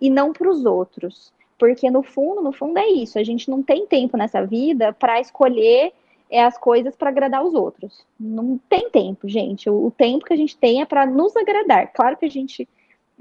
e 0.00 0.08
não 0.08 0.32
para 0.32 0.48
os 0.48 0.64
outros. 0.64 1.32
Porque 1.58 1.90
no 1.90 2.02
fundo, 2.02 2.40
no 2.40 2.52
fundo 2.52 2.78
é 2.78 2.86
isso. 2.86 3.18
A 3.18 3.24
gente 3.24 3.50
não 3.50 3.62
tem 3.62 3.86
tempo 3.86 4.16
nessa 4.16 4.44
vida 4.44 4.92
para 4.92 5.20
escolher 5.20 5.92
é, 6.30 6.44
as 6.44 6.56
coisas 6.56 6.94
para 6.94 7.08
agradar 7.08 7.42
os 7.42 7.54
outros. 7.54 8.06
Não 8.20 8.60
tem 8.68 8.90
tempo, 8.90 9.28
gente. 9.28 9.68
O, 9.68 9.86
o 9.86 9.90
tempo 9.90 10.24
que 10.24 10.34
a 10.34 10.36
gente 10.36 10.56
tem 10.56 10.82
é 10.82 10.84
para 10.84 11.04
nos 11.04 11.36
agradar. 11.36 11.92
Claro 11.92 12.16
que 12.16 12.26
a 12.26 12.30
gente 12.30 12.68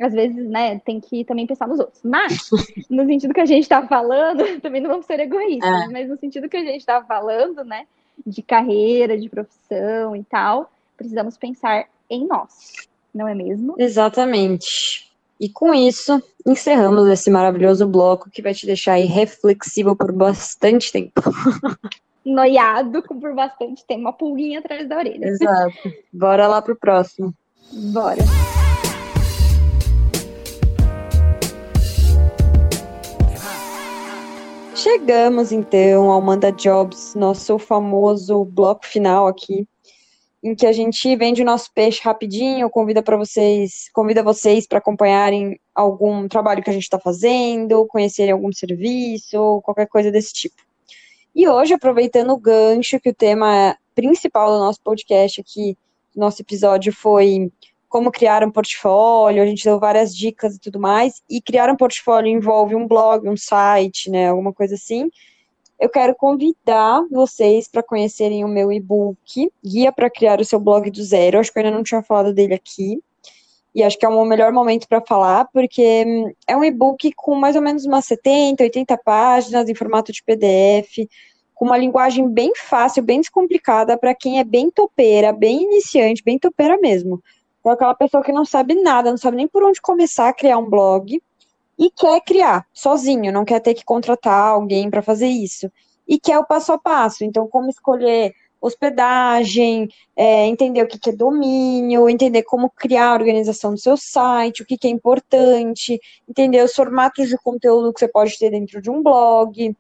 às 0.02 0.14
vezes, 0.14 0.48
né, 0.50 0.80
tem 0.80 1.00
que 1.00 1.24
também 1.24 1.48
pensar 1.48 1.68
nos 1.68 1.80
outros. 1.80 2.02
Mas, 2.04 2.50
no 2.90 3.06
sentido 3.06 3.34
que 3.34 3.40
a 3.40 3.46
gente 3.46 3.64
está 3.64 3.86
falando, 3.88 4.44
também 4.62 4.82
não 4.82 4.90
vamos 4.90 5.06
ser 5.06 5.20
egoístas, 5.20 5.84
é. 5.84 5.88
mas 5.88 6.10
no 6.10 6.18
sentido 6.18 6.50
que 6.50 6.58
a 6.58 6.64
gente 6.64 6.80
está 6.80 7.02
falando, 7.04 7.64
né, 7.64 7.86
de 8.26 8.42
carreira, 8.42 9.18
de 9.18 9.30
profissão 9.30 10.16
e 10.16 10.24
tal, 10.24 10.72
precisamos 10.98 11.38
pensar 11.38 11.86
em 12.10 12.28
nós, 12.28 12.88
não 13.14 13.28
é 13.28 13.34
mesmo? 13.34 13.76
Exatamente. 13.78 15.06
E 15.40 15.50
com 15.50 15.74
isso, 15.74 16.22
encerramos 16.46 17.10
esse 17.10 17.30
maravilhoso 17.30 17.88
bloco 17.88 18.30
que 18.30 18.42
vai 18.42 18.54
te 18.54 18.66
deixar 18.66 18.94
aí 18.94 19.06
reflexivo 19.06 19.96
por 19.96 20.12
bastante 20.12 20.92
tempo. 20.92 21.22
Noiado 22.26 23.04
por 23.04 23.36
bastante 23.36 23.86
tempo, 23.86 24.02
uma 24.02 24.14
pulguinha 24.14 24.60
atrás 24.60 24.88
da 24.88 24.98
orelha. 24.98 25.26
Exato. 25.26 25.94
Bora 26.12 26.48
lá 26.48 26.62
pro 26.62 26.76
próximo. 26.76 27.34
Bora. 27.72 28.24
Chegamos 34.96 35.52
então 35.52 36.10
ao 36.10 36.22
Manda 36.22 36.54
Jobs, 36.54 37.16
nosso 37.16 37.60
famoso 37.60 38.46
bloco 38.46 38.86
final 38.86 39.28
aqui, 39.28 39.68
em 40.42 40.56
que 40.56 40.66
a 40.66 40.72
gente 40.72 41.14
vende 41.18 41.42
o 41.42 41.46
nosso 41.46 41.70
peixe 41.74 42.02
rapidinho, 42.02 42.70
convida 42.70 43.04
para 43.04 43.18
vocês, 43.18 43.90
convida 43.92 44.24
vocês 44.24 44.66
para 44.66 44.78
acompanharem 44.78 45.60
algum 45.76 46.30
trabalho 46.30 46.64
que 46.64 46.70
a 46.70 46.74
gente 46.74 46.84
está 46.84 46.98
fazendo, 46.98 47.86
conhecerem 47.88 48.32
algum 48.32 48.54
serviço, 48.54 49.62
qualquer 49.66 49.86
coisa 49.88 50.10
desse 50.10 50.32
tipo. 50.32 50.64
E 51.36 51.46
hoje, 51.46 51.74
aproveitando 51.74 52.30
o 52.30 52.40
gancho 52.40 52.98
que 52.98 53.10
o 53.10 53.14
tema 53.14 53.78
principal 53.94 54.50
do 54.50 54.60
nosso 54.60 54.80
podcast 54.82 55.42
aqui, 55.42 55.78
nosso 56.16 56.42
episódio 56.42 56.94
foi 56.94 57.52
como 57.96 58.12
criar 58.12 58.44
um 58.44 58.52
portfólio, 58.52 59.42
a 59.42 59.46
gente 59.46 59.64
deu 59.64 59.80
várias 59.80 60.14
dicas 60.14 60.58
e 60.58 60.60
tudo 60.60 60.78
mais, 60.78 61.24
e 61.30 61.40
criar 61.40 61.70
um 61.70 61.78
portfólio 61.78 62.30
envolve 62.30 62.76
um 62.76 62.86
blog, 62.86 63.26
um 63.30 63.38
site, 63.38 64.12
né, 64.12 64.28
alguma 64.28 64.52
coisa 64.52 64.76
assim. 64.76 65.10
Eu 65.80 65.88
quero 65.88 66.14
convidar 66.14 67.06
vocês 67.10 67.70
para 67.70 67.82
conhecerem 67.82 68.44
o 68.44 68.50
meu 68.50 68.70
e-book, 68.70 69.50
Guia 69.64 69.94
para 69.94 70.10
Criar 70.10 70.42
o 70.42 70.44
Seu 70.44 70.60
Blog 70.60 70.92
do 70.92 71.02
Zero. 71.02 71.40
Acho 71.40 71.54
que 71.54 71.58
eu 71.58 71.64
ainda 71.64 71.74
não 71.74 71.84
tinha 71.86 72.04
falado 72.04 72.34
dele 72.34 72.54
aqui. 72.54 73.02
E 73.74 73.82
acho 73.82 73.98
que 73.98 74.06
é 74.06 74.10
o 74.10 74.26
melhor 74.26 74.52
momento 74.52 74.90
para 74.90 75.00
falar, 75.00 75.48
porque 75.54 76.04
hum, 76.06 76.34
é 76.46 76.58
um 76.58 76.66
e-book 76.66 77.14
com 77.16 77.36
mais 77.36 77.56
ou 77.56 77.62
menos 77.62 77.86
umas 77.86 78.04
70, 78.04 78.62
80 78.62 78.98
páginas 79.06 79.70
em 79.70 79.76
formato 79.76 80.12
de 80.12 80.22
PDF, 80.22 81.08
com 81.54 81.64
uma 81.64 81.78
linguagem 81.78 82.28
bem 82.28 82.52
fácil, 82.58 83.02
bem 83.02 83.22
descomplicada 83.22 83.98
para 83.98 84.14
quem 84.14 84.40
é 84.40 84.44
bem 84.44 84.70
topeira, 84.70 85.32
bem 85.32 85.64
iniciante, 85.64 86.22
bem 86.22 86.38
topeira 86.38 86.78
mesmo. 86.78 87.24
Então, 87.66 87.74
aquela 87.74 87.96
pessoa 87.96 88.22
que 88.22 88.32
não 88.32 88.46
sabe 88.46 88.76
nada, 88.76 89.10
não 89.10 89.18
sabe 89.18 89.38
nem 89.38 89.48
por 89.48 89.64
onde 89.64 89.82
começar 89.82 90.30
a 90.30 90.34
criar 90.34 90.60
um 90.60 90.70
blog 90.70 91.20
e 91.80 91.90
quer 91.90 92.22
criar 92.22 92.68
sozinho, 92.72 93.34
não 93.34 93.44
quer 93.44 93.60
ter 93.60 93.74
que 93.74 93.84
contratar 93.84 94.50
alguém 94.50 94.88
para 94.88 95.02
fazer 95.02 95.26
isso. 95.26 95.72
E 96.08 96.20
quer 96.20 96.38
o 96.38 96.46
passo 96.46 96.72
a 96.74 96.78
passo. 96.78 97.24
Então, 97.24 97.48
como 97.48 97.68
escolher 97.68 98.36
hospedagem, 98.62 99.90
é, 100.16 100.46
entender 100.46 100.84
o 100.84 100.88
que, 100.88 101.00
que, 101.00 101.10
é 101.10 101.16
domínio, 101.16 102.08
entender 102.08 102.44
como 102.44 102.70
criar 102.70 103.08
a 103.10 103.14
organização 103.16 103.72
do 103.74 103.80
seu 103.80 103.98
site, 103.98 104.62
o 104.62 104.66
que, 104.66 104.78
que 104.78 104.86
é 104.86 104.92
importante, 104.92 106.00
entender 106.30 106.64
os 106.64 106.76
formatos 106.76 107.28
de 107.28 107.38
conteúdo 107.40 107.92
que 107.92 108.00
você 108.00 108.08
pode 108.08 108.38
ter 108.38 108.52
dentro 108.52 108.80
de 108.80 108.92
um 108.92 109.02
blog 109.02 109.76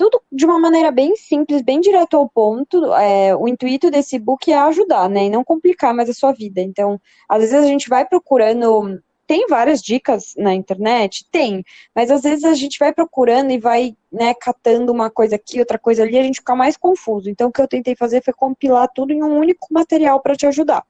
tudo 0.00 0.22
de 0.32 0.46
uma 0.46 0.58
maneira 0.58 0.90
bem 0.90 1.14
simples, 1.14 1.60
bem 1.60 1.78
direto 1.78 2.16
ao 2.16 2.26
ponto. 2.26 2.82
É, 2.94 3.36
o 3.36 3.46
intuito 3.46 3.90
desse 3.90 4.18
book 4.18 4.50
é 4.50 4.56
ajudar, 4.56 5.10
né? 5.10 5.26
E 5.26 5.30
não 5.30 5.44
complicar 5.44 5.92
mais 5.92 6.08
a 6.08 6.14
sua 6.14 6.32
vida. 6.32 6.62
Então, 6.62 6.98
às 7.28 7.40
vezes 7.40 7.54
a 7.54 7.66
gente 7.66 7.86
vai 7.86 8.06
procurando. 8.06 8.98
Tem 9.26 9.46
várias 9.46 9.82
dicas 9.82 10.32
na 10.38 10.54
internet? 10.54 11.26
Tem. 11.30 11.62
Mas 11.94 12.10
às 12.10 12.22
vezes 12.22 12.44
a 12.44 12.54
gente 12.54 12.78
vai 12.78 12.94
procurando 12.94 13.50
e 13.50 13.58
vai, 13.58 13.94
né, 14.10 14.32
catando 14.40 14.90
uma 14.90 15.10
coisa 15.10 15.36
aqui, 15.36 15.60
outra 15.60 15.78
coisa 15.78 16.02
ali, 16.02 16.18
a 16.18 16.22
gente 16.22 16.38
fica 16.38 16.56
mais 16.56 16.78
confuso. 16.78 17.28
Então, 17.28 17.50
o 17.50 17.52
que 17.52 17.60
eu 17.60 17.68
tentei 17.68 17.94
fazer 17.94 18.24
foi 18.24 18.32
compilar 18.32 18.88
tudo 18.94 19.12
em 19.12 19.22
um 19.22 19.38
único 19.38 19.66
material 19.70 20.18
para 20.20 20.34
te 20.34 20.46
ajudar. 20.46 20.82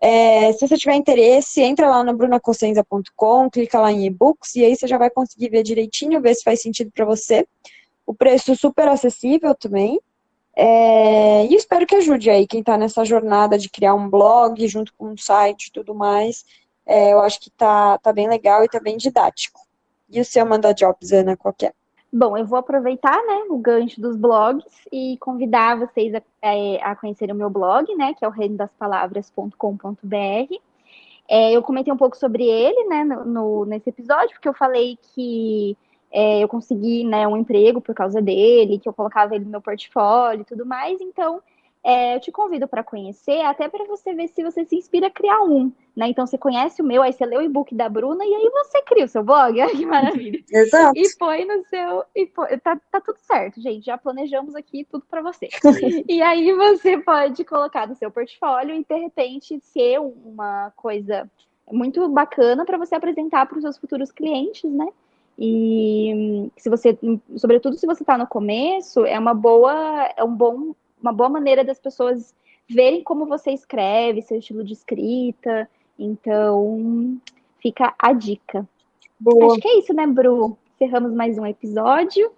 É, 0.00 0.52
se 0.52 0.66
você 0.66 0.76
tiver 0.76 0.96
interesse, 0.96 1.62
entra 1.62 1.88
lá 1.88 2.02
no 2.02 2.14
brunacossenza.com, 2.14 3.50
clica 3.50 3.80
lá 3.80 3.92
em 3.92 4.04
e-books 4.04 4.56
e 4.56 4.64
aí 4.64 4.74
você 4.74 4.88
já 4.88 4.98
vai 4.98 5.10
conseguir 5.10 5.48
ver 5.48 5.62
direitinho, 5.62 6.20
ver 6.20 6.34
se 6.34 6.42
faz 6.42 6.60
sentido 6.60 6.90
para 6.90 7.04
você 7.04 7.46
o 8.06 8.14
preço 8.14 8.54
super 8.54 8.88
acessível 8.88 9.54
também. 9.54 10.00
É, 10.54 11.44
e 11.46 11.54
espero 11.54 11.86
que 11.86 11.96
ajude 11.96 12.30
aí 12.30 12.46
quem 12.46 12.60
está 12.60 12.78
nessa 12.78 13.04
jornada 13.04 13.58
de 13.58 13.68
criar 13.68 13.94
um 13.94 14.08
blog 14.08 14.66
junto 14.66 14.94
com 14.94 15.08
um 15.08 15.16
site 15.16 15.66
e 15.66 15.72
tudo 15.72 15.94
mais. 15.94 16.44
É, 16.86 17.12
eu 17.12 17.20
acho 17.20 17.40
que 17.40 17.50
tá, 17.50 17.98
tá 17.98 18.12
bem 18.12 18.28
legal 18.28 18.64
e 18.64 18.68
tá 18.68 18.80
bem 18.80 18.96
didático. 18.96 19.60
E 20.08 20.20
o 20.20 20.24
seu 20.24 20.46
Manda 20.46 20.72
Jobs, 20.72 21.12
Ana, 21.12 21.36
qual 21.36 21.54
é? 21.62 21.72
Bom, 22.12 22.36
eu 22.36 22.46
vou 22.46 22.58
aproveitar 22.58 23.16
né, 23.26 23.46
o 23.50 23.58
gancho 23.58 24.00
dos 24.00 24.16
blogs 24.16 24.64
e 24.92 25.18
convidar 25.18 25.78
vocês 25.78 26.14
a, 26.14 26.22
é, 26.40 26.80
a 26.82 26.94
conhecerem 26.94 27.34
o 27.34 27.38
meu 27.38 27.50
blog, 27.50 27.92
né, 27.96 28.14
que 28.14 28.24
é 28.24 28.28
o 28.28 28.30
reinoDasPalavras.com.br. 28.30 30.54
É, 31.28 31.52
eu 31.52 31.62
comentei 31.62 31.92
um 31.92 31.96
pouco 31.96 32.16
sobre 32.16 32.44
ele 32.44 32.88
né, 32.88 33.04
no, 33.04 33.24
no, 33.24 33.64
nesse 33.64 33.90
episódio, 33.90 34.30
porque 34.30 34.48
eu 34.48 34.54
falei 34.54 34.96
que 35.14 35.76
é, 36.10 36.42
eu 36.42 36.48
consegui 36.48 37.04
né, 37.04 37.26
um 37.26 37.36
emprego 37.36 37.80
por 37.80 37.94
causa 37.94 38.20
dele, 38.22 38.78
que 38.78 38.88
eu 38.88 38.92
colocava 38.92 39.34
ele 39.34 39.44
no 39.44 39.50
meu 39.50 39.60
portfólio 39.60 40.42
e 40.42 40.44
tudo 40.44 40.64
mais. 40.64 41.00
Então, 41.00 41.42
é, 41.82 42.16
eu 42.16 42.20
te 42.20 42.32
convido 42.32 42.66
para 42.66 42.82
conhecer, 42.82 43.42
até 43.42 43.68
para 43.68 43.84
você 43.84 44.12
ver 44.12 44.26
se 44.26 44.42
você 44.42 44.64
se 44.64 44.74
inspira 44.74 45.06
a 45.06 45.10
criar 45.10 45.40
um. 45.42 45.70
Né? 45.94 46.08
Então, 46.08 46.26
você 46.26 46.36
conhece 46.36 46.82
o 46.82 46.84
meu, 46.84 47.00
aí 47.00 47.12
você 47.12 47.24
lê 47.24 47.36
o 47.36 47.42
e-book 47.42 47.72
da 47.74 47.88
Bruna 47.88 48.24
e 48.24 48.34
aí 48.34 48.50
você 48.50 48.82
cria 48.82 49.04
o 49.04 49.08
seu 49.08 49.22
blog. 49.22 49.60
Olha 49.60 49.70
que 49.76 49.86
maravilha. 49.86 50.42
Exato. 50.50 50.98
E 50.98 51.16
põe 51.16 51.44
no 51.44 51.64
seu. 51.66 52.04
E 52.14 52.26
tá, 52.60 52.76
tá 52.90 53.00
tudo 53.00 53.18
certo, 53.18 53.60
gente. 53.60 53.86
Já 53.86 53.96
planejamos 53.96 54.56
aqui 54.56 54.84
tudo 54.84 55.04
para 55.08 55.22
você. 55.22 55.48
e 56.08 56.20
aí 56.22 56.52
você 56.54 56.98
pode 56.98 57.44
colocar 57.44 57.86
no 57.86 57.94
seu 57.94 58.10
portfólio 58.10 58.74
e, 58.74 58.84
de 58.84 58.96
repente, 58.98 59.60
ser 59.60 60.00
uma 60.00 60.72
coisa 60.74 61.30
muito 61.70 62.08
bacana 62.08 62.64
para 62.64 62.78
você 62.78 62.94
apresentar 62.94 63.46
para 63.46 63.58
os 63.58 63.62
seus 63.62 63.78
futuros 63.78 64.10
clientes, 64.10 64.70
né? 64.70 64.88
E 65.38 66.50
se 66.56 66.70
você, 66.70 66.98
sobretudo 67.36 67.76
se 67.76 67.86
você 67.86 68.02
está 68.02 68.16
no 68.16 68.26
começo, 68.26 69.04
é 69.04 69.18
uma 69.18 69.34
boa, 69.34 70.10
é 70.16 70.24
um 70.24 70.34
bom, 70.34 70.74
uma 71.00 71.12
boa 71.12 71.28
maneira 71.28 71.62
das 71.62 71.78
pessoas 71.78 72.34
verem 72.68 73.02
como 73.02 73.26
você 73.26 73.50
escreve, 73.52 74.22
seu 74.22 74.38
estilo 74.38 74.64
de 74.64 74.72
escrita. 74.72 75.68
Então, 75.98 77.18
fica 77.60 77.94
a 77.98 78.12
dica. 78.12 78.66
Boa. 79.20 79.52
Acho 79.52 79.60
que 79.60 79.68
é 79.68 79.78
isso, 79.78 79.92
né, 79.94 80.06
Bru? 80.06 80.56
Encerramos 80.74 81.12
mais 81.12 81.38
um 81.38 81.46
episódio. 81.46 82.30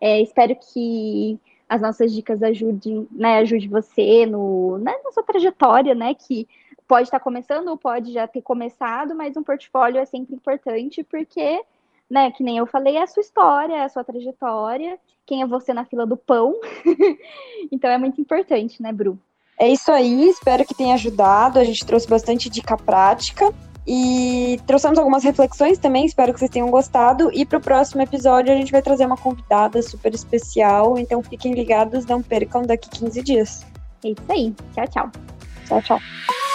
É, 0.00 0.20
espero 0.20 0.56
que 0.56 1.38
as 1.68 1.80
nossas 1.80 2.12
dicas 2.12 2.42
ajudem, 2.42 3.06
né, 3.12 3.38
ajude 3.38 3.68
você 3.68 4.26
no, 4.26 4.78
né, 4.78 4.92
na 5.04 5.12
sua 5.12 5.22
trajetória, 5.22 5.94
né, 5.94 6.14
que 6.14 6.48
pode 6.88 7.04
estar 7.04 7.20
começando 7.20 7.68
ou 7.68 7.76
pode 7.76 8.12
já 8.12 8.26
ter 8.26 8.42
começado, 8.42 9.14
mas 9.14 9.36
um 9.36 9.42
portfólio 9.44 10.00
é 10.00 10.04
sempre 10.04 10.34
importante 10.34 11.04
porque 11.04 11.62
né, 12.10 12.30
que 12.32 12.42
nem 12.42 12.58
eu 12.58 12.66
falei, 12.66 12.96
é 12.96 13.02
a 13.02 13.06
sua 13.06 13.20
história, 13.20 13.74
é 13.74 13.84
a 13.84 13.88
sua 13.88 14.02
trajetória, 14.02 14.98
quem 15.24 15.42
é 15.42 15.46
você 15.46 15.72
na 15.72 15.84
fila 15.84 16.04
do 16.04 16.16
pão. 16.16 16.54
então 17.70 17.88
é 17.88 17.96
muito 17.96 18.20
importante, 18.20 18.82
né, 18.82 18.92
Bru? 18.92 19.18
É 19.58 19.68
isso 19.68 19.92
aí, 19.92 20.28
espero 20.28 20.64
que 20.64 20.74
tenha 20.74 20.94
ajudado. 20.94 21.58
A 21.58 21.64
gente 21.64 21.84
trouxe 21.86 22.08
bastante 22.08 22.48
dica 22.48 22.76
prática 22.76 23.52
e 23.86 24.58
trouxemos 24.66 24.98
algumas 24.98 25.22
reflexões 25.22 25.78
também, 25.78 26.04
espero 26.04 26.32
que 26.32 26.38
vocês 26.38 26.50
tenham 26.50 26.70
gostado. 26.70 27.30
E 27.32 27.44
para 27.46 27.58
o 27.58 27.60
próximo 27.60 28.02
episódio 28.02 28.52
a 28.52 28.56
gente 28.56 28.72
vai 28.72 28.82
trazer 28.82 29.06
uma 29.06 29.16
convidada 29.16 29.80
super 29.82 30.14
especial, 30.14 30.98
então 30.98 31.22
fiquem 31.22 31.52
ligados, 31.52 32.06
não 32.06 32.22
percam 32.22 32.62
daqui 32.62 32.88
15 32.90 33.22
dias. 33.22 33.66
É 34.04 34.08
isso 34.08 34.24
aí. 34.30 34.54
Tchau, 34.74 34.88
tchau. 34.88 35.10
Tchau, 35.66 35.82
tchau. 35.82 36.49